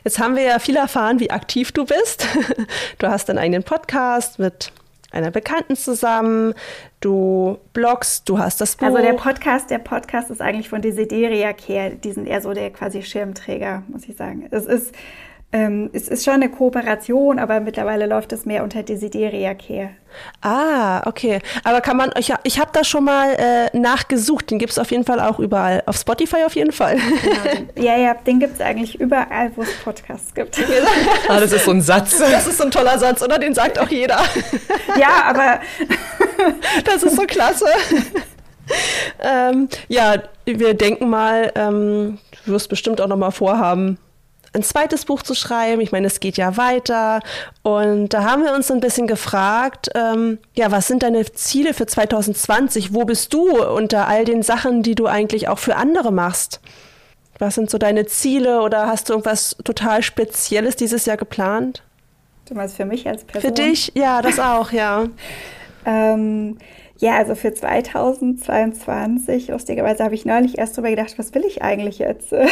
Jetzt 0.05 0.18
haben 0.18 0.37
wir 0.37 0.43
ja 0.43 0.59
viel 0.59 0.76
erfahren, 0.76 1.20
wie 1.20 1.31
aktiv 1.31 1.72
du 1.72 1.85
bist. 1.85 2.26
Du 2.99 3.09
hast 3.09 3.31
deinen 3.31 3.39
eigenen 3.39 3.62
Podcast 3.62 4.39
mit 4.39 4.72
einer 5.11 5.31
Bekannten 5.31 5.74
zusammen, 5.74 6.55
du 7.01 7.59
bloggst, 7.72 8.28
du 8.28 8.39
hast 8.39 8.61
das 8.61 8.76
Buch. 8.76 8.87
Also 8.87 8.99
der 8.99 9.14
Podcast, 9.14 9.70
der 9.70 9.78
Podcast 9.78 10.31
ist 10.31 10.43
eigentlich 10.43 10.68
von 10.68 10.83
Desideria 10.83 11.53
Care, 11.53 11.93
die 11.97 12.12
sind 12.12 12.26
eher 12.26 12.43
so 12.43 12.53
der 12.53 12.70
quasi 12.70 13.03
Schirmträger, 13.03 13.83
muss 13.89 14.05
ich 14.07 14.16
sagen. 14.16 14.47
Es 14.51 14.66
ist 14.66 14.95
ähm, 15.53 15.91
es 15.93 16.07
ist 16.07 16.25
schon 16.25 16.35
eine 16.35 16.49
Kooperation, 16.49 17.41
aber 17.41 17.59
mittlerweile 17.59 18.07
läuft 18.07 18.33
es 18.33 18.47
mehr 18.47 18.63
unter 18.63 18.85
Desideria 18.85 19.55
Care. 19.55 19.91
Ah, 20.43 21.03
okay. 21.09 21.41
Aber 21.65 21.81
kann 21.81 21.97
man, 21.97 22.13
ich, 22.19 22.33
ich 22.45 22.61
habe 22.61 22.71
da 22.73 22.85
schon 22.85 23.05
mal 23.05 23.35
äh, 23.35 23.77
nachgesucht. 23.77 24.51
Den 24.51 24.61
gibt 24.61 24.71
es 24.71 24.79
auf 24.79 24.93
jeden 24.93 25.05
Fall 25.05 25.19
auch 25.19 25.41
überall. 25.41 25.83
Auf 25.87 25.97
Spotify 25.97 26.45
auf 26.47 26.55
jeden 26.55 26.71
Fall. 26.71 26.97
Genau, 26.97 27.69
ja, 27.85 27.97
ja, 27.97 28.15
den 28.15 28.39
gibt 28.39 28.55
es 28.55 28.61
eigentlich 28.61 29.01
überall, 29.01 29.51
wo 29.57 29.63
es 29.63 29.73
Podcasts 29.83 30.33
gibt. 30.35 30.57
ah, 31.29 31.41
das 31.41 31.53
ist 31.53 31.65
so 31.65 31.73
ein 31.73 31.83
Satz. 31.83 32.19
Das 32.19 32.47
ist 32.47 32.59
so 32.59 32.65
ein 32.65 32.71
toller 32.71 32.99
Satz, 32.99 33.21
oder? 33.21 33.39
Den 33.39 33.55
sagt 33.55 33.77
auch 33.79 33.89
jeder. 33.89 34.21
ja, 34.99 35.25
aber 35.27 35.61
das 36.85 37.03
ist 37.03 37.17
so 37.17 37.23
klasse. 37.23 37.67
ähm, 39.21 39.69
ja, 39.89 40.15
wir 40.45 40.75
denken 40.75 41.09
mal, 41.11 41.51
ähm, 41.57 42.19
du 42.45 42.53
wirst 42.53 42.69
bestimmt 42.69 43.01
auch 43.01 43.09
noch 43.09 43.17
mal 43.17 43.33
vorhaben, 43.33 43.99
ein 44.53 44.63
zweites 44.63 45.05
Buch 45.05 45.23
zu 45.23 45.35
schreiben. 45.35 45.81
Ich 45.81 45.93
meine, 45.93 46.07
es 46.07 46.21
geht 46.21 46.37
ja 46.37 46.57
weiter. 46.57 47.21
Und 47.63 48.13
da 48.13 48.25
haben 48.25 48.43
wir 48.43 48.55
uns 48.55 48.71
ein 48.71 48.81
bisschen 48.81 49.07
gefragt, 49.07 49.91
ähm, 49.95 50.39
ja, 50.55 50.71
was 50.71 50.89
sind 50.89 51.03
deine 51.03 51.25
Ziele 51.33 51.75
für 51.75 51.87
2020? 51.87 52.93
Wo 52.95 53.05
bist 53.05 53.33
du 53.33 53.65
unter 53.65 54.09
all 54.09 54.25
den 54.25 54.43
Sachen, 54.43 54.83
die 54.83 54.95
du 54.95 55.07
eigentlich 55.07 55.49
auch 55.49 55.59
für 55.59 55.77
andere 55.77 56.13
machst? 56.13 56.61
Was 57.39 57.55
sind 57.55 57.71
so 57.71 57.79
deine 57.79 58.07
Ziele 58.07 58.61
oder 58.61 58.87
hast 58.87 59.09
du 59.09 59.15
irgendwas 59.15 59.57
total 59.65 60.03
Spezielles 60.03 60.77
dieses 60.77 61.07
Jahr 61.07 61.17
geplant? 61.17 61.83
Du 62.47 62.55
meinst 62.55 62.77
für 62.77 62.85
mich 62.85 63.07
als 63.09 63.25
Person? 63.25 63.55
Für 63.55 63.63
dich? 63.63 63.93
Ja, 63.95 64.21
das 64.21 64.39
auch, 64.39 64.73
ja. 64.73 65.07
ähm, 65.87 66.59
ja, 67.01 67.17
also 67.17 67.35
für 67.35 67.55
2022, 67.55 69.49
lustigerweise 69.49 70.05
habe 70.05 70.15
ich 70.15 70.27
neulich 70.27 70.59
erst 70.59 70.77
darüber 70.77 70.91
gedacht, 70.91 71.19
was 71.19 71.35
will 71.35 71.45
ich 71.47 71.63
eigentlich 71.63 71.99
jetzt 71.99 72.35
äh, 72.35 72.47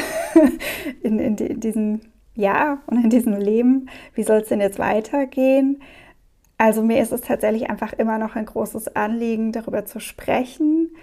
in, 1.02 1.18
in, 1.18 1.36
in 1.36 1.60
diesem 1.60 2.00
Jahr 2.34 2.78
und 2.86 3.04
in 3.04 3.10
diesem 3.10 3.34
Leben? 3.34 3.90
Wie 4.14 4.22
soll 4.22 4.38
es 4.38 4.48
denn 4.48 4.62
jetzt 4.62 4.78
weitergehen? 4.78 5.82
Also 6.56 6.82
mir 6.82 7.02
ist 7.02 7.12
es 7.12 7.20
tatsächlich 7.20 7.68
einfach 7.68 7.92
immer 7.92 8.16
noch 8.16 8.36
ein 8.36 8.46
großes 8.46 8.96
Anliegen, 8.96 9.52
darüber 9.52 9.84
zu 9.84 10.00
sprechen. 10.00 10.94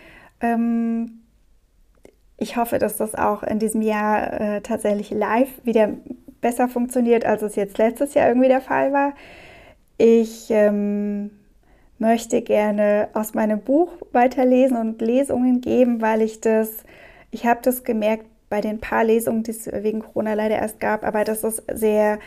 Ähm, 0.42 1.22
ich 2.38 2.58
hoffe, 2.58 2.80
dass 2.80 2.98
das 2.98 3.14
auch 3.14 3.44
in 3.44 3.60
diesem 3.60 3.84
Jahr 3.84 4.42
äh, 4.42 4.62
tatsächlich 4.62 5.12
live 5.12 5.50
wieder 5.64 5.94
besser 6.42 6.68
funktioniert, 6.68 7.26
als 7.26 7.44
es 7.44 7.56
jetzt 7.56 7.78
letztes 7.78 8.16
Jahr 8.16 8.28
irgendwie 8.28 8.48
der 8.48 8.62
Fall 8.62 8.92
war. 8.92 9.14
Ich 10.00 10.48
ähm, 10.50 11.30
möchte 11.98 12.42
gerne 12.42 13.10
aus 13.14 13.34
meinem 13.34 13.62
Buch 13.62 13.90
weiterlesen 14.12 14.78
und 14.78 15.02
Lesungen 15.02 15.62
geben, 15.62 16.02
weil 16.02 16.22
ich 16.22 16.42
das, 16.42 16.70
ich 17.32 17.46
habe 17.46 17.60
das 17.64 17.84
gemerkt 17.84 18.26
bei 18.50 18.62
den 18.62 18.80
paar 18.80 19.04
Lesungen, 19.04 19.44
die 19.44 19.52
es 19.52 19.68
wegen 19.72 20.02
Corona 20.02 20.34
leider 20.34 20.56
erst 20.58 20.80
gab, 20.80 21.04
aber 21.04 21.24
dass 21.24 21.44
es 21.44 21.64
sehr 21.72 22.20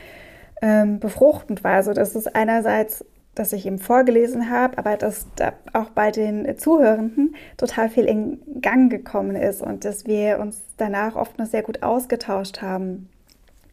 ähm, 0.62 0.98
befruchtend 0.98 1.64
war. 1.64 1.74
Also 1.74 1.92
dass 1.92 2.14
es 2.14 2.26
einerseits, 2.26 3.04
dass 3.34 3.52
ich 3.52 3.66
eben 3.66 3.78
vorgelesen 3.78 4.50
habe, 4.50 4.78
aber 4.78 4.96
dass 4.96 5.26
da 5.36 5.52
auch 5.72 5.90
bei 5.90 6.10
den 6.10 6.58
Zuhörenden 6.58 7.36
total 7.56 7.88
viel 7.88 8.04
in 8.04 8.40
Gang 8.60 8.90
gekommen 8.90 9.36
ist 9.36 9.62
und 9.62 9.84
dass 9.84 10.06
wir 10.06 10.40
uns 10.40 10.62
danach 10.76 11.14
oft 11.14 11.38
noch 11.38 11.46
sehr 11.46 11.62
gut 11.62 11.82
ausgetauscht 11.82 12.62
haben. 12.62 13.08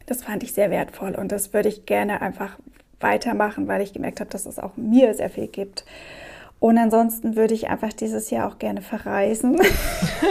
Das 0.06 0.22
fand 0.22 0.44
ich 0.44 0.52
sehr 0.52 0.70
wertvoll 0.70 1.16
und 1.16 1.32
das 1.32 1.52
würde 1.52 1.68
ich 1.68 1.84
gerne 1.84 2.22
einfach 2.22 2.58
weitermachen, 3.00 3.68
weil 3.68 3.82
ich 3.82 3.92
gemerkt 3.92 4.20
habe, 4.20 4.30
dass 4.30 4.46
es 4.46 4.58
auch 4.58 4.76
mir 4.76 5.14
sehr 5.14 5.30
viel 5.30 5.48
gibt. 5.48 5.84
Und 6.58 6.78
ansonsten 6.78 7.36
würde 7.36 7.54
ich 7.54 7.68
einfach 7.68 7.92
dieses 7.92 8.30
Jahr 8.30 8.48
auch 8.48 8.58
gerne 8.58 8.80
verreisen. 8.80 9.60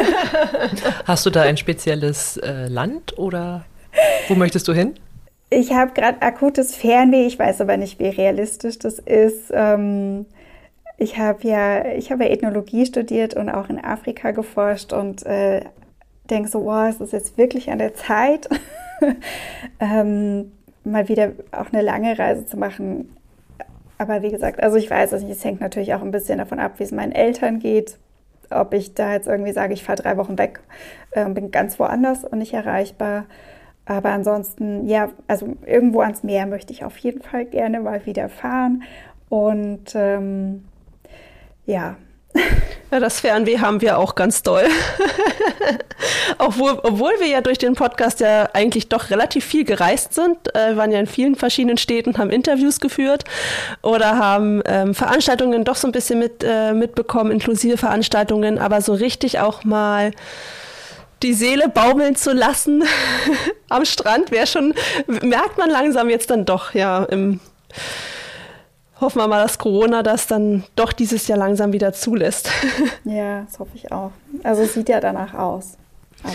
Hast 1.06 1.26
du 1.26 1.30
da 1.30 1.44
ein 1.44 1.58
spezielles 1.58 2.38
äh, 2.38 2.68
Land 2.68 3.18
oder 3.20 3.66
wo 4.28 4.36
möchtest 4.36 4.68
du 4.68 4.74
hin? 4.74 4.96
Ich 5.52 5.72
habe 5.72 5.94
gerade 5.94 6.22
akutes 6.22 6.76
Fernweh, 6.76 7.28
ich 7.28 7.38
weiß 7.38 7.62
aber 7.62 7.78
nicht, 7.78 8.00
wie 8.00 8.08
realistisch 8.08 8.80
das 8.80 8.98
ist. 8.98 9.52
Ähm, 9.54 10.26
ich 10.98 11.20
habe 11.20 11.48
ja, 11.48 11.86
ich 11.94 12.12
habe 12.12 12.24
ja 12.24 12.32
Ethnologie 12.32 12.86
studiert 12.86 13.36
und 13.36 13.50
auch 13.50 13.70
in 13.70 13.84
Afrika 13.84 14.32
geforscht 14.32 14.94
und 14.94 15.26
äh, 15.26 15.62
denke 16.30 16.50
so, 16.50 16.66
wow, 16.66 16.90
es 16.90 17.00
ist 17.00 17.14
jetzt 17.14 17.38
wirklich 17.38 17.70
an 17.70 17.78
der 17.78 17.94
Zeit. 17.94 18.50
ähm, 19.80 20.52
mal 20.86 21.10
wieder 21.10 21.32
auch 21.52 21.72
eine 21.72 21.82
lange 21.82 22.18
Reise 22.18 22.46
zu 22.46 22.58
machen. 22.58 23.16
Aber 23.98 24.22
wie 24.22 24.32
gesagt, 24.32 24.62
also 24.62 24.78
ich 24.78 24.90
weiß 24.90 25.12
es 25.14 25.24
nicht, 25.24 25.32
es 25.32 25.44
hängt 25.44 25.62
natürlich 25.62 25.94
auch 25.94 26.02
ein 26.02 26.12
bisschen 26.12 26.38
davon 26.38 26.60
ab, 26.60 26.74
wie 26.78 26.84
es 26.84 26.92
meinen 26.92 27.12
Eltern 27.12 27.60
geht. 27.60 27.98
Ob 28.50 28.74
ich 28.74 28.94
da 28.94 29.14
jetzt 29.14 29.28
irgendwie 29.28 29.54
sage, 29.54 29.74
ich 29.74 29.84
fahre 29.84 30.02
drei 30.02 30.18
Wochen 30.18 30.38
weg, 30.38 30.60
äh, 31.12 31.28
bin 31.30 31.52
ganz 31.52 31.80
woanders 31.80 32.24
und 32.24 32.40
nicht 32.40 32.54
erreichbar. 32.54 33.26
Aber 33.86 34.10
ansonsten, 34.10 34.88
ja, 34.88 35.12
also 35.28 35.56
irgendwo 35.66 36.02
ans 36.02 36.24
Meer 36.24 36.46
möchte 36.46 36.74
ich 36.74 36.84
auf 36.84 36.98
jeden 36.98 37.22
Fall 37.22 37.46
gerne 37.46 37.80
mal 37.80 38.06
wieder 38.06 38.30
fahren. 38.30 38.84
Und 39.30 39.94
ähm, 39.96 40.66
ja, 41.66 41.96
ja, 42.92 43.00
das 43.00 43.20
Fernweh 43.20 43.60
haben 43.60 43.82
wir 43.82 43.98
auch 43.98 44.16
ganz 44.16 44.44
doll. 44.44 44.66
obwohl, 46.38 46.80
obwohl 46.84 47.14
wir 47.20 47.28
ja 47.28 47.42
durch 47.42 47.58
den 47.58 47.74
Podcast 47.74 48.20
ja 48.20 48.50
eigentlich 48.54 48.90
doch 48.90 49.10
relativ 49.10 49.46
viel 49.46 49.64
gereist 49.64 50.14
sind. 50.14 50.54
Äh, 50.56 50.76
waren 50.76 50.92
ja 50.92 51.00
in 51.00 51.08
vielen 51.08 51.36
verschiedenen 51.36 51.78
Städten, 51.78 52.18
haben 52.18 52.30
Interviews 52.30 52.80
geführt 52.80 53.24
oder 53.82 54.18
haben 54.18 54.62
ähm, 54.66 54.94
Veranstaltungen 54.94 55.64
doch 55.64 55.76
so 55.76 55.88
ein 55.88 55.92
bisschen 55.92 56.20
mit, 56.20 56.44
äh, 56.44 56.74
mitbekommen, 56.74 57.32
inklusive 57.32 57.78
Veranstaltungen, 57.78 58.60
aber 58.60 58.82
so 58.82 58.94
richtig 58.94 59.40
auch 59.40 59.64
mal 59.64 60.12
die 61.24 61.34
Seele 61.34 61.70
baumeln 61.70 62.16
zu 62.16 62.34
lassen 62.34 62.84
am 63.70 63.86
Strand 63.86 64.32
wäre 64.32 64.48
schon, 64.48 64.74
merkt 65.08 65.58
man 65.58 65.70
langsam 65.70 66.10
jetzt 66.10 66.30
dann 66.30 66.46
doch, 66.46 66.74
ja, 66.74 67.04
im 67.06 67.40
hoffen 69.00 69.20
wir 69.20 69.28
mal, 69.28 69.44
dass 69.44 69.58
Corona 69.58 70.04
das 70.04 70.28
dann 70.28 70.64
doch 70.76 70.94
dieses 70.94 71.28
Jahr 71.28 71.38
langsam 71.38 71.74
wieder 71.74 71.94
zulässt. 71.94 72.50
Ja, 73.04 73.44
das 73.44 73.60
hoffe 73.60 73.72
ich 73.76 73.92
auch. 73.92 74.12
Also 74.44 74.64
es 74.64 74.74
sieht 74.74 74.90
ja 74.90 75.00
danach 75.00 75.34
aus. 75.34 75.78
Aber. 76.24 76.34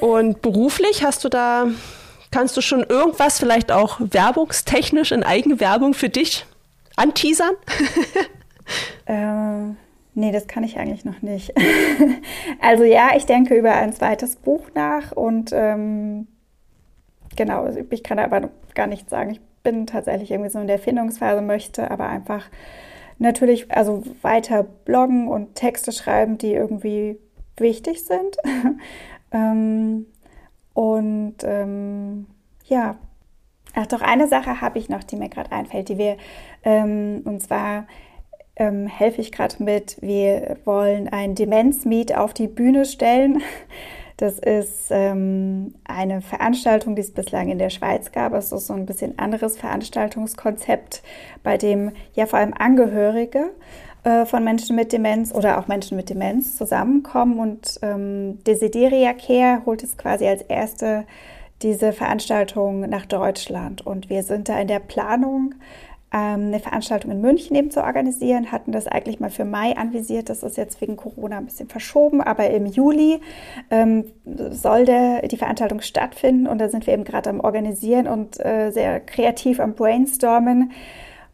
Und 0.06 0.42
beruflich 0.42 1.02
hast 1.02 1.24
du 1.24 1.28
da, 1.28 1.66
kannst 2.30 2.56
du 2.56 2.60
schon 2.60 2.84
irgendwas 2.84 3.38
vielleicht 3.38 3.72
auch 3.72 3.98
werbungstechnisch 3.98 5.12
in 5.12 5.24
Eigenwerbung 5.24 5.94
für 5.94 6.08
dich 6.08 6.46
anteasern? 6.96 7.54
äh, 9.06 9.74
nee, 10.14 10.32
das 10.32 10.46
kann 10.46 10.62
ich 10.62 10.78
eigentlich 10.78 11.04
noch 11.04 11.20
nicht. 11.20 11.52
also 12.60 12.84
ja, 12.84 13.10
ich 13.16 13.26
denke 13.26 13.56
über 13.56 13.72
ein 13.72 13.92
zweites 13.92 14.36
Buch 14.36 14.66
nach 14.74 15.12
und 15.12 15.50
ähm, 15.52 16.28
genau, 17.36 17.68
ich 17.90 18.02
kann 18.04 18.18
aber 18.20 18.50
gar 18.74 18.86
nicht 18.86 19.10
sagen, 19.10 19.30
ich 19.32 19.40
bin 19.68 19.86
tatsächlich 19.86 20.30
irgendwie 20.30 20.48
so 20.50 20.58
in 20.58 20.66
der 20.66 20.78
Findungsphase, 20.78 21.42
möchte 21.42 21.90
aber 21.90 22.08
einfach 22.08 22.48
natürlich 23.18 23.70
also 23.70 24.02
weiter 24.22 24.62
bloggen 24.62 25.28
und 25.28 25.56
Texte 25.56 25.92
schreiben, 25.92 26.38
die 26.38 26.54
irgendwie 26.54 27.18
wichtig 27.58 28.02
sind. 28.02 28.38
ähm, 29.32 30.06
und 30.72 31.34
ähm, 31.42 32.26
ja, 32.64 32.96
ach 33.74 33.86
doch, 33.86 34.00
eine 34.00 34.26
Sache 34.26 34.62
habe 34.62 34.78
ich 34.78 34.88
noch, 34.88 35.04
die 35.04 35.16
mir 35.16 35.28
gerade 35.28 35.52
einfällt, 35.52 35.90
die 35.90 35.98
wir, 35.98 36.16
ähm, 36.64 37.20
und 37.26 37.42
zwar 37.42 37.86
ähm, 38.56 38.86
helfe 38.86 39.20
ich 39.20 39.32
gerade 39.32 39.62
mit, 39.62 39.98
wir 40.00 40.56
wollen 40.64 41.08
ein 41.08 41.34
Demenz-Meet 41.34 42.16
auf 42.16 42.32
die 42.32 42.48
Bühne 42.48 42.86
stellen. 42.86 43.42
Das 44.18 44.40
ist 44.40 44.88
ähm, 44.90 45.74
eine 45.84 46.20
Veranstaltung, 46.22 46.96
die 46.96 47.02
es 47.02 47.12
bislang 47.12 47.50
in 47.50 47.58
der 47.58 47.70
Schweiz 47.70 48.10
gab. 48.10 48.34
Es 48.34 48.50
ist 48.50 48.66
so 48.66 48.74
ein 48.74 48.84
bisschen 48.84 49.16
anderes 49.16 49.56
Veranstaltungskonzept, 49.56 51.04
bei 51.44 51.56
dem 51.56 51.92
ja 52.14 52.26
vor 52.26 52.40
allem 52.40 52.52
Angehörige 52.52 53.52
äh, 54.02 54.26
von 54.26 54.42
Menschen 54.42 54.74
mit 54.74 54.92
Demenz 54.92 55.32
oder 55.32 55.56
auch 55.58 55.68
Menschen 55.68 55.96
mit 55.96 56.10
Demenz 56.10 56.56
zusammenkommen. 56.56 57.38
Und 57.38 57.78
ähm, 57.82 58.42
Desideria 58.42 59.12
Care 59.12 59.62
holt 59.64 59.84
es 59.84 59.96
quasi 59.96 60.26
als 60.26 60.42
erste 60.42 61.04
diese 61.62 61.92
Veranstaltung 61.92 62.80
nach 62.88 63.06
Deutschland. 63.06 63.86
Und 63.86 64.10
wir 64.10 64.24
sind 64.24 64.48
da 64.48 64.58
in 64.58 64.66
der 64.66 64.80
Planung 64.80 65.54
eine 66.10 66.58
Veranstaltung 66.58 67.10
in 67.10 67.20
München 67.20 67.54
eben 67.54 67.70
zu 67.70 67.82
organisieren, 67.82 68.50
hatten 68.50 68.72
das 68.72 68.86
eigentlich 68.86 69.20
mal 69.20 69.30
für 69.30 69.44
Mai 69.44 69.76
anvisiert. 69.76 70.30
Das 70.30 70.42
ist 70.42 70.56
jetzt 70.56 70.80
wegen 70.80 70.96
Corona 70.96 71.36
ein 71.36 71.44
bisschen 71.44 71.68
verschoben, 71.68 72.22
aber 72.22 72.48
im 72.50 72.64
Juli 72.64 73.20
ähm, 73.70 74.04
soll 74.24 74.86
die 74.86 75.36
Veranstaltung 75.36 75.80
stattfinden. 75.82 76.46
Und 76.46 76.58
da 76.58 76.68
sind 76.68 76.86
wir 76.86 76.94
eben 76.94 77.04
gerade 77.04 77.28
am 77.28 77.40
Organisieren 77.40 78.06
und 78.06 78.42
äh, 78.44 78.70
sehr 78.70 79.00
kreativ 79.00 79.60
am 79.60 79.74
Brainstormen, 79.74 80.72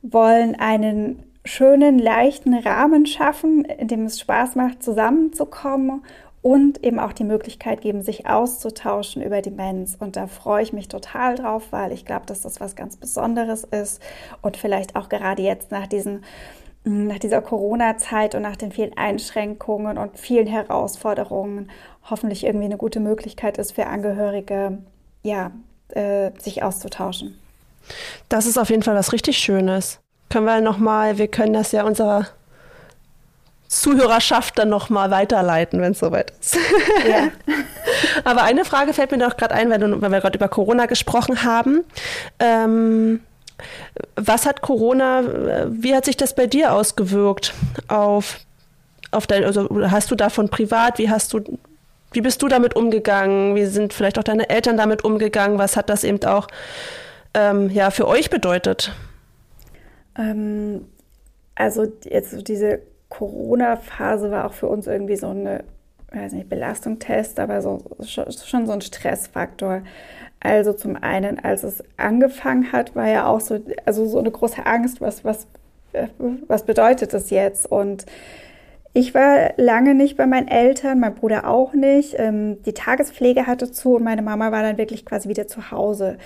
wollen 0.02 0.56
einen 0.56 1.22
schönen, 1.44 1.98
leichten 1.98 2.54
Rahmen 2.54 3.06
schaffen, 3.06 3.64
in 3.64 3.86
dem 3.88 4.06
es 4.06 4.18
Spaß 4.18 4.56
macht, 4.56 4.82
zusammenzukommen 4.82 6.02
und 6.44 6.84
eben 6.84 6.98
auch 7.00 7.14
die 7.14 7.24
Möglichkeit 7.24 7.80
geben, 7.80 8.02
sich 8.02 8.26
auszutauschen 8.26 9.22
über 9.22 9.40
Demenz. 9.40 9.96
Und 9.98 10.16
da 10.16 10.26
freue 10.26 10.62
ich 10.62 10.74
mich 10.74 10.88
total 10.88 11.36
drauf, 11.36 11.68
weil 11.70 11.90
ich 11.90 12.04
glaube, 12.04 12.26
dass 12.26 12.42
das 12.42 12.60
was 12.60 12.76
ganz 12.76 12.98
Besonderes 12.98 13.64
ist 13.64 14.02
und 14.42 14.58
vielleicht 14.58 14.94
auch 14.94 15.08
gerade 15.08 15.40
jetzt 15.40 15.72
nach 15.72 15.86
diesen 15.86 16.22
nach 16.86 17.18
dieser 17.18 17.40
Corona-Zeit 17.40 18.34
und 18.34 18.42
nach 18.42 18.56
den 18.56 18.70
vielen 18.70 18.94
Einschränkungen 18.94 19.96
und 19.96 20.18
vielen 20.18 20.46
Herausforderungen 20.46 21.70
hoffentlich 22.10 22.44
irgendwie 22.44 22.66
eine 22.66 22.76
gute 22.76 23.00
Möglichkeit 23.00 23.56
ist 23.56 23.72
für 23.72 23.86
Angehörige, 23.86 24.76
ja, 25.22 25.50
äh, 25.88 26.30
sich 26.38 26.62
auszutauschen. 26.62 27.38
Das 28.28 28.44
ist 28.44 28.58
auf 28.58 28.68
jeden 28.68 28.82
Fall 28.82 28.96
was 28.96 29.14
richtig 29.14 29.38
Schönes. 29.38 29.98
Können 30.28 30.44
wir 30.44 30.60
nochmal, 30.60 31.16
wir 31.16 31.28
können 31.28 31.54
das 31.54 31.72
ja 31.72 31.84
unserer 31.84 32.26
Zuhörerschaft 33.68 34.58
dann 34.58 34.68
nochmal 34.68 35.10
weiterleiten, 35.10 35.80
wenn 35.80 35.92
es 35.92 35.98
soweit 35.98 36.32
ist. 36.40 36.56
Ja. 37.08 37.28
Aber 38.24 38.42
eine 38.42 38.64
Frage 38.64 38.92
fällt 38.92 39.10
mir 39.10 39.18
noch 39.18 39.36
gerade 39.36 39.54
ein, 39.54 39.70
weil, 39.70 39.80
weil 40.00 40.10
wir 40.10 40.20
gerade 40.20 40.36
über 40.38 40.48
Corona 40.48 40.86
gesprochen 40.86 41.42
haben. 41.42 41.84
Ähm, 42.38 43.20
was 44.16 44.46
hat 44.46 44.62
Corona, 44.62 45.22
wie 45.68 45.94
hat 45.94 46.04
sich 46.04 46.16
das 46.16 46.34
bei 46.34 46.46
dir 46.46 46.72
ausgewirkt 46.72 47.54
auf, 47.88 48.40
auf 49.10 49.26
dein, 49.26 49.44
also 49.44 49.68
hast 49.90 50.10
du 50.10 50.14
davon 50.14 50.48
privat, 50.48 50.98
wie 50.98 51.10
hast 51.10 51.32
du, 51.32 51.58
wie 52.12 52.20
bist 52.20 52.42
du 52.42 52.48
damit 52.48 52.76
umgegangen? 52.76 53.54
Wie 53.54 53.66
sind 53.66 53.92
vielleicht 53.92 54.18
auch 54.18 54.24
deine 54.24 54.48
Eltern 54.48 54.76
damit 54.76 55.04
umgegangen? 55.04 55.58
Was 55.58 55.76
hat 55.76 55.88
das 55.88 56.04
eben 56.04 56.22
auch 56.24 56.48
ähm, 57.34 57.70
ja, 57.70 57.90
für 57.90 58.06
euch 58.06 58.30
bedeutet? 58.30 58.92
Ähm, 60.16 60.86
also 61.54 61.86
jetzt 62.04 62.48
diese 62.48 62.80
Corona-Phase 63.18 64.30
war 64.30 64.46
auch 64.46 64.52
für 64.52 64.66
uns 64.66 64.86
irgendwie 64.86 65.16
so 65.16 65.28
eine, 65.28 65.64
weiß 66.12 66.32
nicht, 66.32 66.48
Belastungstest, 66.48 67.38
aber 67.38 67.62
so, 67.62 67.78
schon 68.02 68.66
so 68.66 68.72
ein 68.72 68.80
Stressfaktor. 68.80 69.82
Also 70.40 70.72
zum 70.72 70.96
einen, 70.96 71.38
als 71.38 71.62
es 71.62 71.82
angefangen 71.96 72.72
hat, 72.72 72.94
war 72.96 73.08
ja 73.08 73.26
auch 73.26 73.40
so, 73.40 73.60
also 73.86 74.06
so 74.06 74.18
eine 74.18 74.30
große 74.30 74.66
Angst, 74.66 75.00
was, 75.00 75.24
was, 75.24 75.46
was 76.48 76.64
bedeutet 76.64 77.14
das 77.14 77.30
jetzt? 77.30 77.70
Und 77.70 78.04
ich 78.92 79.14
war 79.14 79.52
lange 79.56 79.94
nicht 79.94 80.16
bei 80.16 80.26
meinen 80.26 80.48
Eltern, 80.48 81.00
mein 81.00 81.14
Bruder 81.14 81.48
auch 81.48 81.72
nicht. 81.72 82.16
Ähm, 82.18 82.62
die 82.64 82.74
Tagespflege 82.74 83.46
hatte 83.46 83.70
zu 83.70 83.96
und 83.96 84.04
meine 84.04 84.22
Mama 84.22 84.52
war 84.52 84.62
dann 84.62 84.78
wirklich 84.78 85.06
quasi 85.06 85.28
wieder 85.28 85.46
zu 85.46 85.70
Hause. 85.70 86.18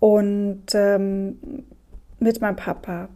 Und 0.00 0.66
ähm, 0.74 1.64
mit 2.18 2.40
meinem 2.40 2.56
Papa. 2.56 3.08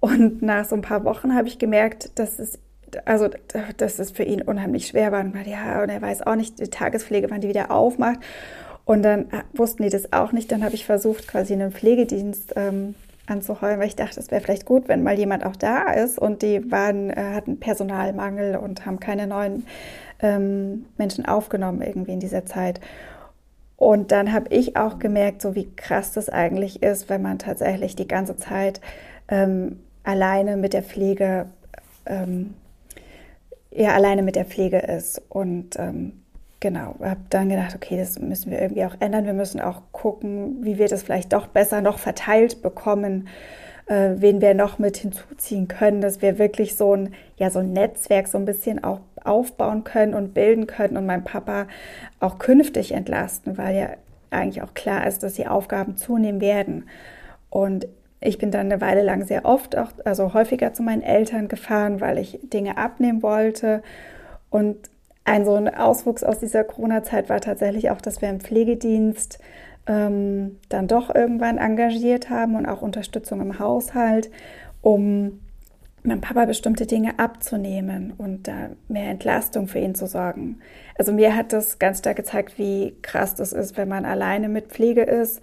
Und 0.00 0.42
nach 0.42 0.64
so 0.64 0.74
ein 0.74 0.82
paar 0.82 1.04
Wochen 1.04 1.34
habe 1.34 1.48
ich 1.48 1.58
gemerkt, 1.58 2.18
dass 2.18 2.38
es 2.38 2.58
also 3.04 3.28
dass 3.76 3.98
es 3.98 4.10
für 4.10 4.22
ihn 4.22 4.42
unheimlich 4.42 4.88
schwer 4.88 5.12
war. 5.12 5.20
Und 5.20 5.46
ja, 5.46 5.82
und 5.82 5.88
er 5.90 6.02
weiß 6.02 6.22
auch 6.26 6.34
nicht, 6.34 6.58
die 6.58 6.68
Tagespflege, 6.68 7.30
wann 7.30 7.40
die 7.40 7.48
wieder 7.48 7.70
aufmacht. 7.70 8.20
Und 8.84 9.02
dann 9.02 9.30
äh, 9.30 9.42
wussten 9.52 9.82
die 9.82 9.90
das 9.90 10.12
auch 10.12 10.32
nicht. 10.32 10.50
Dann 10.50 10.64
habe 10.64 10.74
ich 10.74 10.84
versucht, 10.86 11.28
quasi 11.28 11.52
einen 11.52 11.72
Pflegedienst 11.72 12.54
ähm, 12.56 12.94
anzuheuern, 13.26 13.78
weil 13.78 13.86
ich 13.86 13.96
dachte, 13.96 14.18
es 14.18 14.30
wäre 14.30 14.40
vielleicht 14.40 14.66
gut, 14.66 14.88
wenn 14.88 15.02
mal 15.02 15.16
jemand 15.16 15.44
auch 15.44 15.56
da 15.56 15.92
ist. 15.92 16.18
Und 16.18 16.42
die 16.42 16.70
waren, 16.70 17.10
äh, 17.10 17.34
hatten 17.34 17.60
Personalmangel 17.60 18.56
und 18.56 18.86
haben 18.86 18.98
keine 18.98 19.26
neuen 19.26 19.66
ähm, 20.20 20.86
Menschen 20.98 21.26
aufgenommen 21.26 21.82
irgendwie 21.82 22.12
in 22.12 22.20
dieser 22.20 22.44
Zeit. 22.46 22.80
Und 23.76 24.12
dann 24.12 24.32
habe 24.32 24.48
ich 24.54 24.76
auch 24.76 24.98
gemerkt, 24.98 25.40
so 25.40 25.54
wie 25.54 25.70
krass 25.74 26.12
das 26.12 26.28
eigentlich 26.28 26.82
ist, 26.82 27.08
wenn 27.08 27.22
man 27.22 27.38
tatsächlich 27.38 27.96
die 27.96 28.08
ganze 28.08 28.36
Zeit 28.36 28.80
ähm, 29.28 29.78
alleine 30.04 30.56
mit 30.56 30.72
der 30.72 30.82
Pflege, 30.82 31.46
ähm, 32.06 32.54
ja, 33.70 33.94
alleine 33.94 34.22
mit 34.22 34.36
der 34.36 34.44
Pflege 34.44 34.78
ist. 34.78 35.22
Und 35.28 35.78
ähm, 35.78 36.22
genau, 36.60 36.96
habe 37.00 37.20
dann 37.30 37.48
gedacht, 37.48 37.74
okay, 37.74 37.96
das 37.96 38.18
müssen 38.18 38.50
wir 38.50 38.60
irgendwie 38.60 38.84
auch 38.84 38.96
ändern. 39.00 39.26
Wir 39.26 39.32
müssen 39.32 39.60
auch 39.60 39.82
gucken, 39.92 40.64
wie 40.64 40.78
wir 40.78 40.88
das 40.88 41.02
vielleicht 41.02 41.32
doch 41.32 41.46
besser 41.46 41.80
noch 41.80 41.98
verteilt 41.98 42.62
bekommen, 42.62 43.28
äh, 43.86 44.10
wen 44.16 44.40
wir 44.40 44.54
noch 44.54 44.78
mit 44.78 44.96
hinzuziehen 44.96 45.68
können, 45.68 46.00
dass 46.00 46.22
wir 46.22 46.38
wirklich 46.38 46.76
so 46.76 46.94
ein, 46.94 47.14
ja, 47.36 47.50
so 47.50 47.60
ein 47.60 47.72
Netzwerk 47.72 48.28
so 48.28 48.38
ein 48.38 48.44
bisschen 48.44 48.82
auch 48.82 49.00
aufbauen 49.22 49.84
können 49.84 50.14
und 50.14 50.34
bilden 50.34 50.66
können 50.66 50.96
und 50.96 51.06
meinen 51.06 51.24
Papa 51.24 51.66
auch 52.20 52.38
künftig 52.38 52.92
entlasten, 52.92 53.58
weil 53.58 53.76
ja 53.76 53.88
eigentlich 54.30 54.62
auch 54.62 54.74
klar 54.74 55.06
ist, 55.06 55.22
dass 55.22 55.34
die 55.34 55.46
Aufgaben 55.46 55.96
zunehmen 55.96 56.40
werden. 56.40 56.88
Und 57.50 57.86
ich 58.20 58.38
bin 58.38 58.50
dann 58.50 58.70
eine 58.70 58.80
Weile 58.80 59.02
lang 59.02 59.24
sehr 59.24 59.44
oft, 59.44 59.76
auch, 59.76 59.92
also 60.04 60.34
häufiger 60.34 60.74
zu 60.74 60.82
meinen 60.82 61.02
Eltern 61.02 61.48
gefahren, 61.48 62.00
weil 62.00 62.18
ich 62.18 62.38
Dinge 62.42 62.76
abnehmen 62.76 63.22
wollte. 63.22 63.82
Und 64.50 64.76
ein 65.24 65.44
so 65.44 65.54
ein 65.54 65.74
Auswuchs 65.74 66.22
aus 66.22 66.38
dieser 66.38 66.64
Corona-Zeit 66.64 67.28
war 67.28 67.40
tatsächlich 67.40 67.90
auch, 67.90 68.00
dass 68.00 68.20
wir 68.20 68.28
im 68.28 68.40
Pflegedienst 68.40 69.38
ähm, 69.86 70.58
dann 70.68 70.86
doch 70.86 71.14
irgendwann 71.14 71.56
engagiert 71.56 72.28
haben 72.28 72.56
und 72.56 72.66
auch 72.66 72.82
Unterstützung 72.82 73.40
im 73.40 73.58
Haushalt, 73.58 74.30
um 74.82 75.40
meinem 76.02 76.20
Papa 76.20 76.44
bestimmte 76.46 76.86
Dinge 76.86 77.18
abzunehmen 77.18 78.12
und 78.16 78.48
da 78.48 78.70
mehr 78.88 79.10
Entlastung 79.10 79.66
für 79.66 79.78
ihn 79.78 79.94
zu 79.94 80.06
sorgen. 80.06 80.60
Also 80.98 81.12
mir 81.12 81.36
hat 81.36 81.52
das 81.52 81.78
ganz 81.78 81.98
stark 81.98 82.16
gezeigt, 82.16 82.58
wie 82.58 82.94
krass 83.02 83.34
das 83.34 83.52
ist, 83.52 83.76
wenn 83.76 83.88
man 83.88 84.04
alleine 84.04 84.48
mit 84.48 84.68
Pflege 84.68 85.02
ist 85.02 85.40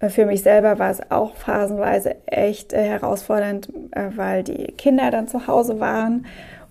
für 0.00 0.26
mich 0.26 0.42
selber 0.42 0.78
war 0.78 0.90
es 0.90 1.10
auch 1.10 1.34
phasenweise 1.36 2.16
echt 2.26 2.72
äh, 2.72 2.82
herausfordernd, 2.82 3.70
äh, 3.92 4.10
weil 4.14 4.42
die 4.42 4.72
Kinder 4.72 5.10
dann 5.10 5.26
zu 5.26 5.46
Hause 5.46 5.80
waren 5.80 6.26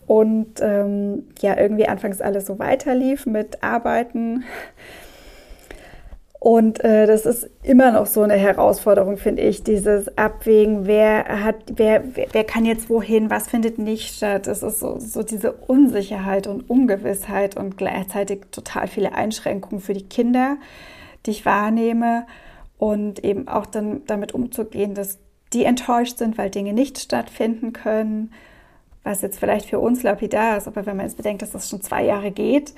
und 0.05 0.61
ähm, 0.61 1.23
ja 1.39 1.57
irgendwie 1.57 1.87
anfangs 1.87 2.21
alles 2.21 2.45
so 2.45 2.59
weiterlief 2.59 3.25
mit 3.25 3.63
Arbeiten. 3.63 4.43
Und 6.39 6.83
äh, 6.83 7.07
das 7.07 7.25
ist 7.25 7.49
immer 7.63 7.91
noch 7.91 8.05
so 8.05 8.21
eine 8.21 8.35
Herausforderung, 8.35 9.17
finde 9.17 9.41
ich, 9.41 9.63
dieses 9.63 10.15
Abwägen, 10.15 10.85
wer 10.85 11.43
hat, 11.43 11.55
wer, 11.75 12.03
wer, 12.13 12.43
kann 12.43 12.65
jetzt 12.65 12.87
wohin, 12.87 13.31
was 13.31 13.47
findet 13.47 13.79
nicht 13.79 14.15
statt. 14.15 14.45
Es 14.45 14.61
ist 14.61 14.79
so, 14.79 14.99
so 14.99 15.23
diese 15.23 15.53
Unsicherheit 15.53 16.45
und 16.45 16.69
Ungewissheit 16.69 17.57
und 17.57 17.79
gleichzeitig 17.79 18.43
total 18.51 18.85
viele 18.85 19.15
Einschränkungen 19.15 19.81
für 19.81 19.93
die 19.93 20.07
Kinder, 20.07 20.57
die 21.25 21.31
ich 21.31 21.47
wahrnehme 21.47 22.27
und 22.77 23.23
eben 23.23 23.47
auch 23.47 23.65
dann 23.65 24.01
damit 24.05 24.33
umzugehen, 24.33 24.93
dass 24.93 25.19
die 25.53 25.63
enttäuscht 25.63 26.17
sind, 26.17 26.37
weil 26.37 26.49
Dinge 26.49 26.73
nicht 26.73 26.99
stattfinden 26.99 27.73
können, 27.73 28.31
was 29.03 29.21
jetzt 29.21 29.39
vielleicht 29.39 29.69
für 29.69 29.79
uns 29.79 30.03
lapidar 30.03 30.57
ist, 30.57 30.67
aber 30.67 30.85
wenn 30.85 30.97
man 30.97 31.05
jetzt 31.05 31.17
bedenkt, 31.17 31.41
dass 31.41 31.51
das 31.51 31.69
schon 31.69 31.81
zwei 31.81 32.03
Jahre 32.03 32.31
geht 32.31 32.73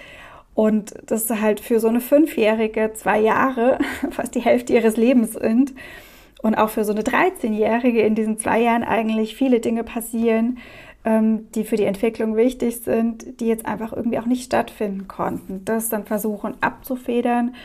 und 0.54 0.94
das 1.06 1.30
halt 1.30 1.60
für 1.60 1.80
so 1.80 1.88
eine 1.88 2.02
Fünfjährige 2.02 2.92
zwei 2.94 3.20
Jahre 3.20 3.80
fast 4.12 4.36
die 4.36 4.42
Hälfte 4.42 4.74
ihres 4.74 4.98
Lebens 4.98 5.34
sind 5.34 5.74
und 6.42 6.56
auch 6.56 6.70
für 6.70 6.84
so 6.84 6.92
eine 6.92 7.02
13-Jährige 7.02 8.02
in 8.02 8.16
diesen 8.16 8.38
zwei 8.38 8.62
Jahren 8.62 8.84
eigentlich 8.84 9.36
viele 9.36 9.60
Dinge 9.60 9.84
passieren, 9.84 10.60
ähm, 11.06 11.48
die 11.56 11.64
für 11.64 11.78
die 11.78 11.86
Entwicklung 11.86 12.36
wichtig 12.36 12.82
sind, 12.82 13.40
die 13.40 13.48
jetzt 13.48 13.66
einfach 13.66 13.94
irgendwie 13.94 14.20
auch 14.20 14.26
nicht 14.26 14.44
stattfinden 14.44 15.08
konnten. 15.08 15.64
Das 15.64 15.90
dann 15.90 16.06
versuchen 16.06 16.56
abzufedern 16.62 17.56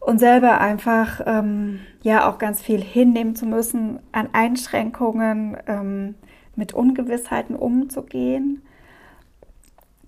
und 0.00 0.18
selber 0.18 0.60
einfach 0.60 1.20
ähm, 1.26 1.80
ja 2.02 2.28
auch 2.28 2.38
ganz 2.38 2.62
viel 2.62 2.82
hinnehmen 2.82 3.36
zu 3.36 3.46
müssen 3.46 4.00
an 4.12 4.30
Einschränkungen, 4.32 5.56
ähm, 5.66 6.14
mit 6.56 6.72
Ungewissheiten 6.72 7.54
umzugehen. 7.54 8.62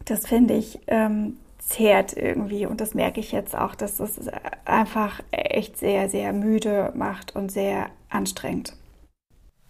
Das 0.05 0.27
finde 0.27 0.55
ich 0.55 0.81
ähm, 0.89 1.37
zehrt 1.59 2.17
irgendwie 2.17 2.67
und 2.67 2.81
das 2.81 2.95
merke 2.95 3.21
ich 3.21 3.33
jetzt 3.33 3.57
auch, 3.57 3.75
dass 3.75 3.99
das 3.99 4.19
einfach 4.65 5.23
echt 5.31 5.79
sehr, 5.79 6.09
sehr 6.09 6.33
müde 6.33 6.93
macht 6.97 7.37
und 7.37 7.53
sehr 7.53 7.87
anstrengend. 8.09 8.75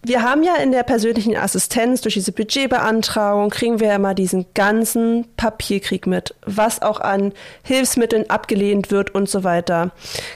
Wir 0.05 0.21
haben 0.21 0.43
ja 0.43 0.55
in 0.57 0.73
der 0.73 0.83
persönlichen 0.83 1.37
Assistenz 1.37 2.01
durch 2.01 2.15
diese 2.15 2.33
Budgetbeantragung 2.33 3.49
kriegen 3.49 3.79
wir 3.79 3.87
ja 3.87 3.95
immer 3.95 4.13
diesen 4.13 4.45
ganzen 4.53 5.25
Papierkrieg 5.37 6.07
mit, 6.07 6.35
was 6.45 6.81
auch 6.81 6.99
an 6.99 7.31
Hilfsmitteln 7.63 8.29
abgelehnt 8.29 8.91
wird 8.91 9.15
und 9.15 9.29
so 9.29 9.45
weiter. 9.45 9.91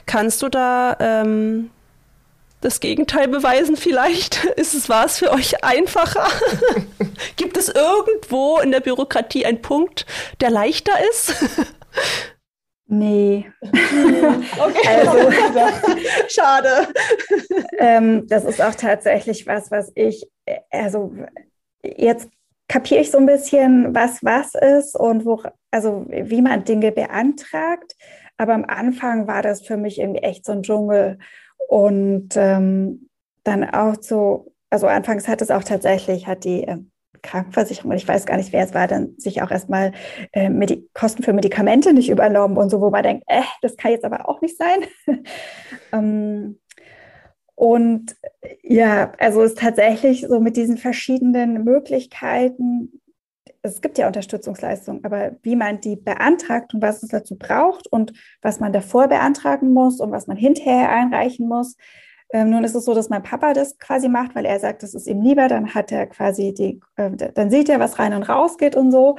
Kannst 0.06 0.40
du 0.40 0.48
da 0.48 0.96
ähm, 1.00 1.68
das 2.62 2.80
Gegenteil 2.80 3.28
beweisen 3.28 3.76
vielleicht? 3.76 4.42
Ist 4.56 4.74
es, 4.74 4.88
war 4.88 5.04
es 5.04 5.18
für 5.18 5.32
euch 5.32 5.62
einfacher? 5.62 6.26
Gibt 7.36 7.58
es 7.58 7.68
irgendwo 7.68 8.58
in 8.60 8.70
der 8.70 8.80
Bürokratie 8.80 9.44
einen 9.44 9.60
Punkt, 9.60 10.06
der 10.40 10.48
leichter 10.48 10.92
ist? 11.10 11.34
Nee. 12.90 13.44
okay. 13.62 14.88
Also, 14.88 15.30
schade. 16.28 16.88
Ähm, 17.78 18.26
das 18.28 18.44
ist 18.44 18.62
auch 18.62 18.74
tatsächlich 18.74 19.46
was, 19.46 19.70
was 19.70 19.92
ich, 19.94 20.26
also 20.70 21.12
jetzt 21.82 22.30
kapiere 22.66 23.02
ich 23.02 23.10
so 23.10 23.18
ein 23.18 23.26
bisschen, 23.26 23.94
was 23.94 24.24
was 24.24 24.54
ist 24.54 24.96
und 24.98 25.26
wo, 25.26 25.42
also 25.70 26.06
wie 26.08 26.40
man 26.40 26.64
Dinge 26.64 26.90
beantragt. 26.90 27.94
Aber 28.38 28.54
am 28.54 28.64
Anfang 28.64 29.26
war 29.26 29.42
das 29.42 29.66
für 29.66 29.76
mich 29.76 29.98
irgendwie 29.98 30.22
echt 30.22 30.46
so 30.46 30.52
ein 30.52 30.62
Dschungel. 30.62 31.18
Und 31.68 32.30
ähm, 32.36 33.10
dann 33.44 33.68
auch 33.68 33.96
so, 34.00 34.54
also 34.70 34.86
anfangs 34.86 35.28
hat 35.28 35.42
es 35.42 35.50
auch 35.50 35.64
tatsächlich, 35.64 36.26
hat 36.26 36.44
die 36.44 36.64
äh, 36.64 36.78
Krankenversicherung, 37.22 37.92
ich 37.92 38.06
weiß 38.06 38.26
gar 38.26 38.36
nicht, 38.36 38.52
wer 38.52 38.64
es 38.64 38.74
war, 38.74 38.86
dann 38.86 39.14
sich 39.18 39.42
auch 39.42 39.50
erstmal 39.50 39.92
äh, 40.32 40.48
Medi 40.48 40.88
Kosten 40.94 41.22
für 41.22 41.32
Medikamente 41.32 41.92
nicht 41.92 42.08
übernommen 42.10 42.56
und 42.56 42.70
so, 42.70 42.80
wo 42.80 42.90
man 42.90 43.02
denkt, 43.02 43.24
äh, 43.26 43.42
das 43.62 43.76
kann 43.76 43.92
jetzt 43.92 44.04
aber 44.04 44.28
auch 44.28 44.40
nicht 44.40 44.56
sein. 44.56 44.84
ähm, 45.92 46.58
und 47.54 48.14
ja, 48.62 49.12
also 49.18 49.42
es 49.42 49.52
ist 49.52 49.58
tatsächlich 49.58 50.26
so 50.28 50.38
mit 50.38 50.56
diesen 50.56 50.78
verschiedenen 50.78 51.64
Möglichkeiten, 51.64 53.00
es 53.62 53.80
gibt 53.80 53.98
ja 53.98 54.06
Unterstützungsleistungen, 54.06 55.04
aber 55.04 55.36
wie 55.42 55.56
man 55.56 55.80
die 55.80 55.96
beantragt 55.96 56.74
und 56.74 56.82
was 56.82 57.02
es 57.02 57.08
dazu 57.08 57.36
braucht 57.36 57.86
und 57.88 58.12
was 58.42 58.60
man 58.60 58.72
davor 58.72 59.08
beantragen 59.08 59.72
muss 59.72 60.00
und 60.00 60.12
was 60.12 60.26
man 60.26 60.36
hinterher 60.36 60.90
einreichen 60.90 61.48
muss, 61.48 61.76
ähm, 62.30 62.50
nun 62.50 62.64
ist 62.64 62.74
es 62.74 62.84
so, 62.84 62.94
dass 62.94 63.08
mein 63.08 63.22
Papa 63.22 63.54
das 63.54 63.78
quasi 63.78 64.08
macht, 64.08 64.34
weil 64.34 64.44
er 64.44 64.60
sagt, 64.60 64.82
das 64.82 64.94
ist 64.94 65.06
ihm 65.06 65.22
lieber. 65.22 65.48
Dann 65.48 65.74
hat 65.74 65.90
er 65.92 66.06
quasi 66.06 66.52
die, 66.52 66.80
äh, 66.96 67.10
dann 67.34 67.50
sieht 67.50 67.68
er, 67.68 67.80
was 67.80 67.98
rein 67.98 68.12
und 68.12 68.24
raus 68.24 68.58
geht 68.58 68.76
und 68.76 68.92
so. 68.92 69.16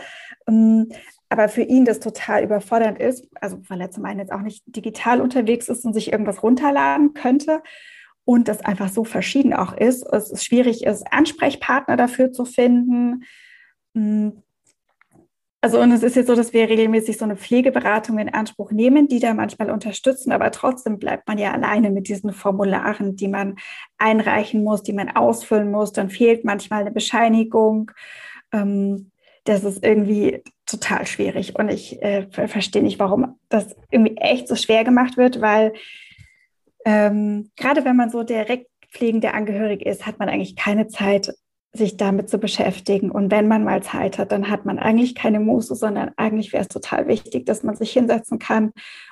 Ähm, 0.48 0.90
aber 1.30 1.48
für 1.48 1.62
ihn 1.62 1.86
das 1.86 2.00
total 2.00 2.44
überfordernd 2.44 3.00
ist, 3.00 3.28
also 3.40 3.60
weil 3.68 3.82
er 3.82 3.92
zum 3.92 4.06
einen 4.06 4.20
jetzt 4.20 4.32
auch 4.32 4.42
nicht 4.42 4.64
digital 4.66 5.22
unterwegs 5.22 5.70
ist 5.70 5.86
und 5.86 5.94
sich 5.94 6.12
irgendwas 6.12 6.42
runterladen 6.42 7.14
könnte 7.14 7.62
und 8.26 8.48
das 8.48 8.62
einfach 8.62 8.90
so 8.90 9.04
verschieden 9.04 9.54
auch 9.54 9.74
ist. 9.74 10.04
Es 10.12 10.32
ist 10.32 10.46
schwierig 10.46 10.84
ist, 10.84 11.06
Ansprechpartner 11.12 11.98
dafür 11.98 12.32
zu 12.32 12.46
finden. 12.46 13.24
Hm, 13.96 14.44
also 15.62 15.80
und 15.80 15.92
es 15.92 16.04
ist 16.04 16.16
jetzt 16.16 16.28
so, 16.28 16.36
dass 16.36 16.54
wir 16.54 16.70
regelmäßig 16.70 17.18
so 17.18 17.26
eine 17.26 17.36
Pflegeberatung 17.36 18.18
in 18.18 18.30
Anspruch 18.30 18.72
nehmen, 18.72 19.08
die 19.08 19.20
da 19.20 19.34
manchmal 19.34 19.70
unterstützen, 19.70 20.32
aber 20.32 20.52
trotzdem 20.52 21.00
bleibt 21.00 21.28
man 21.28 21.38
ja 21.38 21.52
alleine 21.52 21.90
mit 21.90 22.08
diesen 22.08 22.32
Formularen, 22.32 23.18
die 23.18 23.28
man 23.28 23.58
einreichen 23.98 24.64
muss, 24.64 24.84
die 24.84 24.94
man 24.94 25.10
ausfüllen 25.10 25.70
muss. 25.70 25.92
Dann 25.92 26.10
fehlt 26.10 26.46
manchmal 26.46 26.82
eine 26.82 26.92
Bescheinigung. 26.92 27.92
Ähm, 28.54 29.12
das 29.44 29.64
ist 29.64 29.84
irgendwie 29.84 30.44
total 30.66 31.06
schwierig 31.08 31.56
und 31.58 31.70
ich 31.70 32.02
äh, 32.02 32.28
verstehe 32.30 32.84
nicht, 32.84 33.00
warum 33.00 33.40
das 33.50 33.76
irgendwie 33.90 34.18
echt 34.18 34.48
so 34.48 34.56
schwer 34.56 34.84
gemacht 34.84 35.18
wird, 35.18 35.42
weil 35.42 35.74
ähm, 36.86 37.52
gerade 37.58 37.84
wenn 37.84 37.96
man 37.96 38.12
so 38.12 38.24
direkt 38.24 38.68
pflegende 38.92 39.34
Angehörig 39.34 39.86
ist, 39.86 40.06
hat 40.06 40.20
man 40.20 40.30
eigentlich 40.30 40.56
keine 40.56 40.88
Zeit, 40.88 41.34
sich 41.74 41.98
damit 41.98 42.30
zu 42.30 42.40
beschäftigen. 42.40 43.12
Und 43.12 43.32
wenn 43.32 43.48
man 43.48 43.64
mal 43.64 43.84
Zeit 43.84 44.18
hat, 44.18 44.32
dann 44.32 44.50
hat 44.50 44.66
man 44.66 44.80
eigentlich 44.80 45.16
keine 45.16 45.40
Muße, 45.40 45.76
sondern 45.76 46.12
eigentlich 46.18 46.52
wäre 46.52 46.64
es 46.64 46.68
total 46.68 47.08
wichtig, 47.08 47.46
dass 47.46 47.64
man 47.64 47.76
sich 47.76 47.92
hinsetzen 47.92 48.40
kann 48.40 48.72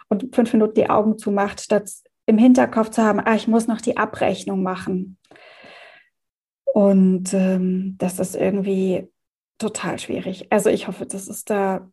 und 0.09 0.35
fünf 0.35 0.53
Minuten 0.53 0.73
die 0.73 0.89
Augen 0.89 1.17
zumacht, 1.17 1.61
statt 1.61 1.89
im 2.25 2.37
Hinterkopf 2.37 2.89
zu 2.89 3.03
haben, 3.03 3.19
ah, 3.19 3.35
ich 3.35 3.47
muss 3.47 3.67
noch 3.67 3.79
die 3.79 3.97
Abrechnung 3.97 4.63
machen. 4.63 5.17
Und 6.73 7.33
ähm, 7.33 7.95
das 7.97 8.19
ist 8.19 8.35
irgendwie 8.35 9.07
total 9.57 9.97
schwierig. 9.99 10.51
Also 10.51 10.69
ich 10.69 10.87
hoffe, 10.87 11.05
dass 11.05 11.27
es 11.27 11.45
da 11.45 11.89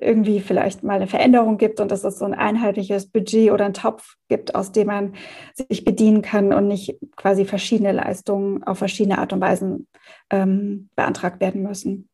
irgendwie 0.00 0.40
vielleicht 0.40 0.82
mal 0.82 0.94
eine 0.94 1.06
Veränderung 1.06 1.58
gibt 1.58 1.80
und 1.80 1.90
dass 1.90 2.04
es 2.04 2.18
so 2.18 2.24
ein 2.24 2.34
einheitliches 2.34 3.10
Budget 3.10 3.50
oder 3.50 3.64
einen 3.64 3.74
Topf 3.74 4.16
gibt, 4.28 4.54
aus 4.54 4.72
dem 4.72 4.86
man 4.86 5.14
sich 5.54 5.84
bedienen 5.84 6.22
kann 6.22 6.52
und 6.52 6.68
nicht 6.68 6.96
quasi 7.16 7.44
verschiedene 7.44 7.92
Leistungen 7.92 8.62
auf 8.62 8.78
verschiedene 8.78 9.18
Art 9.18 9.32
und 9.32 9.40
Weisen 9.40 9.88
ähm, 10.30 10.88
beantragt 10.94 11.40
werden 11.40 11.62
müssen. 11.62 12.08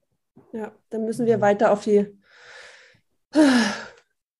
Ja, 0.53 0.73
dann 0.91 1.05
müssen 1.05 1.27
wir 1.27 1.41
weiter 1.41 1.71
auf 1.73 1.85
die 1.85 2.07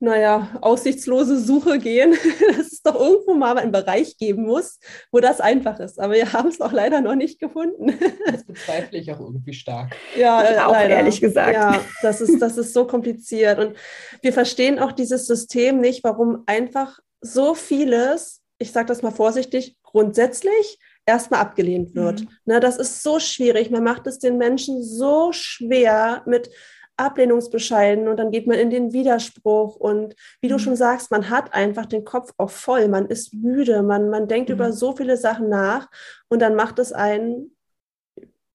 naja, 0.01 0.49
aussichtslose 0.61 1.39
Suche 1.39 1.79
gehen, 1.79 2.14
es 2.79 2.83
doch 2.83 2.99
irgendwo 2.99 3.35
mal 3.35 3.59
einen 3.59 3.72
Bereich 3.72 4.16
geben 4.16 4.47
muss, 4.47 4.79
wo 5.12 5.20
das 5.20 5.41
einfach 5.41 5.79
ist. 5.81 6.01
Aber 6.01 6.14
wir 6.14 6.33
haben 6.33 6.49
es 6.49 6.61
auch 6.61 6.72
leider 6.72 7.01
noch 7.01 7.14
nicht 7.14 7.39
gefunden. 7.39 7.99
Das 8.26 8.45
bezweifle 8.45 8.99
ich 8.99 9.11
auch 9.12 9.20
irgendwie 9.20 9.53
stark. 9.53 9.97
Ja, 10.16 10.51
ich 10.51 10.59
auch 10.59 10.72
leider. 10.72 10.97
ehrlich 10.97 11.20
gesagt. 11.20 11.55
Ja, 11.55 11.81
das 12.03 12.20
ist, 12.20 12.41
das 12.41 12.57
ist 12.57 12.72
so 12.72 12.87
kompliziert. 12.87 13.59
Und 13.59 13.76
wir 14.22 14.33
verstehen 14.33 14.79
auch 14.79 14.93
dieses 14.93 15.26
System 15.26 15.81
nicht, 15.81 16.05
warum 16.05 16.43
einfach 16.47 16.99
so 17.20 17.55
vieles, 17.55 18.43
ich 18.59 18.72
sage 18.72 18.87
das 18.87 19.03
mal 19.03 19.11
vorsichtig, 19.11 19.76
grundsätzlich 19.83 20.79
erstmal 21.07 21.41
abgelehnt 21.41 21.95
wird. 21.95 22.20
Mhm. 22.20 22.29
Na, 22.45 22.61
das 22.61 22.76
ist 22.76 23.03
so 23.03 23.18
schwierig. 23.18 23.70
Man 23.70 23.83
macht 23.83 24.07
es 24.07 24.18
den 24.18 24.37
Menschen 24.37 24.83
so 24.83 25.33
schwer 25.33 26.22
mit 26.26 26.51
Ablehnungsbescheiden 26.99 28.09
und 28.09 28.16
dann 28.18 28.30
geht 28.30 28.46
man 28.46 28.59
in 28.59 28.70
den 28.70 28.92
Widerspruch 28.92 29.76
und 29.76 30.14
wie 30.40 30.49
du 30.49 30.55
mhm. 30.55 30.61
schon 30.61 30.76
sagst, 30.76 31.11
man 31.11 31.30
hat 31.30 31.55
einfach 31.55 31.86
den 31.86 32.05
Kopf 32.05 32.32
auch 32.36 32.51
voll, 32.51 32.88
man 32.88 33.07
ist 33.07 33.34
müde, 33.34 33.82
man, 33.82 34.11
man 34.11 34.28
denkt 34.28 34.49
mhm. 34.49 34.57
über 34.57 34.72
so 34.72 34.94
viele 34.96 35.16
Sachen 35.16 35.49
nach 35.49 35.88
und 36.28 36.40
dann 36.40 36.55
macht 36.55 36.78
es 36.78 36.92
einen 36.92 37.57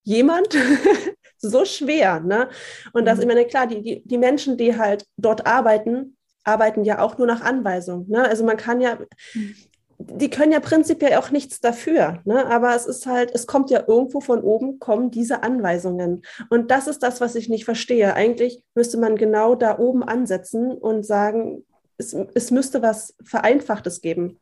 jemand 0.04 0.50
so 1.38 1.66
schwer. 1.66 2.20
Ne? 2.20 2.50
Und 2.92 3.06
das, 3.06 3.16
mhm. 3.16 3.22
ich 3.22 3.28
meine, 3.28 3.46
klar, 3.46 3.68
die, 3.68 3.82
die, 3.82 4.04
die 4.06 4.18
Menschen, 4.18 4.58
die 4.58 4.78
halt 4.78 5.06
dort 5.18 5.48
arbeiten, 5.48 6.18
arbeiten 6.44 6.84
ja 6.84 7.00
auch 7.00 7.18
nur 7.18 7.28
nach 7.28 7.42
Anweisung. 7.42 8.08
Ne? 8.10 8.28
Also 8.28 8.44
man 8.44 8.58
kann 8.58 8.82
ja, 8.82 8.98
mhm 9.34 9.56
die 9.98 10.30
können 10.30 10.52
ja 10.52 10.60
prinzipiell 10.60 11.16
auch 11.18 11.32
nichts 11.32 11.62
dafür, 11.62 12.22
ne? 12.26 12.46
aber 12.48 12.76
es 12.76 12.86
ist 12.86 13.06
halt, 13.06 13.32
es 13.34 13.48
kommt 13.48 13.70
ja 13.70 13.84
irgendwo 13.88 14.20
von 14.20 14.42
oben, 14.42 14.80
kommen 14.80 15.12
diese 15.12 15.44
Anweisungen. 15.44 16.24
Und 16.50 16.72
das 16.72 16.88
ist 16.88 17.04
das, 17.04 17.22
was 17.22 17.36
ich 17.36 17.50
nicht 17.50 17.66
verstehe. 17.66 18.14
Eigentlich 18.14 18.62
müsste 18.76 18.98
man 18.98 19.16
genau 19.16 19.56
da 19.56 19.80
oben 19.80 20.04
ansetzen 20.04 20.72
und 20.72 21.06
sagen, 21.06 21.66
es, 21.98 22.16
es 22.34 22.52
müsste 22.52 22.82
was 22.82 23.16
Vereinfachtes 23.24 24.02
geben. 24.02 24.40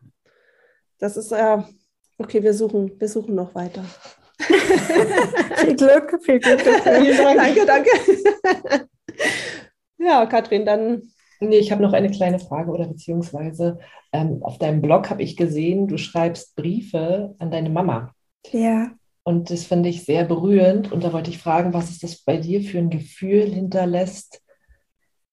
Das 0.99 1.17
ist, 1.17 1.31
äh, 1.31 1.57
okay, 2.17 2.43
wir 2.43 2.53
suchen, 2.53 2.99
wir 2.99 3.09
suchen 3.09 3.35
noch 3.35 3.55
weiter. 3.55 3.83
viel 5.57 5.75
Glück, 5.75 6.19
viel 6.23 6.39
Glück. 6.39 6.63
danke, 6.83 7.65
danke. 7.65 7.89
ja, 9.97 10.25
Katrin, 10.25 10.65
dann 10.65 11.11
Nee, 11.43 11.57
ich 11.57 11.71
habe 11.71 11.81
noch 11.81 11.93
eine 11.93 12.11
kleine 12.11 12.37
Frage 12.37 12.69
oder 12.69 12.87
beziehungsweise 12.87 13.79
ähm, 14.13 14.43
auf 14.43 14.59
deinem 14.59 14.79
Blog 14.79 15.09
habe 15.09 15.23
ich 15.23 15.35
gesehen, 15.35 15.87
du 15.87 15.97
schreibst 15.97 16.55
Briefe 16.55 17.33
an 17.39 17.49
deine 17.49 17.71
Mama. 17.71 18.13
Ja. 18.51 18.91
Und 19.23 19.49
das 19.49 19.63
finde 19.63 19.89
ich 19.89 20.05
sehr 20.05 20.23
berührend. 20.25 20.91
Und 20.91 21.03
da 21.03 21.13
wollte 21.13 21.31
ich 21.31 21.39
fragen, 21.39 21.73
was 21.73 21.89
ist 21.89 22.03
das 22.03 22.23
bei 22.23 22.37
dir 22.37 22.61
für 22.61 22.77
ein 22.77 22.91
Gefühl 22.91 23.51
hinterlässt, 23.51 24.43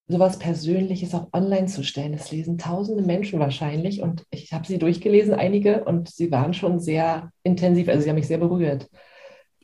sowas 0.07 0.39
Persönliches 0.39 1.13
auch 1.13 1.27
online 1.31 1.67
zu 1.67 1.83
stellen? 1.83 2.13
Das 2.13 2.31
lesen 2.31 2.57
tausende 2.57 3.03
Menschen 3.03 3.39
wahrscheinlich. 3.39 4.01
Und 4.01 4.23
ich 4.31 4.51
habe 4.51 4.65
sie 4.65 4.79
durchgelesen, 4.79 5.35
einige, 5.35 5.83
und 5.83 6.09
sie 6.09 6.31
waren 6.31 6.55
schon 6.55 6.79
sehr 6.79 7.29
intensiv. 7.43 7.87
Also 7.87 8.01
sie 8.01 8.09
haben 8.09 8.15
mich 8.15 8.27
sehr 8.27 8.39
berührt. 8.39 8.89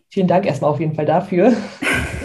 Vielen 0.10 0.28
Dank 0.28 0.46
erstmal 0.46 0.70
auf 0.70 0.80
jeden 0.80 0.94
Fall 0.94 1.08
dafür. 1.08 1.54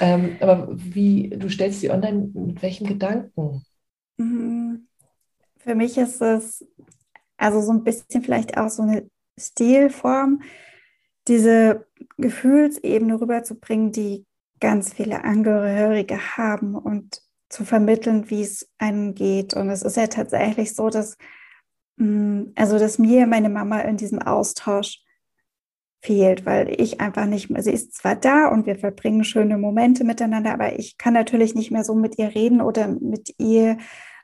Ähm, 0.00 0.36
aber 0.40 0.68
wie, 0.70 1.30
du 1.30 1.48
stellst 1.48 1.80
sie 1.80 1.90
online 1.90 2.30
mit 2.34 2.62
welchen 2.62 2.86
Gedanken? 2.86 3.64
Mhm. 4.16 4.88
Für 5.58 5.74
mich 5.74 5.98
ist 5.98 6.20
es 6.20 6.64
also 7.36 7.60
so 7.60 7.72
ein 7.72 7.84
bisschen 7.84 8.22
vielleicht 8.22 8.56
auch 8.56 8.68
so 8.68 8.82
eine 8.82 9.08
Stilform, 9.38 10.42
diese 11.28 11.86
Gefühlsebene 12.16 13.20
rüberzubringen, 13.20 13.92
die 13.92 14.26
ganz 14.60 14.92
viele 14.94 15.24
Angehörige 15.24 16.36
haben 16.36 16.74
und 16.74 17.22
zu 17.48 17.64
vermitteln, 17.64 18.28
wie 18.30 18.42
es 18.42 18.68
einem 18.78 19.14
geht. 19.14 19.54
Und 19.54 19.70
es 19.70 19.82
ist 19.82 19.96
ja 19.96 20.06
tatsächlich 20.06 20.74
so, 20.74 20.90
dass 20.90 21.16
mm, 21.96 22.52
also 22.56 22.78
dass 22.78 22.98
mir 22.98 23.26
meine 23.26 23.48
Mama 23.48 23.80
in 23.80 23.96
diesem 23.96 24.20
Austausch 24.20 25.02
fehlt, 26.00 26.46
weil 26.46 26.80
ich 26.80 27.00
einfach 27.00 27.26
nicht 27.26 27.50
mehr, 27.50 27.62
sie 27.62 27.72
ist 27.72 27.94
zwar 27.94 28.14
da 28.14 28.48
und 28.48 28.66
wir 28.66 28.76
verbringen 28.76 29.24
schöne 29.24 29.58
Momente 29.58 30.04
miteinander, 30.04 30.52
aber 30.52 30.78
ich 30.78 30.96
kann 30.96 31.14
natürlich 31.14 31.54
nicht 31.54 31.70
mehr 31.70 31.84
so 31.84 31.94
mit 31.94 32.18
ihr 32.18 32.34
reden 32.34 32.60
oder 32.60 32.88
mit 32.88 33.34
ihr 33.38 33.78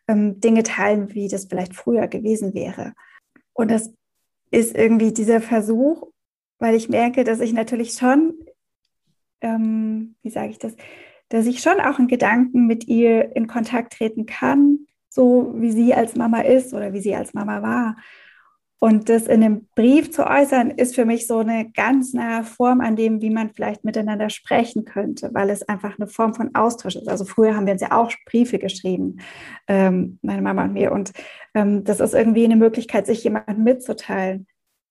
ähm, 0.07 0.41
Dinge 0.41 0.63
teilen, 0.63 1.13
wie 1.15 1.29
das 1.29 1.47
vielleicht 1.47 1.75
früher 1.75 2.07
gewesen 2.07 2.55
wäre. 2.55 2.95
Und 3.53 3.71
das 3.71 3.93
ist 4.51 4.77
irgendwie 4.77 5.13
dieser 5.13 5.41
Versuch, 5.41 6.09
weil 6.59 6.75
ich 6.75 6.89
merke, 6.89 7.25
dass 7.25 7.41
ich 7.41 7.53
natürlich 7.53 7.93
schon, 7.95 8.35
ähm, 9.41 10.15
wie 10.23 10.31
sage 10.31 10.51
ich 10.51 10.59
das, 10.59 10.77
dass 11.29 11.47
ich 11.47 11.61
schon 11.61 11.81
auch 11.81 11.99
in 11.99 12.07
Gedanken 12.07 12.67
mit 12.67 12.87
ihr 12.87 13.35
in 13.35 13.47
Kontakt 13.47 13.95
treten 13.95 14.27
kann, 14.27 14.87
so 15.09 15.55
wie 15.57 15.73
sie 15.73 15.95
als 15.95 16.15
Mama 16.15 16.41
ist 16.41 16.73
oder 16.75 16.93
wie 16.93 17.01
sie 17.01 17.15
als 17.15 17.35
Mama 17.35 17.63
war. 17.63 17.97
Und 18.79 19.09
das 19.09 19.27
in 19.27 19.43
einem 19.43 19.67
Brief 19.75 20.11
zu 20.11 20.27
äußern, 20.27 20.71
ist 20.71 20.95
für 20.95 21.07
mich 21.07 21.27
so 21.27 21.39
eine 21.39 21.71
ganz 21.71 22.13
nahe 22.13 22.45
Form 22.45 22.81
an 22.83 22.97
dem, 22.97 23.23
wie 23.23 23.31
man 23.31 23.51
vielleicht 23.51 23.83
miteinander 23.83 24.29
sprechen 24.29 24.85
könnte, 24.85 25.31
weil 25.33 25.49
es 25.49 25.67
einfach 25.67 25.99
eine 25.99 26.07
Form 26.07 26.35
von 26.35 26.55
Austausch 26.55 26.97
ist. 26.97 27.09
Also 27.09 27.25
früher 27.25 27.57
haben 27.57 27.65
wir 27.65 27.73
uns 27.73 27.83
ja 27.83 27.93
auch 27.93 28.13
Briefe 28.27 28.59
geschrieben, 28.59 29.21
ähm, 29.69 30.19
meine 30.21 30.43
Mama 30.43 30.65
und 30.65 30.75
mir. 30.75 30.93
Und 30.93 31.13
ähm, 31.55 31.85
das 31.85 32.01
ist 32.01 32.13
irgendwie 32.13 32.45
eine 32.45 32.57
Möglichkeit, 32.57 33.07
sich 33.07 33.25
jemandem 33.25 33.65
mitzuteilen, 33.65 34.47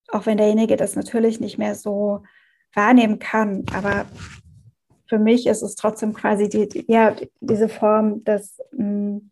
auch 0.08 0.26
wenn 0.26 0.38
derjenige 0.38 0.76
das 0.76 0.96
natürlich 0.96 1.40
nicht 1.40 1.60
mehr 1.60 1.76
so 1.76 2.24
wahrnehmen 2.74 3.20
kann. 3.20 3.64
Aber 3.76 4.06
für 5.08 5.20
mich 5.20 5.46
ist 5.46 5.62
es 5.62 5.76
trotzdem 5.76 6.14
quasi 6.14 6.50
die, 6.50 6.86
ja, 6.88 7.16
diese 7.42 7.70
Form, 7.70 8.24
das 8.24 8.58
mh, 8.72 8.88
mm, 8.88 9.32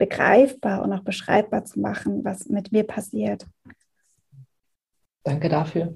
begreifbar 0.00 0.82
und 0.82 0.92
auch 0.92 1.04
beschreibbar 1.04 1.64
zu 1.64 1.78
machen, 1.78 2.24
was 2.24 2.46
mit 2.46 2.72
mir 2.72 2.84
passiert. 2.84 3.46
Danke 5.22 5.50
dafür. 5.50 5.94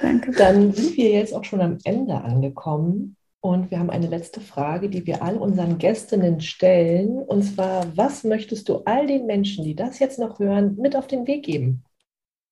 Danke. 0.00 0.30
Dann 0.30 0.72
sind 0.72 0.96
wir 0.96 1.10
jetzt 1.10 1.34
auch 1.34 1.44
schon 1.44 1.60
am 1.60 1.78
Ende 1.84 2.14
angekommen 2.14 3.16
und 3.40 3.70
wir 3.72 3.80
haben 3.80 3.90
eine 3.90 4.06
letzte 4.06 4.40
Frage, 4.40 4.88
die 4.88 5.04
wir 5.06 5.22
all 5.22 5.36
unseren 5.36 5.78
Gästinnen 5.78 6.40
stellen. 6.40 7.18
Und 7.18 7.42
zwar, 7.42 7.84
was 7.96 8.22
möchtest 8.22 8.68
du 8.68 8.82
all 8.84 9.08
den 9.08 9.26
Menschen, 9.26 9.64
die 9.64 9.74
das 9.74 9.98
jetzt 9.98 10.20
noch 10.20 10.38
hören, 10.38 10.76
mit 10.76 10.94
auf 10.94 11.08
den 11.08 11.26
Weg 11.26 11.44
geben? 11.44 11.82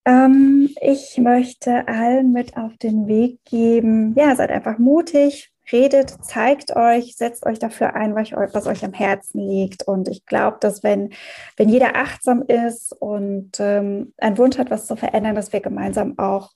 Ähm, 0.05 0.71
ich 0.81 1.19
möchte 1.19 1.87
allen 1.87 2.33
mit 2.33 2.57
auf 2.57 2.77
den 2.79 3.07
Weg 3.07 3.39
geben, 3.45 4.15
ja, 4.17 4.35
seid 4.35 4.51
einfach 4.51 4.79
mutig, 4.79 5.52
redet, 5.71 6.11
zeigt 6.25 6.75
euch, 6.75 7.17
setzt 7.17 7.47
euch 7.47 7.59
dafür 7.59 7.95
ein, 7.95 8.15
was 8.15 8.33
euch, 8.33 8.53
was 8.53 8.67
euch 8.67 8.85
am 8.85 8.93
Herzen 8.93 9.41
liegt. 9.41 9.87
Und 9.87 10.09
ich 10.09 10.27
glaube, 10.27 10.59
dass 10.61 10.83
wenn, 10.83 11.13
wenn 11.57 11.69
jeder 11.69 11.97
achtsam 11.97 12.43
ist 12.43 12.93
und 12.93 13.61
ähm, 13.61 14.13
einen 14.19 14.39
Wunsch 14.39 14.59
hat, 14.59 14.71
was 14.71 14.87
zu 14.87 14.97
verändern, 14.97 15.37
dass 15.37 15.53
wir 15.53 15.61
gemeinsam 15.61 16.19
auch 16.19 16.51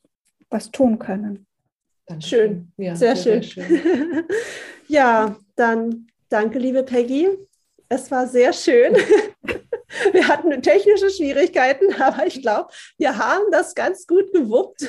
was 0.51 0.71
tun 0.71 0.99
können. 0.99 1.47
Schön, 2.21 2.73
ja, 2.77 2.95
sehr, 2.95 3.17
sehr, 3.17 3.43
schön. 3.43 3.69
Sehr 3.69 3.79
schön. 3.79 4.25
ja, 4.89 5.37
dann 5.57 6.07
danke, 6.29 6.59
liebe 6.59 6.83
Peggy. 6.83 7.29
Es 7.89 8.11
war 8.11 8.27
sehr 8.27 8.53
schön. 8.53 8.97
Wir 10.13 10.29
hatten 10.29 10.63
technische 10.63 11.11
Schwierigkeiten, 11.11 11.95
aber 12.01 12.27
ich 12.27 12.43
glaube, 12.43 12.71
wir 12.99 13.19
haben 13.19 13.45
das 13.51 13.75
ganz 13.75 14.07
gut 14.07 14.33
gewuppt. 14.33 14.89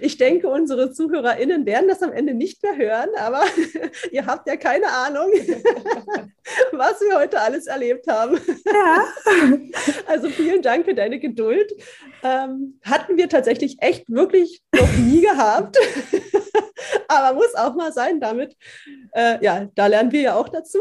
Ich 0.00 0.16
denke, 0.18 0.48
unsere 0.48 0.92
ZuhörerInnen 0.92 1.66
werden 1.66 1.88
das 1.88 2.02
am 2.02 2.12
Ende 2.12 2.34
nicht 2.34 2.62
mehr 2.62 2.76
hören, 2.76 3.10
aber 3.18 3.44
ihr 4.10 4.26
habt 4.26 4.48
ja 4.48 4.56
keine 4.56 4.88
Ahnung, 4.88 5.30
was 6.72 7.00
wir 7.00 7.18
heute 7.18 7.40
alles 7.40 7.66
erlebt 7.66 8.06
haben. 8.08 8.38
Ja. 8.66 9.04
Also 10.06 10.28
vielen 10.28 10.62
Dank 10.62 10.84
für 10.84 10.94
deine 10.94 11.18
Geduld. 11.18 11.72
Ähm, 12.22 12.80
hatten 12.84 13.16
wir 13.16 13.28
tatsächlich 13.28 13.76
echt 13.80 14.08
wirklich 14.08 14.62
noch 14.74 14.92
nie 14.98 15.20
gehabt. 15.20 15.76
aber 17.08 17.36
muss 17.36 17.54
auch 17.54 17.74
mal 17.74 17.92
sein 17.92 18.20
damit. 18.20 18.56
Äh, 19.12 19.42
ja, 19.44 19.68
da 19.74 19.86
lernen 19.86 20.12
wir 20.12 20.20
ja 20.20 20.34
auch 20.34 20.48
dazu. 20.48 20.78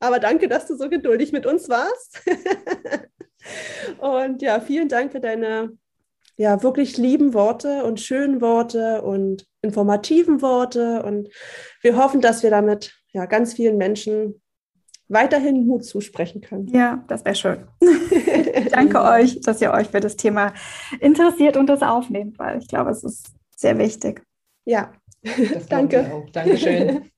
Aber 0.00 0.18
danke, 0.18 0.48
dass 0.48 0.66
du 0.66 0.76
so 0.76 0.88
geduldig 0.88 1.32
mit 1.32 1.46
uns 1.46 1.68
warst. 1.68 2.22
und 3.98 4.42
ja, 4.42 4.60
vielen 4.60 4.88
Dank 4.88 5.12
für 5.12 5.20
deine 5.20 5.76
ja, 6.36 6.62
wirklich 6.62 6.96
lieben 6.96 7.34
Worte 7.34 7.84
und 7.84 8.00
schönen 8.00 8.40
Worte 8.40 9.02
und 9.02 9.46
informativen 9.60 10.40
Worte. 10.40 11.02
Und 11.02 11.28
wir 11.82 11.96
hoffen, 11.96 12.22
dass 12.22 12.42
wir 12.42 12.48
damit 12.48 12.94
ja, 13.12 13.26
ganz 13.26 13.52
vielen 13.52 13.76
Menschen 13.76 14.40
weiterhin 15.08 15.66
Mut 15.66 15.84
zusprechen 15.84 16.40
können. 16.40 16.68
Ja, 16.68 17.04
das 17.08 17.26
wäre 17.26 17.34
schön. 17.34 17.66
Danke 18.70 19.02
euch, 19.02 19.40
dass 19.42 19.60
ihr 19.60 19.72
euch 19.72 19.88
für 19.88 20.00
das 20.00 20.16
Thema 20.16 20.54
interessiert 21.00 21.58
und 21.58 21.66
das 21.66 21.82
aufnehmt, 21.82 22.38
weil 22.38 22.58
ich 22.58 22.68
glaube, 22.68 22.90
es 22.90 23.04
ist 23.04 23.34
sehr 23.54 23.76
wichtig. 23.76 24.22
Ja, 24.64 24.92
danke. 25.68 26.24
Dankeschön. 26.32 27.10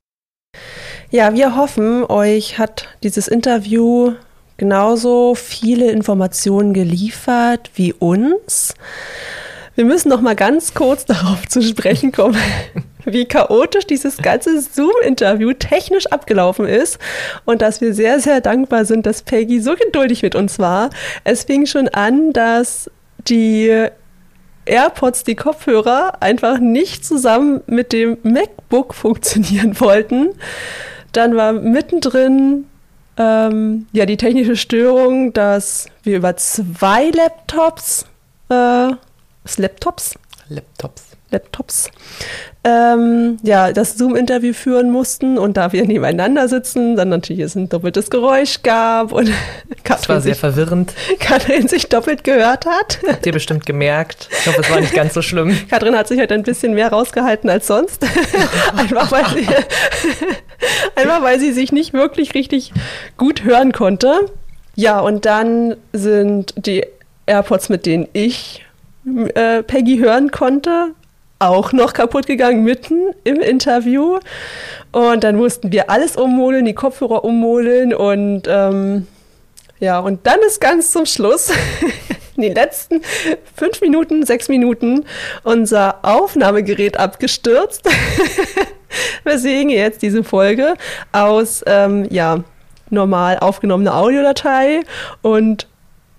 Ja, 1.13 1.35
wir 1.35 1.57
hoffen, 1.57 2.05
euch 2.05 2.57
hat 2.57 2.89
dieses 3.03 3.29
Interview 3.29 4.15
genauso 4.57 5.35
viele 5.35 5.91
Informationen 5.91 6.73
geliefert 6.73 7.71
wie 7.75 7.93
uns. 7.93 8.75
Wir 9.75 9.85
müssen 9.85 10.09
noch 10.09 10.23
mal 10.23 10.35
ganz 10.35 10.73
kurz 10.73 11.05
darauf 11.05 11.47
zu 11.47 11.61
sprechen 11.61 12.13
kommen, 12.13 12.39
wie 13.05 13.27
chaotisch 13.27 13.87
dieses 13.87 14.17
ganze 14.17 14.59
Zoom-Interview 14.59 15.53
technisch 15.53 16.07
abgelaufen 16.07 16.65
ist 16.65 16.99
und 17.45 17.61
dass 17.61 17.83
wir 17.83 17.93
sehr, 17.93 18.19
sehr 18.19 18.41
dankbar 18.41 18.87
sind, 18.87 19.05
dass 19.05 19.21
Peggy 19.21 19.61
so 19.61 19.75
geduldig 19.75 20.23
mit 20.23 20.35
uns 20.35 20.59
war. 20.59 20.89
Es 21.25 21.45
fing 21.45 21.67
schon 21.67 21.89
an, 21.89 22.33
dass 22.33 22.91
die 23.29 23.87
AirPods, 24.65 25.25
die 25.25 25.37
Kopfhörer, 25.37 26.23
einfach 26.23 26.59
nicht 26.59 27.05
zusammen 27.05 27.61
mit 27.67 27.93
dem 27.93 28.17
MacBook 28.23 28.95
funktionieren 28.95 29.79
wollten. 29.79 30.31
Dann 31.13 31.37
war 31.37 31.53
mittendrin 31.53 32.67
ähm, 33.17 33.87
ja 33.93 34.07
die 34.07 34.17
technische 34.17 34.57
Störung, 34.57 35.33
dass 35.33 35.87
wir 36.03 36.17
über 36.17 36.37
zwei 36.37 37.11
Laptops, 37.11 38.07
äh, 38.49 38.91
Laptops, 39.57 40.15
Laptops, 40.49 41.12
Laptops, 41.33 41.91
ähm, 42.64 43.39
ja, 43.43 43.72
das 43.72 43.99
Zoom-Interview 43.99 44.53
führen 44.53 44.91
mussten 44.91 45.37
und 45.37 45.57
da 45.57 45.72
wir 45.72 45.85
nebeneinander 45.85 46.47
sitzen, 46.47 46.95
dann 46.95 47.09
natürlich 47.09 47.43
es 47.43 47.57
ein 47.57 47.68
doppeltes 47.68 48.09
Geräusch 48.09 48.62
gab 48.62 49.11
und 49.11 49.33
Katrin 49.83 49.83
das 49.85 50.09
war 50.09 50.20
sehr 50.20 50.35
sich, 50.35 50.41
verwirrend. 50.41 50.93
Katrin 51.18 51.66
sich 51.66 51.89
doppelt 51.89 52.22
gehört 52.22 52.66
hat. 52.66 53.01
Habt 53.09 53.26
ihr 53.26 53.33
bestimmt 53.33 53.66
gemerkt. 53.66 54.28
Ich 54.30 54.47
hoffe, 54.47 54.61
es 54.61 54.70
war 54.70 54.80
nicht 54.80 54.95
ganz 54.95 55.14
so 55.14 55.22
schlimm. 55.22 55.57
Katrin 55.70 55.97
hat 55.97 56.07
sich 56.07 56.20
halt 56.20 56.30
ein 56.30 56.45
bisschen 56.45 56.74
mehr 56.74 56.91
rausgehalten 56.91 57.51
als 57.51 57.66
sonst. 57.66 58.07
einfach, 58.76 59.11
weil 59.11 59.24
sie, 59.26 59.49
einfach 60.95 61.22
weil 61.22 61.41
sie 61.41 61.53
sich 61.53 61.72
nicht 61.72 61.93
wirklich 61.95 62.35
richtig 62.35 62.72
gut 63.16 63.43
hören 63.43 63.72
konnte. 63.72 64.30
Ja, 64.76 65.01
und 65.01 65.26
dann 65.26 65.76
sind 65.93 66.55
die 66.57 66.87
AirPods, 67.26 67.68
mit 67.70 67.87
denen 67.87 68.09
ich 68.12 68.64
äh, 69.35 69.64
Peggy 69.64 69.99
hören 69.99 70.30
konnte, 70.30 70.95
auch 71.49 71.72
noch 71.72 71.93
kaputt 71.93 72.26
gegangen 72.26 72.64
mitten 72.64 73.14
im 73.24 73.40
Interview. 73.40 74.18
Und 74.93 75.24
dann 75.24 75.36
mussten 75.36 75.72
wir 75.72 75.90
alles 75.90 76.16
ummodeln, 76.16 76.64
die 76.64 76.74
Kopfhörer 76.74 77.24
ummodeln 77.24 77.95
und 77.95 78.43
ähm, 78.47 79.07
ja, 79.80 79.99
und 79.99 80.26
dann 80.28 80.38
ist 80.47 80.61
ganz 80.61 80.93
zum 80.93 81.07
Schluss, 81.07 81.51
in 82.36 82.43
den 82.43 82.55
letzten 82.55 83.03
fünf 83.57 83.80
Minuten, 83.80 84.24
sechs 84.24 84.49
Minuten, 84.49 85.05
unser 85.43 85.99
Aufnahmegerät 86.03 86.97
abgestürzt. 86.99 87.88
Weswegen 89.24 89.70
jetzt 89.70 90.03
diese 90.03 90.22
Folge 90.22 90.74
aus, 91.11 91.64
ähm, 91.66 92.07
ja, 92.11 92.45
normal 92.90 93.38
aufgenommene 93.38 93.93
Audiodatei 93.93 94.82
und 95.22 95.66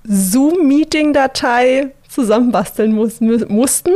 Zoom-Meeting-Datei 0.03 1.91
zusammenbasteln 2.09 2.93
muss, 2.93 3.21
mussten. 3.21 3.93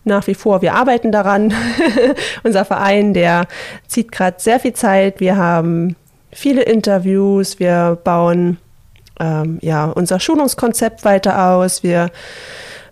Nach 0.05 0.25
wie 0.27 0.35
vor, 0.35 0.61
wir 0.61 0.75
arbeiten 0.75 1.11
daran. 1.11 1.53
Unser 2.43 2.65
Verein, 2.65 3.13
der 3.13 3.47
zieht 3.87 4.11
gerade 4.11 4.39
sehr 4.39 4.59
viel 4.59 4.73
Zeit. 4.73 5.19
Wir 5.19 5.35
haben 5.35 5.95
viele 6.31 6.61
Interviews, 6.61 7.59
wir 7.59 7.97
bauen 8.03 8.57
ähm, 9.19 9.59
ja, 9.61 9.85
unser 9.85 10.19
Schulungskonzept 10.19 11.05
weiter 11.05 11.51
aus. 11.51 11.83
Wir 11.83 12.09